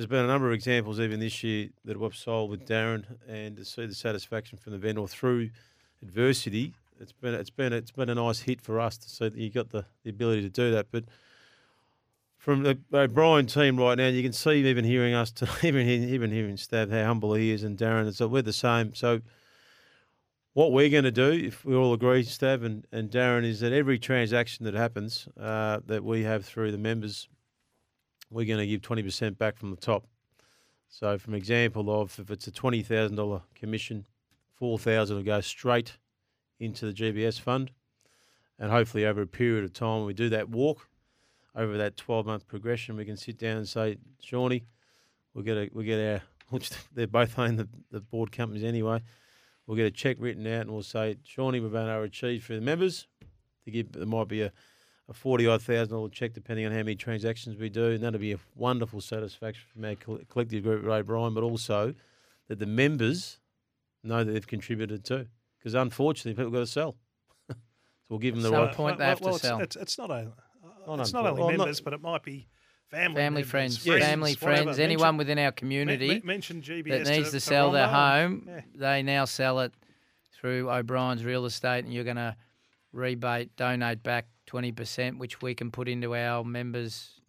there's 0.00 0.08
been 0.08 0.24
a 0.24 0.28
number 0.28 0.46
of 0.46 0.54
examples 0.54 0.98
even 0.98 1.20
this 1.20 1.44
year 1.44 1.68
that 1.84 2.00
we've 2.00 2.16
sold 2.16 2.48
with 2.48 2.66
Darren, 2.66 3.04
and 3.28 3.54
to 3.58 3.66
see 3.66 3.84
the 3.84 3.94
satisfaction 3.94 4.56
from 4.56 4.72
the 4.72 4.78
vendor 4.78 5.06
through 5.06 5.50
adversity, 6.00 6.72
it's 6.98 7.12
been 7.12 7.34
it's 7.34 7.50
been 7.50 7.74
it's 7.74 7.90
been 7.90 8.08
a 8.08 8.14
nice 8.14 8.40
hit 8.40 8.62
for 8.62 8.80
us 8.80 8.96
to 8.96 9.10
see 9.10 9.28
that 9.28 9.36
you 9.36 9.50
got 9.50 9.68
the, 9.68 9.84
the 10.02 10.08
ability 10.08 10.40
to 10.40 10.48
do 10.48 10.70
that. 10.70 10.86
But 10.90 11.04
from 12.38 12.62
the 12.62 12.78
O'Brien 12.94 13.44
team 13.44 13.78
right 13.78 13.98
now, 13.98 14.06
you 14.06 14.22
can 14.22 14.32
see 14.32 14.66
even 14.66 14.86
hearing 14.86 15.12
us, 15.12 15.32
to, 15.32 15.48
even 15.62 15.86
even 15.86 16.30
hearing 16.30 16.56
Stav 16.56 16.90
how 16.90 17.04
humble 17.04 17.34
he 17.34 17.50
is, 17.50 17.62
and 17.62 17.76
Darren, 17.76 18.06
and 18.06 18.14
so 18.14 18.26
we're 18.26 18.40
the 18.40 18.54
same. 18.54 18.94
So 18.94 19.20
what 20.54 20.72
we're 20.72 20.88
going 20.88 21.04
to 21.04 21.10
do, 21.12 21.30
if 21.30 21.62
we 21.62 21.74
all 21.74 21.92
agree, 21.92 22.24
Stav 22.24 22.64
and, 22.64 22.86
and 22.90 23.10
Darren, 23.10 23.44
is 23.44 23.60
that 23.60 23.74
every 23.74 23.98
transaction 23.98 24.64
that 24.64 24.72
happens 24.72 25.28
uh, 25.38 25.80
that 25.84 26.02
we 26.02 26.22
have 26.22 26.46
through 26.46 26.72
the 26.72 26.78
members, 26.78 27.28
we're 28.30 28.46
going 28.46 28.60
to 28.60 28.66
give 28.66 28.80
20% 28.80 29.36
back 29.36 29.56
from 29.56 29.70
the 29.70 29.76
top. 29.76 30.06
So, 30.88 31.18
from 31.18 31.34
example 31.34 32.00
of 32.00 32.18
if 32.18 32.30
it's 32.30 32.46
a 32.48 32.52
$20,000 32.52 33.42
commission, 33.54 34.06
4000 34.56 35.16
will 35.16 35.22
go 35.22 35.40
straight 35.40 35.96
into 36.58 36.86
the 36.86 36.92
GBS 36.92 37.40
fund. 37.40 37.70
And 38.58 38.70
hopefully, 38.70 39.06
over 39.06 39.22
a 39.22 39.26
period 39.26 39.64
of 39.64 39.72
time, 39.72 40.04
we 40.04 40.12
do 40.12 40.28
that 40.30 40.48
walk, 40.48 40.88
over 41.54 41.78
that 41.78 41.96
12 41.96 42.26
month 42.26 42.46
progression, 42.46 42.96
we 42.96 43.04
can 43.04 43.16
sit 43.16 43.38
down 43.38 43.56
and 43.56 43.68
say, 43.68 43.98
Shawnee, 44.20 44.64
we'll 45.32 45.44
get, 45.44 45.56
a, 45.56 45.70
we'll 45.72 45.86
get 45.86 45.98
our, 45.98 46.22
which 46.50 46.70
they're 46.92 47.06
both 47.06 47.38
own 47.38 47.56
the, 47.56 47.68
the 47.90 48.00
board 48.00 48.32
companies 48.32 48.64
anyway, 48.64 49.00
we'll 49.66 49.76
get 49.76 49.86
a 49.86 49.90
check 49.90 50.16
written 50.18 50.46
out 50.46 50.62
and 50.62 50.70
we'll 50.70 50.82
say, 50.82 51.16
Shawnee, 51.24 51.60
we've 51.60 51.72
to 51.72 52.38
for 52.40 52.54
the 52.54 52.60
members. 52.60 53.06
To 53.64 53.70
give, 53.70 53.92
there 53.92 54.06
might 54.06 54.28
be 54.28 54.42
a, 54.42 54.52
a 55.10 55.12
forty 55.12 55.46
odd 55.46 55.60
thousand 55.60 55.92
dollar 55.92 56.08
check 56.08 56.32
depending 56.32 56.64
on 56.64 56.72
how 56.72 56.78
many 56.78 56.94
transactions 56.94 57.56
we 57.58 57.68
do, 57.68 57.86
and 57.90 58.02
that'll 58.02 58.20
be 58.20 58.32
a 58.32 58.38
wonderful 58.54 59.00
satisfaction 59.00 59.64
from 59.72 59.84
our 59.84 59.96
collective 59.96 60.62
group 60.62 60.84
at 60.84 60.90
O'Brien, 60.90 61.34
but 61.34 61.42
also 61.42 61.94
that 62.48 62.58
the 62.58 62.66
members 62.66 63.38
know 64.02 64.24
that 64.24 64.32
they've 64.32 64.46
contributed 64.46 65.04
too. 65.04 65.26
Because 65.58 65.74
unfortunately, 65.74 66.34
people 66.34 66.50
got 66.52 66.60
to 66.60 66.66
sell. 66.66 66.96
so 67.48 67.56
we'll 68.08 68.18
give 68.18 68.34
them 68.34 68.42
the 68.42 68.48
Some 68.48 68.64
right. 68.66 68.74
point 68.74 68.98
they 68.98 69.04
have 69.04 69.18
to 69.18 69.24
well, 69.24 69.34
it's, 69.34 69.42
sell. 69.42 69.60
It's, 69.60 69.76
it's 69.76 69.98
not 69.98 70.10
only 70.10 70.32
Not 70.86 71.00
it's 71.00 71.12
not 71.12 71.26
only 71.26 71.38
well, 71.40 71.50
not- 71.50 71.58
members, 71.58 71.80
but 71.82 71.92
it 71.92 72.00
might 72.00 72.22
be 72.22 72.46
family, 72.88 73.06
Family, 73.16 73.22
members, 73.22 73.50
friends, 73.50 73.76
friends, 73.78 74.04
family, 74.04 74.30
whatever. 74.32 74.38
friends, 74.46 74.66
Mention- 74.66 74.82
anyone 74.84 75.16
within 75.16 75.38
our 75.38 75.52
community 75.52 76.08
men- 76.08 76.22
mention 76.24 76.62
GBS 76.62 77.04
that 77.04 77.10
needs 77.10 77.28
to, 77.30 77.36
for 77.36 77.40
sell 77.40 77.70
their 77.72 77.88
home, 77.88 78.44
Yeah. 78.48 78.60
they 78.74 79.02
now 79.02 79.26
sell 79.26 79.60
it 79.60 79.72
through 80.32 80.70
O'Brien's 80.70 81.24
Real 81.24 81.44
Estate, 81.44 81.84
and 81.84 81.92
you're 81.92 82.04
going 82.04 82.16
to 82.16 82.34
rebate, 82.92 83.54
donate 83.56 84.02
back 84.02 84.26
20%, 84.48 85.18
which 85.18 85.40
we 85.40 85.54
can 85.54 85.70
put 85.70 85.88
into 85.88 86.14
our 86.14 86.44
members' 86.44 87.20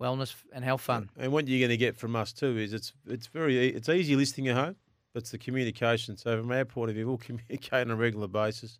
wellness 0.00 0.34
and 0.52 0.64
health 0.64 0.82
fund. 0.82 1.08
And 1.16 1.32
what 1.32 1.48
you're 1.48 1.60
going 1.60 1.70
to 1.70 1.76
get 1.76 1.96
from 1.96 2.16
us 2.16 2.32
too 2.32 2.58
is 2.58 2.72
it's 2.72 2.92
it's 3.06 3.26
very 3.26 3.68
it's 3.68 3.88
easy 3.88 4.16
listing 4.16 4.48
a 4.48 4.54
home, 4.54 4.76
but 5.12 5.22
it's 5.22 5.30
the 5.30 5.38
communication. 5.38 6.16
So 6.16 6.40
from 6.40 6.50
our 6.52 6.64
point 6.64 6.90
of 6.90 6.96
view, 6.96 7.06
we'll 7.06 7.18
communicate 7.18 7.86
on 7.86 7.90
a 7.90 7.96
regular 7.96 8.28
basis 8.28 8.78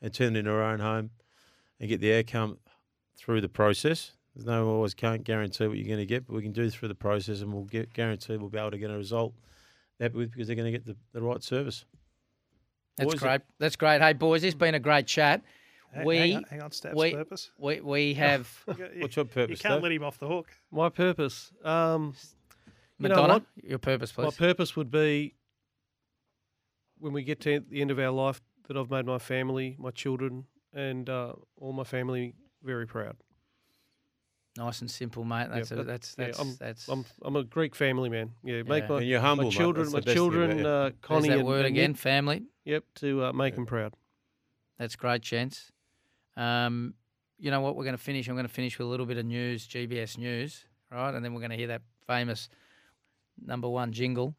and 0.00 0.12
turn 0.12 0.36
it 0.36 0.40
into 0.40 0.50
our 0.50 0.62
own 0.62 0.80
home 0.80 1.10
and 1.80 1.88
get 1.88 2.00
the 2.00 2.14
outcome 2.14 2.58
through 3.16 3.40
the 3.40 3.48
process. 3.48 4.12
There's 4.34 4.46
no 4.46 4.66
always 4.66 4.94
can't 4.94 5.24
guarantee 5.24 5.66
what 5.66 5.76
you're 5.76 5.86
going 5.86 5.98
to 5.98 6.06
get, 6.06 6.26
but 6.26 6.34
we 6.34 6.42
can 6.42 6.52
do 6.52 6.70
through 6.70 6.88
the 6.88 6.94
process, 6.94 7.42
and 7.42 7.52
we'll 7.52 7.64
get 7.64 7.92
guarantee 7.92 8.36
we'll 8.36 8.48
be 8.48 8.58
able 8.58 8.70
to 8.70 8.78
get 8.78 8.90
a 8.90 8.96
result 8.96 9.34
happy 10.00 10.16
with 10.16 10.32
because 10.32 10.46
they're 10.46 10.56
going 10.56 10.72
to 10.72 10.78
get 10.78 10.86
the, 10.86 10.96
the 11.12 11.22
right 11.22 11.42
service. 11.42 11.84
That's 12.96 13.12
Boys, 13.14 13.20
great. 13.20 13.40
That's 13.58 13.76
great. 13.76 14.00
Hey, 14.02 14.12
boys, 14.12 14.44
it's 14.44 14.54
been 14.54 14.74
a 14.74 14.80
great 14.80 15.06
chat. 15.06 15.42
Hang, 15.94 16.04
We- 16.06 16.18
hang 16.18 16.36
on, 16.36 16.44
hang 16.44 16.62
on 16.62 16.70
Staff's 16.72 16.94
we- 16.96 17.14
purpose. 17.14 17.50
We, 17.58 17.80
we 17.80 18.14
have 18.24 18.48
You, 18.68 18.74
got- 18.74 18.94
you- 18.96 19.02
What's 19.02 19.16
your 19.16 19.24
purpose? 19.24 19.50
you 19.50 19.56
can't 19.62 19.72
Steph? 19.74 19.82
let 19.82 19.92
him 19.92 20.04
off 20.04 20.18
the 20.18 20.28
hook. 20.28 20.48
My 20.70 20.88
purpose. 20.88 21.52
Um, 21.64 22.14
You 22.98 23.08
know 23.08 23.14
Madonna. 23.16 23.32
what? 23.34 23.44
Your 23.62 23.78
purpose, 23.78 24.12
please. 24.12 24.24
my 24.24 24.30
purpose 24.30 24.76
would 24.76 24.90
be 24.90 25.34
when 26.98 27.12
we 27.12 27.22
get 27.24 27.40
to 27.40 27.60
the 27.68 27.80
end 27.80 27.90
of 27.90 27.98
our 27.98 28.10
life 28.10 28.40
that 28.68 28.76
I've 28.76 28.90
made 28.90 29.06
my 29.06 29.18
family, 29.18 29.76
my 29.78 29.90
children, 29.90 30.44
and 30.72 31.08
uh, 31.10 31.32
all 31.56 31.72
my 31.72 31.84
family 31.84 32.34
very 32.62 32.86
proud. 32.86 33.16
Nice 34.56 34.80
and 34.80 34.90
simple, 34.90 35.24
mate. 35.24 35.48
That's 35.52 35.70
a, 35.70 35.76
that- 35.76 35.86
that's 35.86 36.14
yeah, 36.18 36.26
that's 36.26 36.38
I'm- 36.38 36.56
that's. 36.58 36.88
I'm 36.88 37.04
I'm 37.22 37.36
a 37.36 37.44
Greek 37.44 37.74
family 37.74 38.08
man. 38.08 38.32
Yeah, 38.44 38.62
make 38.62 38.84
Yeah. 38.84 38.88
my 38.88 38.96
and 38.98 39.06
you're 39.06 39.20
humble, 39.20 39.44
my 39.44 39.50
children, 39.50 39.86
my 39.92 40.00
the 40.00 40.02
thing 40.02 40.02
about 40.02 40.14
children, 40.14 40.58
you. 40.58 40.66
uh, 40.66 40.90
There's 41.08 41.24
that 41.26 41.38
and, 41.38 41.46
word 41.46 41.66
and 41.66 41.74
again, 41.76 41.90
Nick, 41.92 41.98
family. 42.00 42.42
Yep, 42.64 42.84
to 42.96 43.24
uh, 43.26 43.32
make 43.32 43.52
Yeah. 43.52 43.56
them 43.56 43.66
proud. 43.66 43.94
That's 44.78 44.96
great, 44.96 45.22
gents. 45.22 45.70
Um, 46.36 46.94
you 47.38 47.50
know 47.50 47.60
what? 47.60 47.76
We're 47.76 47.84
going 47.84 47.96
to 47.96 48.02
finish. 48.02 48.28
I'm 48.28 48.34
going 48.34 48.46
to 48.46 48.52
finish 48.52 48.78
with 48.78 48.86
a 48.86 48.90
little 48.90 49.06
bit 49.06 49.18
of 49.18 49.26
news, 49.26 49.66
GBS 49.66 50.16
news, 50.18 50.64
right? 50.90 51.12
And 51.14 51.24
then 51.24 51.34
we're 51.34 51.40
going 51.40 51.50
to 51.50 51.56
hear 51.56 51.68
that 51.68 51.82
famous 52.06 52.48
number 53.44 53.68
one 53.68 53.92
jingle. 53.92 54.34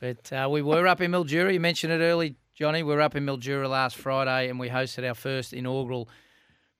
But 0.00 0.32
uh, 0.32 0.48
we 0.50 0.62
were 0.62 0.86
up 0.88 1.00
in 1.00 1.12
Mildura. 1.12 1.52
You 1.52 1.60
mentioned 1.60 1.92
it 1.92 2.00
early, 2.04 2.34
Johnny. 2.54 2.82
We 2.82 2.92
were 2.94 3.00
up 3.00 3.14
in 3.14 3.24
Mildura 3.24 3.68
last 3.68 3.96
Friday, 3.96 4.48
and 4.50 4.58
we 4.58 4.68
hosted 4.68 5.06
our 5.08 5.14
first 5.14 5.52
inaugural 5.52 6.08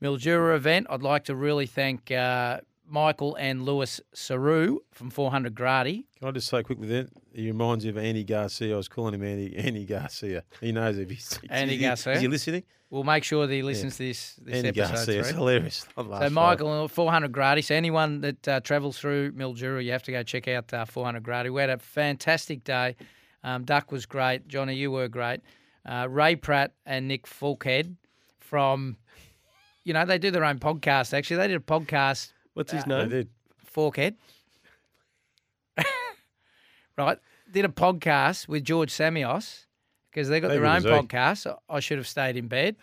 Mildura 0.03 0.57
event. 0.57 0.87
I'd 0.91 1.03
like 1.03 1.25
to 1.25 1.37
really 1.37 1.67
thank 1.67 2.11
uh, 2.11 2.61
Michael 2.87 3.37
and 3.37 3.65
Lewis 3.65 4.01
Saru 4.13 4.79
from 4.91 5.11
400 5.11 5.55
Gradi. 5.55 6.05
Can 6.19 6.29
I 6.29 6.31
just 6.33 6.49
say 6.49 6.63
quickly 6.63 6.89
then? 6.89 7.09
He 7.33 7.47
reminds 7.47 7.85
you 7.85 7.91
of 7.91 7.99
Andy 7.99 8.25
Garcia. 8.25 8.75
I 8.75 8.77
was 8.77 8.89
calling 8.89 9.15
him 9.15 9.23
Andy 9.23 9.57
Andy 9.57 9.85
Garcia. 9.87 10.45
He 10.61 10.73
knows 10.73 10.99
if 10.99 11.09
he's 11.09 11.39
Andy 11.49 11.77
he- 11.77 11.83
Garcia? 11.83 12.15
Is 12.15 12.21
he 12.21 12.29
listening? 12.29 12.65
We'll 12.91 13.05
make 13.05 13.25
sure 13.25 13.47
that 13.47 13.55
he 13.55 13.63
listens 13.63 13.97
to 13.97 14.03
this 14.03 14.35
this 14.35 14.55
Andy 14.57 14.69
episode. 14.69 14.95
Garcia. 14.95 15.21
It's 15.21 15.31
hilarious. 15.31 15.87
So. 15.97 16.29
Michael, 16.31 16.89
400 16.89 17.33
Gradi. 17.33 17.65
So 17.65 17.75
anyone 17.75 18.21
that 18.21 18.47
uh, 18.47 18.61
travels 18.61 18.99
through 18.99 19.33
Mildura, 19.33 19.83
you 19.83 19.93
have 19.93 20.03
to 20.03 20.13
go 20.13 20.23
check 20.23 20.47
out 20.47 20.75
uh, 20.75 20.85
400 20.85 21.23
Gradi. 21.23 21.51
We 21.51 21.63
had 21.63 21.71
a 21.71 21.79
fantastic 21.79 22.65
day. 22.65 22.97
Um, 23.45 23.65
Duck 23.65 23.93
was 23.93 24.05
great. 24.05 24.47
Johnny, 24.47 24.75
you 24.75 24.91
were 24.91 25.09
great. 25.09 25.41
Uh, 25.87 26.07
Ray 26.11 26.37
Pratt 26.37 26.73
and 26.85 27.09
Nick 27.09 27.27
Fulkhead 27.27 27.97
from, 28.41 28.99
you 29.85 29.93
know, 29.93 30.05
they 30.05 30.19
do 30.19 30.31
their 30.31 30.45
own 30.45 30.59
podcast. 30.59 31.13
Actually, 31.13 31.37
they 31.39 31.49
did 31.49 31.57
a 31.57 31.61
podcast. 31.61 32.33
What's 32.55 32.73
his 32.73 32.85
Uh, 32.85 32.89
They 32.89 32.99
name? 32.99 33.09
did. 33.09 33.29
Forkhead, 33.75 34.15
right? 36.99 37.19
Did 37.51 37.65
a 37.65 37.69
podcast 37.69 38.49
with 38.49 38.65
George 38.65 38.93
Samios 38.93 39.67
because 40.11 40.29
they 40.29 40.41
got 40.41 40.49
Maybe 40.49 40.61
their 40.61 40.67
own 40.71 40.83
podcast. 40.83 41.55
I 41.69 41.81
should 41.81 41.99
have 41.99 42.07
stayed 42.09 42.37
in 42.37 42.49
bed, 42.49 42.77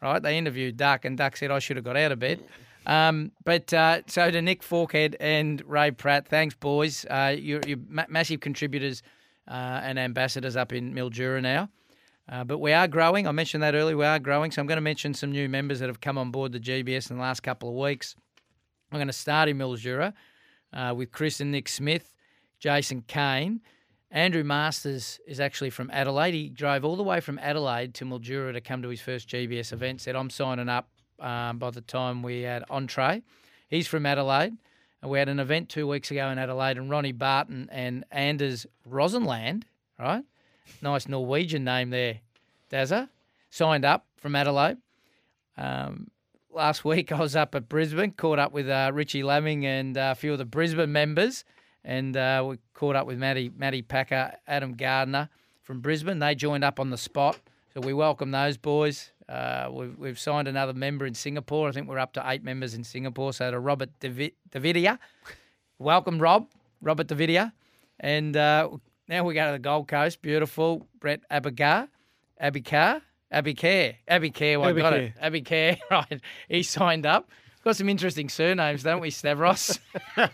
right? 0.00 0.22
They 0.22 0.38
interviewed 0.38 0.76
Duck, 0.76 1.04
and 1.04 1.16
Duck 1.18 1.36
said 1.36 1.50
I 1.50 1.58
should 1.58 1.76
have 1.76 1.84
got 1.84 1.96
out 1.96 2.12
of 2.12 2.18
bed. 2.18 2.40
Um, 2.86 3.32
but 3.44 3.72
uh, 3.72 4.00
so 4.06 4.30
to 4.30 4.42
Nick 4.42 4.62
Forkhead 4.62 5.14
and 5.18 5.62
Ray 5.66 5.90
Pratt, 5.90 6.28
thanks, 6.28 6.54
boys. 6.54 7.06
Uh, 7.08 7.34
you're, 7.38 7.60
you're 7.66 7.78
ma- 7.88 8.04
massive 8.08 8.40
contributors 8.40 9.02
uh, 9.48 9.80
and 9.82 9.98
ambassadors 9.98 10.54
up 10.54 10.72
in 10.72 10.92
Mildura 10.94 11.40
now. 11.40 11.70
Uh, 12.28 12.44
but 12.44 12.58
we 12.58 12.72
are 12.72 12.88
growing. 12.88 13.26
I 13.26 13.32
mentioned 13.32 13.62
that 13.62 13.74
earlier. 13.74 13.96
We 13.96 14.04
are 14.04 14.18
growing. 14.18 14.50
So 14.50 14.60
I'm 14.60 14.66
going 14.66 14.76
to 14.76 14.82
mention 14.82 15.12
some 15.14 15.30
new 15.30 15.48
members 15.48 15.80
that 15.80 15.88
have 15.88 16.00
come 16.00 16.16
on 16.16 16.30
board 16.30 16.52
the 16.52 16.60
GBS 16.60 17.10
in 17.10 17.16
the 17.16 17.22
last 17.22 17.42
couple 17.42 17.68
of 17.68 17.74
weeks. 17.74 18.16
I'm 18.90 18.98
going 18.98 19.08
to 19.08 19.12
start 19.12 19.48
in 19.48 19.58
Mildura 19.58 20.14
uh, 20.72 20.94
with 20.96 21.12
Chris 21.12 21.40
and 21.40 21.52
Nick 21.52 21.68
Smith, 21.68 22.16
Jason 22.58 23.02
Kane. 23.06 23.60
Andrew 24.10 24.44
Masters 24.44 25.18
is 25.26 25.40
actually 25.40 25.70
from 25.70 25.90
Adelaide. 25.90 26.34
He 26.34 26.48
drove 26.48 26.84
all 26.84 26.96
the 26.96 27.02
way 27.02 27.20
from 27.20 27.38
Adelaide 27.40 27.94
to 27.94 28.04
Mildura 28.04 28.52
to 28.52 28.60
come 28.60 28.80
to 28.82 28.88
his 28.88 29.00
first 29.00 29.28
GBS 29.28 29.72
event. 29.72 30.00
Said, 30.00 30.14
I'm 30.14 30.30
signing 30.30 30.68
up 30.68 30.88
um, 31.18 31.58
by 31.58 31.70
the 31.70 31.80
time 31.80 32.22
we 32.22 32.42
had 32.42 32.64
entree. 32.70 33.22
He's 33.68 33.88
from 33.88 34.06
Adelaide. 34.06 34.56
And 35.02 35.10
we 35.10 35.18
had 35.18 35.28
an 35.28 35.40
event 35.40 35.68
two 35.68 35.86
weeks 35.86 36.10
ago 36.10 36.30
in 36.30 36.38
Adelaide, 36.38 36.78
and 36.78 36.88
Ronnie 36.88 37.12
Barton 37.12 37.68
and 37.70 38.04
Anders 38.10 38.66
Rosenland, 38.88 39.64
right? 39.98 40.24
Nice 40.82 41.08
Norwegian 41.08 41.64
name 41.64 41.90
there, 41.90 42.20
Dazza, 42.70 43.08
signed 43.50 43.84
up 43.84 44.06
from 44.16 44.36
Adelaide. 44.36 44.76
Um, 45.56 46.10
last 46.52 46.84
week 46.84 47.12
I 47.12 47.18
was 47.18 47.36
up 47.36 47.54
at 47.54 47.68
Brisbane, 47.68 48.12
caught 48.12 48.38
up 48.38 48.52
with 48.52 48.68
uh, 48.68 48.90
Richie 48.92 49.22
Lamming 49.22 49.64
and 49.64 49.96
uh, 49.96 50.10
a 50.12 50.14
few 50.14 50.32
of 50.32 50.38
the 50.38 50.44
Brisbane 50.44 50.92
members, 50.92 51.44
and 51.84 52.16
uh, 52.16 52.44
we 52.46 52.58
caught 52.74 52.96
up 52.96 53.06
with 53.06 53.18
Matty, 53.18 53.50
Matty 53.56 53.82
Packer, 53.82 54.32
Adam 54.46 54.74
Gardner 54.74 55.28
from 55.62 55.80
Brisbane. 55.80 56.18
They 56.18 56.34
joined 56.34 56.64
up 56.64 56.80
on 56.80 56.90
the 56.90 56.98
spot, 56.98 57.38
so 57.72 57.80
we 57.80 57.92
welcome 57.92 58.30
those 58.30 58.56
boys. 58.56 59.10
Uh, 59.28 59.68
we've, 59.72 59.98
we've 59.98 60.18
signed 60.18 60.48
another 60.48 60.74
member 60.74 61.06
in 61.06 61.14
Singapore. 61.14 61.68
I 61.68 61.72
think 61.72 61.88
we're 61.88 61.98
up 61.98 62.12
to 62.14 62.22
eight 62.26 62.44
members 62.44 62.74
in 62.74 62.84
Singapore. 62.84 63.32
So 63.32 63.50
to 63.50 63.58
Robert 63.58 63.88
Davi- 64.00 64.34
Davidia, 64.50 64.98
welcome 65.78 66.18
Rob, 66.18 66.46
Robert 66.82 67.06
Davidia, 67.06 67.52
and 68.00 68.36
uh, 68.36 68.68
now 69.08 69.24
we 69.24 69.34
go 69.34 69.46
to 69.46 69.52
the 69.52 69.58
Gold 69.58 69.88
Coast. 69.88 70.22
Beautiful, 70.22 70.86
Brett 71.00 71.20
Abigar, 71.30 71.88
Abikar, 72.42 73.02
Abicare, 73.32 73.96
Abicare. 74.08 74.60
Well, 74.60 74.70
I 74.70 74.72
got 74.72 74.92
it. 74.94 75.12
Abicare. 75.22 75.78
Right, 75.90 76.20
he 76.48 76.62
signed 76.62 77.06
up. 77.06 77.28
Got 77.64 77.76
some 77.76 77.88
interesting 77.88 78.28
surnames, 78.28 78.82
don't 78.82 79.00
we, 79.00 79.08
Stavros? 79.10 79.78
um, 80.16 80.30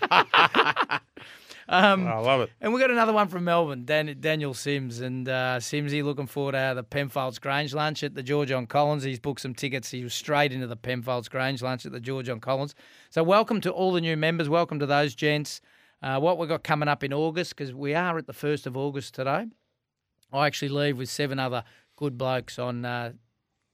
I 1.68 2.18
love 2.18 2.40
it. 2.40 2.50
and 2.60 2.74
we 2.74 2.80
got 2.80 2.90
another 2.90 3.12
one 3.12 3.28
from 3.28 3.44
Melbourne, 3.44 3.84
Dan, 3.84 4.16
Daniel 4.18 4.52
Sims. 4.52 5.00
And 5.00 5.28
uh, 5.28 5.58
Simsy 5.60 6.02
looking 6.02 6.26
forward 6.26 6.52
to 6.52 6.72
the 6.74 6.82
Penfolds 6.82 7.38
Grange 7.38 7.72
lunch 7.72 8.02
at 8.02 8.16
the 8.16 8.22
George 8.24 8.50
on 8.50 8.66
Collins. 8.66 9.04
He's 9.04 9.20
booked 9.20 9.42
some 9.42 9.54
tickets. 9.54 9.90
He 9.92 10.02
was 10.02 10.12
straight 10.12 10.52
into 10.52 10.66
the 10.66 10.74
Penfolds 10.76 11.28
Grange 11.28 11.62
lunch 11.62 11.86
at 11.86 11.92
the 11.92 12.00
George 12.00 12.28
on 12.28 12.40
Collins. 12.40 12.74
So 13.10 13.22
welcome 13.22 13.60
to 13.60 13.70
all 13.70 13.92
the 13.92 14.00
new 14.00 14.16
members. 14.16 14.48
Welcome 14.48 14.80
to 14.80 14.86
those 14.86 15.14
gents. 15.14 15.60
Uh, 16.02 16.18
what 16.18 16.38
we've 16.38 16.48
got 16.48 16.64
coming 16.64 16.88
up 16.88 17.04
in 17.04 17.12
August, 17.12 17.54
because 17.54 17.74
we 17.74 17.94
are 17.94 18.16
at 18.16 18.26
the 18.26 18.32
1st 18.32 18.66
of 18.66 18.76
August 18.76 19.14
today. 19.14 19.46
I 20.32 20.46
actually 20.46 20.70
leave 20.70 20.96
with 20.96 21.10
seven 21.10 21.38
other 21.38 21.64
good 21.96 22.16
blokes 22.16 22.58
on 22.58 22.84
uh, 22.84 23.12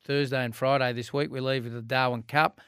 Thursday 0.04 0.44
and 0.44 0.54
Friday 0.54 0.92
this 0.92 1.12
week. 1.12 1.30
We 1.30 1.40
leave 1.40 1.64
with 1.64 1.74
the 1.74 1.82
Darwin 1.82 2.22
Cup. 2.22 2.60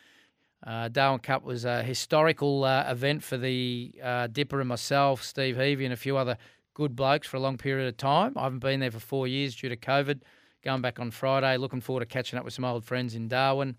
Uh, 0.65 0.89
Darwin 0.89 1.21
Cup 1.21 1.43
was 1.43 1.65
a 1.65 1.83
historical 1.83 2.65
uh, 2.65 2.85
event 2.89 3.23
for 3.23 3.37
the 3.37 3.95
uh, 4.03 4.27
Dipper 4.29 4.61
and 4.61 4.69
myself, 4.69 5.23
Steve 5.23 5.57
Heavey, 5.57 5.85
and 5.85 5.93
a 5.93 5.97
few 5.97 6.17
other 6.17 6.37
good 6.75 6.95
blokes 6.95 7.27
for 7.27 7.37
a 7.37 7.41
long 7.41 7.57
period 7.57 7.89
of 7.89 7.97
time. 7.97 8.35
I 8.37 8.45
haven't 8.45 8.61
been 8.61 8.81
there 8.81 8.91
for 8.91 9.01
four 9.01 9.27
years 9.27 9.57
due 9.57 9.69
to 9.69 9.77
COVID. 9.77 10.21
Going 10.63 10.83
back 10.83 11.01
on 11.01 11.11
Friday, 11.11 11.57
looking 11.57 11.81
forward 11.81 12.01
to 12.01 12.07
catching 12.07 12.39
up 12.39 12.45
with 12.45 12.55
some 12.55 12.65
old 12.65 12.85
friends 12.85 13.15
in 13.15 13.29
Darwin. 13.29 13.77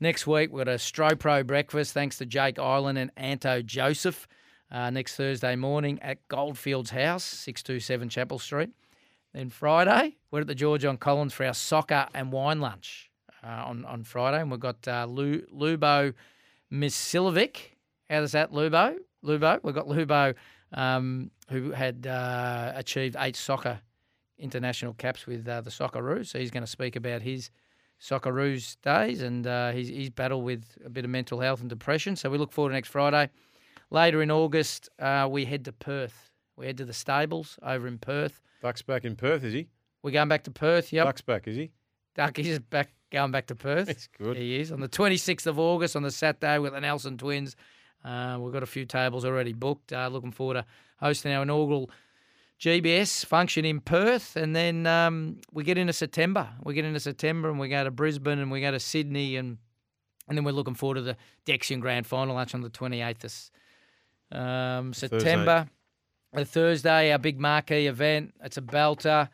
Next 0.00 0.26
week, 0.26 0.52
we've 0.52 0.64
got 0.64 0.72
a 0.72 0.76
Stropro 0.76 1.44
breakfast 1.46 1.92
thanks 1.92 2.18
to 2.18 2.26
Jake 2.26 2.58
Island 2.58 2.98
and 2.98 3.10
Anto 3.16 3.62
Joseph 3.62 4.28
uh, 4.70 4.90
next 4.90 5.16
Thursday 5.16 5.56
morning 5.56 5.98
at 6.02 6.26
Goldfields 6.28 6.90
House, 6.90 7.24
627 7.24 8.08
Chapel 8.08 8.38
Street. 8.38 8.70
Then 9.34 9.50
Friday, 9.50 10.16
we're 10.30 10.40
at 10.40 10.46
the 10.46 10.54
George 10.54 10.84
on 10.84 10.96
Collins 10.96 11.32
for 11.32 11.44
our 11.44 11.54
soccer 11.54 12.06
and 12.14 12.32
wine 12.32 12.60
lunch 12.60 13.10
uh, 13.44 13.64
on, 13.66 13.84
on 13.84 14.04
Friday. 14.04 14.40
And 14.40 14.50
we've 14.50 14.60
got 14.60 14.86
uh, 14.88 15.06
Lu, 15.08 15.42
Lubo 15.54 16.14
Milicevic. 16.72 17.56
How 18.08 18.20
does 18.20 18.32
that, 18.32 18.52
Lubo? 18.52 18.96
Lubo. 19.24 19.60
We've 19.62 19.74
got 19.74 19.86
Lubo, 19.86 20.34
um, 20.72 21.30
who 21.50 21.72
had 21.72 22.06
uh, 22.06 22.72
achieved 22.74 23.16
eight 23.18 23.36
soccer 23.36 23.80
international 24.38 24.94
caps 24.94 25.26
with 25.26 25.46
uh, 25.48 25.60
the 25.60 25.70
Socceroos. 25.70 26.26
So 26.28 26.38
he's 26.38 26.50
going 26.50 26.62
to 26.62 26.70
speak 26.70 26.96
about 26.96 27.22
his 27.22 27.50
Socceroos 28.00 28.76
days 28.82 29.22
and 29.22 29.46
uh, 29.46 29.72
his, 29.72 29.88
his 29.88 30.10
battle 30.10 30.42
with 30.42 30.64
a 30.84 30.88
bit 30.88 31.04
of 31.04 31.10
mental 31.10 31.40
health 31.40 31.60
and 31.60 31.68
depression. 31.68 32.16
So 32.16 32.30
we 32.30 32.38
look 32.38 32.52
forward 32.52 32.70
to 32.70 32.74
next 32.74 32.88
Friday. 32.88 33.30
Later 33.90 34.22
in 34.22 34.30
August, 34.30 34.88
uh, 34.98 35.28
we 35.30 35.44
head 35.44 35.64
to 35.64 35.72
Perth. 35.72 36.30
We 36.56 36.66
head 36.66 36.76
to 36.78 36.84
the 36.84 36.92
stables 36.92 37.58
over 37.62 37.86
in 37.86 37.98
Perth. 37.98 38.40
Duck's 38.62 38.82
back 38.82 39.04
in 39.04 39.16
Perth, 39.16 39.44
is 39.44 39.54
he? 39.54 39.68
We're 40.02 40.10
going 40.10 40.28
back 40.28 40.44
to 40.44 40.50
Perth. 40.50 40.92
Yep. 40.92 41.06
Duck's 41.06 41.20
back, 41.22 41.48
is 41.48 41.56
he? 41.56 41.70
Duck 42.14 42.38
is 42.38 42.58
back, 42.58 42.90
going 43.10 43.30
back 43.30 43.46
to 43.46 43.54
Perth. 43.54 43.88
It's 43.88 44.08
good. 44.08 44.36
He 44.36 44.58
is 44.58 44.72
on 44.72 44.80
the 44.80 44.88
26th 44.88 45.46
of 45.46 45.58
August 45.58 45.96
on 45.96 46.02
the 46.02 46.10
Saturday 46.10 46.58
with 46.58 46.72
the 46.72 46.80
Nelson 46.80 47.16
twins. 47.16 47.56
Uh, 48.04 48.38
we've 48.40 48.52
got 48.52 48.62
a 48.62 48.66
few 48.66 48.84
tables 48.84 49.24
already 49.24 49.52
booked. 49.52 49.92
Uh, 49.92 50.08
looking 50.08 50.32
forward 50.32 50.54
to 50.54 50.64
hosting 51.00 51.32
our 51.32 51.42
inaugural 51.42 51.90
GBS 52.60 53.24
function 53.24 53.64
in 53.64 53.80
Perth, 53.80 54.36
and 54.36 54.54
then 54.54 54.86
um, 54.86 55.38
we 55.52 55.62
get 55.62 55.78
into 55.78 55.92
September. 55.92 56.48
We 56.64 56.74
get 56.74 56.84
into 56.84 57.00
September, 57.00 57.48
and 57.48 57.58
we 57.58 57.68
go 57.68 57.84
to 57.84 57.90
Brisbane, 57.90 58.40
and 58.40 58.50
we 58.50 58.60
go 58.60 58.72
to 58.72 58.80
Sydney, 58.80 59.36
and 59.36 59.58
and 60.28 60.36
then 60.36 60.44
we're 60.44 60.52
looking 60.52 60.74
forward 60.74 60.96
to 60.96 61.02
the 61.02 61.16
Dexian 61.46 61.80
Grand 61.80 62.06
Final 62.06 62.34
lunch 62.34 62.54
on 62.54 62.60
the 62.60 62.68
28th 62.68 63.24
of 63.24 63.50
um, 64.32 64.92
September. 64.92 65.68
A 66.34 66.44
Thursday, 66.44 67.10
our 67.10 67.18
big 67.18 67.40
marquee 67.40 67.86
event. 67.86 68.34
It's 68.44 68.58
a 68.58 68.62
belter, 68.62 69.30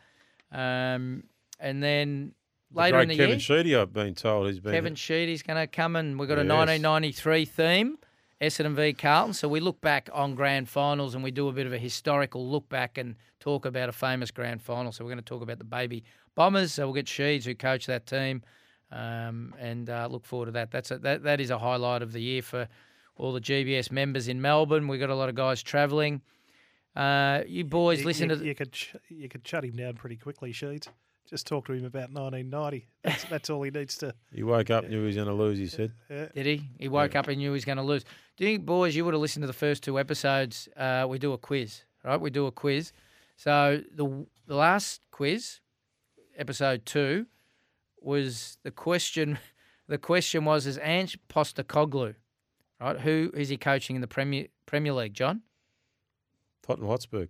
um, 0.52 1.24
and 1.58 1.82
then 1.82 2.34
The 2.70 2.80
later 2.80 3.00
in 3.00 3.08
the 3.08 3.16
Kevin 3.16 3.18
year. 3.18 3.26
Kevin 3.26 3.40
Sheedy, 3.40 3.76
I've 3.76 3.92
been 3.92 4.14
told, 4.14 4.46
he's 4.46 4.60
been. 4.60 4.72
Kevin 4.72 4.94
Sheedy's 4.94 5.42
going 5.42 5.58
to 5.58 5.66
come 5.66 5.96
and 5.96 6.18
we've 6.20 6.28
got 6.28 6.34
a 6.38 6.46
1993 6.46 7.44
theme 7.46 7.98
Essendon 8.40 8.74
v 8.74 8.92
Carlton. 8.92 9.34
So 9.34 9.48
we 9.48 9.60
look 9.60 9.80
back 9.80 10.08
on 10.12 10.34
grand 10.34 10.68
finals 10.68 11.14
and 11.14 11.24
we 11.24 11.30
do 11.30 11.48
a 11.48 11.52
bit 11.52 11.66
of 11.66 11.72
a 11.72 11.78
historical 11.78 12.48
look 12.48 12.68
back 12.68 12.98
and 12.98 13.16
talk 13.40 13.64
about 13.64 13.88
a 13.88 13.92
famous 13.92 14.30
grand 14.30 14.62
final. 14.62 14.92
So 14.92 15.04
we're 15.04 15.10
going 15.10 15.18
to 15.18 15.24
talk 15.24 15.42
about 15.42 15.58
the 15.58 15.64
baby 15.64 16.04
Bombers. 16.34 16.72
So 16.72 16.86
we'll 16.86 16.94
get 16.94 17.06
Sheeds, 17.06 17.44
who 17.44 17.54
coached 17.54 17.86
that 17.86 18.06
team, 18.06 18.42
um, 18.90 19.54
and 19.58 19.88
uh, 19.88 20.08
look 20.10 20.24
forward 20.24 20.46
to 20.46 20.52
that. 20.52 20.70
That's 20.70 20.90
a, 20.90 20.98
that 20.98 21.22
that 21.22 21.40
is 21.40 21.50
a 21.50 21.58
highlight 21.58 22.02
of 22.02 22.12
the 22.12 22.20
year 22.20 22.42
for 22.42 22.68
all 23.16 23.32
the 23.32 23.40
GBS 23.40 23.90
members 23.90 24.28
in 24.28 24.40
Melbourne. 24.42 24.88
We've 24.88 25.00
got 25.00 25.10
a 25.10 25.14
lot 25.14 25.28
of 25.28 25.34
guys 25.34 25.62
travelling. 25.62 26.20
Uh, 26.96 27.42
you 27.46 27.64
boys 27.64 28.00
You- 28.00 28.06
listen 28.06 28.28
you, 28.30 28.36
to 28.36 28.40
the, 28.40 28.46
you 28.46 28.54
could 28.54 28.74
sh- 28.74 28.94
you 29.08 29.28
could 29.28 29.46
shut 29.46 29.64
him 29.64 29.76
down 29.76 29.94
pretty 29.94 30.16
quickly, 30.16 30.52
Sheeds. 30.52 30.88
Just 31.28 31.46
talk 31.46 31.66
to 31.66 31.72
him 31.72 31.84
about 31.86 32.10
1990. 32.12 32.86
That's, 33.02 33.24
that's 33.30 33.50
all 33.50 33.62
he 33.62 33.70
needs 33.70 33.96
to. 33.98 34.14
He 34.30 34.42
woke 34.42 34.68
up, 34.70 34.86
knew 34.88 35.00
he 35.00 35.06
was 35.06 35.14
going 35.16 35.26
to 35.26 35.32
lose. 35.34 35.58
He 35.58 35.66
said, 35.66 35.92
Did 36.08 36.44
he? 36.46 36.68
He 36.78 36.88
woke 36.88 37.16
up 37.16 37.28
and 37.28 37.38
knew 37.38 37.48
he 37.48 37.52
was 37.52 37.64
going 37.64 37.78
to 37.78 37.82
lose. 37.82 38.04
Do 38.36 38.44
you 38.44 38.50
think, 38.54 38.66
boys, 38.66 38.94
you 38.94 39.04
would 39.04 39.14
have 39.14 39.20
listened 39.22 39.42
to 39.42 39.46
the 39.46 39.52
first 39.54 39.82
two 39.82 39.98
episodes? 39.98 40.68
Uh, 40.76 41.06
we 41.08 41.18
do 41.18 41.32
a 41.32 41.38
quiz, 41.38 41.82
right? 42.04 42.20
We 42.20 42.30
do 42.30 42.46
a 42.46 42.52
quiz. 42.52 42.92
So 43.36 43.82
the 43.94 44.26
the 44.46 44.54
last 44.54 45.00
quiz, 45.10 45.60
episode 46.36 46.84
two, 46.86 47.26
was 48.00 48.58
the 48.62 48.70
question. 48.70 49.38
The 49.86 49.98
question 49.98 50.46
was: 50.46 50.66
Is 50.66 50.78
Ange 50.82 51.18
Postecoglou, 51.28 52.14
right? 52.84 53.00
Who 53.00 53.30
is 53.34 53.48
he 53.48 53.56
coaching 53.56 53.96
in 53.96 54.02
the 54.02 54.08
Premier 54.08 54.46
Premier 54.66 54.92
League, 54.92 55.14
John? 55.14 55.42
Tottenham 56.62 56.88
Hotspur. 56.88 57.26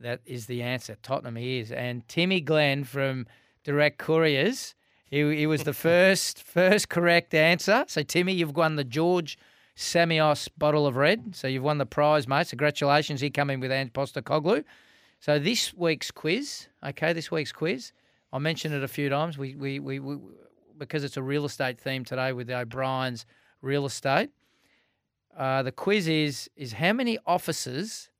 That 0.00 0.20
is 0.26 0.46
the 0.46 0.62
answer. 0.62 0.96
Tottenham 1.02 1.36
he 1.36 1.58
is. 1.58 1.72
And 1.72 2.06
Timmy 2.08 2.40
Glenn 2.40 2.84
from 2.84 3.26
Direct 3.64 3.98
Couriers, 3.98 4.74
he, 5.06 5.36
he 5.36 5.46
was 5.46 5.64
the 5.64 5.72
first 5.88 6.42
first 6.42 6.88
correct 6.88 7.34
answer. 7.34 7.84
So 7.88 8.02
Timmy, 8.02 8.34
you've 8.34 8.56
won 8.56 8.76
the 8.76 8.84
George 8.84 9.38
Samios 9.76 10.48
bottle 10.56 10.86
of 10.86 10.96
red. 10.96 11.34
So 11.34 11.48
you've 11.48 11.62
won 11.62 11.78
the 11.78 11.86
prize, 11.86 12.26
mate. 12.28 12.46
So 12.46 12.50
congratulations. 12.50 13.20
He 13.20 13.30
come 13.30 13.50
in 13.50 13.60
with 13.60 13.70
Ange 13.70 13.92
Postecoglou. 13.92 14.64
So 15.20 15.38
this 15.38 15.72
week's 15.74 16.10
quiz, 16.10 16.68
okay, 16.84 17.12
this 17.12 17.30
week's 17.30 17.52
quiz, 17.52 17.92
I 18.32 18.38
mentioned 18.38 18.74
it 18.74 18.82
a 18.82 18.88
few 18.88 19.08
times. 19.08 19.38
We, 19.38 19.54
we, 19.54 19.80
we, 19.80 19.98
we 19.98 20.18
because 20.76 21.04
it's 21.04 21.16
a 21.16 21.22
real 21.22 21.46
estate 21.46 21.78
theme 21.78 22.04
today 22.04 22.32
with 22.32 22.48
the 22.48 22.58
O'Brien's 22.58 23.24
real 23.62 23.86
estate. 23.86 24.30
Uh, 25.36 25.62
the 25.62 25.72
quiz 25.72 26.08
is 26.08 26.50
is 26.56 26.72
how 26.74 26.92
many 26.92 27.18
offices 27.26 28.10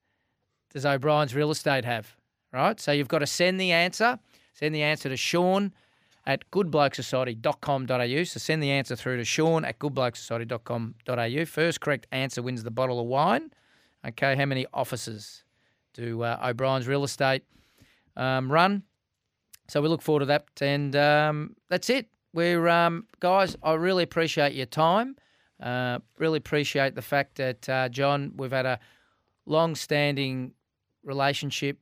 does 0.73 0.85
O'Brien's 0.85 1.35
real 1.35 1.51
estate 1.51 1.85
have? 1.85 2.17
Right? 2.53 2.79
So 2.79 2.93
you've 2.93 3.09
got 3.09 3.21
to 3.21 3.27
send 3.27 3.61
the 3.61 3.73
answer. 3.73 4.19
Send 4.53 4.75
the 4.75 4.83
answer 4.83 5.09
to 5.09 5.17
Sean 5.17 5.73
at 6.27 6.51
goodblokesociety.com.au. 6.51 8.25
So 8.25 8.39
send 8.39 8.63
the 8.63 8.71
answer 8.71 8.97
through 8.97 9.19
to 9.19 9.25
Sean 9.25 9.65
at 9.65 9.79
goodblokesociety.com.au. 9.79 11.45
First 11.45 11.81
correct 11.81 12.07
answer 12.13 12.43
wins 12.43 12.63
the 12.63 12.71
bottle 12.71 13.01
of 13.01 13.07
wine. 13.07 13.51
Okay, 14.07 14.37
how 14.37 14.45
many 14.45 14.67
offices 14.73 15.45
do 15.95 16.23
uh, 16.23 16.39
O'Brien's 16.43 16.87
real 16.87 17.05
estate 17.05 17.43
um, 18.17 18.51
run? 18.51 18.83
So 19.69 19.81
we 19.81 19.89
look 19.89 20.03
forward 20.03 20.21
to 20.21 20.27
that. 20.27 20.47
And 20.61 20.95
um, 20.97 21.57
that's 21.69 21.91
it. 21.91 22.09
We're, 22.33 22.69
um, 22.69 23.07
guys, 23.21 23.57
I 23.63 23.75
really 23.75 24.03
appreciate 24.03 24.53
your 24.53 24.67
time. 24.67 25.17
Uh, 25.61 25.99
really 26.19 26.39
appreciate 26.39 26.95
the 26.95 27.03
fact 27.03 27.37
that, 27.37 27.69
uh, 27.69 27.89
John, 27.89 28.33
we've 28.37 28.53
had 28.53 28.67
a 28.67 28.79
long 29.47 29.75
standing 29.75 30.53
relationship, 31.03 31.79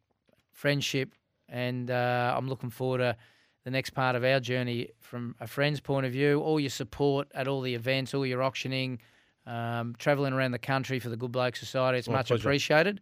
friendship, 0.52 1.12
and 1.48 1.90
uh, 1.90 2.34
I'm 2.36 2.48
looking 2.48 2.70
forward 2.70 2.98
to 2.98 3.16
the 3.64 3.70
next 3.70 3.90
part 3.90 4.14
of 4.14 4.24
our 4.24 4.40
journey 4.40 4.90
from 5.00 5.34
a 5.40 5.46
friend's 5.46 5.80
point 5.80 6.06
of 6.06 6.12
view. 6.12 6.40
All 6.40 6.60
your 6.60 6.70
support 6.70 7.28
at 7.34 7.48
all 7.48 7.62
the 7.62 7.74
events, 7.74 8.14
all 8.14 8.26
your 8.26 8.42
auctioning, 8.42 9.00
um, 9.46 9.94
travelling 9.98 10.32
around 10.32 10.52
the 10.52 10.58
country 10.58 10.98
for 10.98 11.08
the 11.08 11.16
Good 11.16 11.32
Bloke 11.32 11.56
Society. 11.56 11.98
It's 11.98 12.08
My 12.08 12.14
much 12.14 12.28
pleasure. 12.28 12.42
appreciated. 12.42 13.00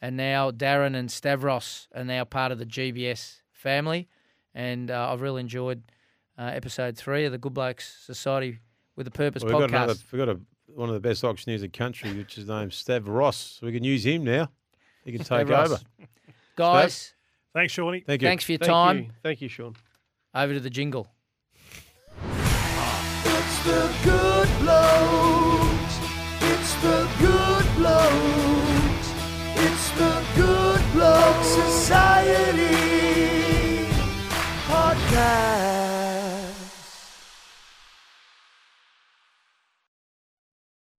And 0.00 0.16
now 0.16 0.50
Darren 0.50 0.94
and 0.94 1.10
Stavros 1.10 1.88
are 1.94 2.04
now 2.04 2.24
part 2.24 2.52
of 2.52 2.58
the 2.58 2.66
GBS 2.66 3.42
family, 3.52 4.08
and 4.54 4.90
uh, 4.90 5.12
I've 5.12 5.20
really 5.20 5.40
enjoyed 5.40 5.82
uh, 6.38 6.50
episode 6.54 6.96
three 6.96 7.24
of 7.24 7.32
the 7.32 7.38
Good 7.38 7.54
Blokes 7.54 7.98
Society 8.06 8.58
with 8.98 9.04
the 9.04 9.10
purpose 9.12 9.44
well, 9.44 9.60
we've 9.60 9.68
podcast. 9.68 9.72
Got 9.72 9.84
another, 9.84 10.00
we've 10.12 10.18
got 10.18 10.28
a, 10.28 10.40
one 10.74 10.88
of 10.88 10.94
the 10.94 11.00
best 11.00 11.22
auctioneers 11.24 11.62
in 11.62 11.70
the 11.70 11.78
country, 11.78 12.12
which 12.12 12.36
is 12.36 12.48
named 12.48 12.72
Stav 12.72 13.04
Ross. 13.06 13.60
We 13.62 13.72
can 13.72 13.84
use 13.84 14.04
him 14.04 14.24
now. 14.24 14.50
He 15.04 15.12
can 15.12 15.24
take 15.24 15.48
over. 15.48 15.78
Guys. 16.56 16.94
Stav? 16.94 17.12
Thanks, 17.54 17.72
Shawnee. 17.72 18.00
Thank 18.00 18.22
you. 18.22 18.28
Thanks 18.28 18.44
for 18.44 18.52
your 18.52 18.58
Thank 18.58 18.70
time. 18.70 18.98
You. 18.98 19.10
Thank 19.22 19.40
you, 19.40 19.48
Sean. 19.48 19.76
Over 20.34 20.54
to 20.54 20.60
the 20.60 20.68
jingle. 20.68 21.08
It's 22.24 23.64
the 23.64 23.94
good. 24.04 24.48
It's 26.40 26.74
the 26.82 27.08
good. 27.20 27.64
It's 29.60 29.90
the 29.92 30.24
good 30.36 31.44
society 31.44 32.74
podcast. 34.66 35.77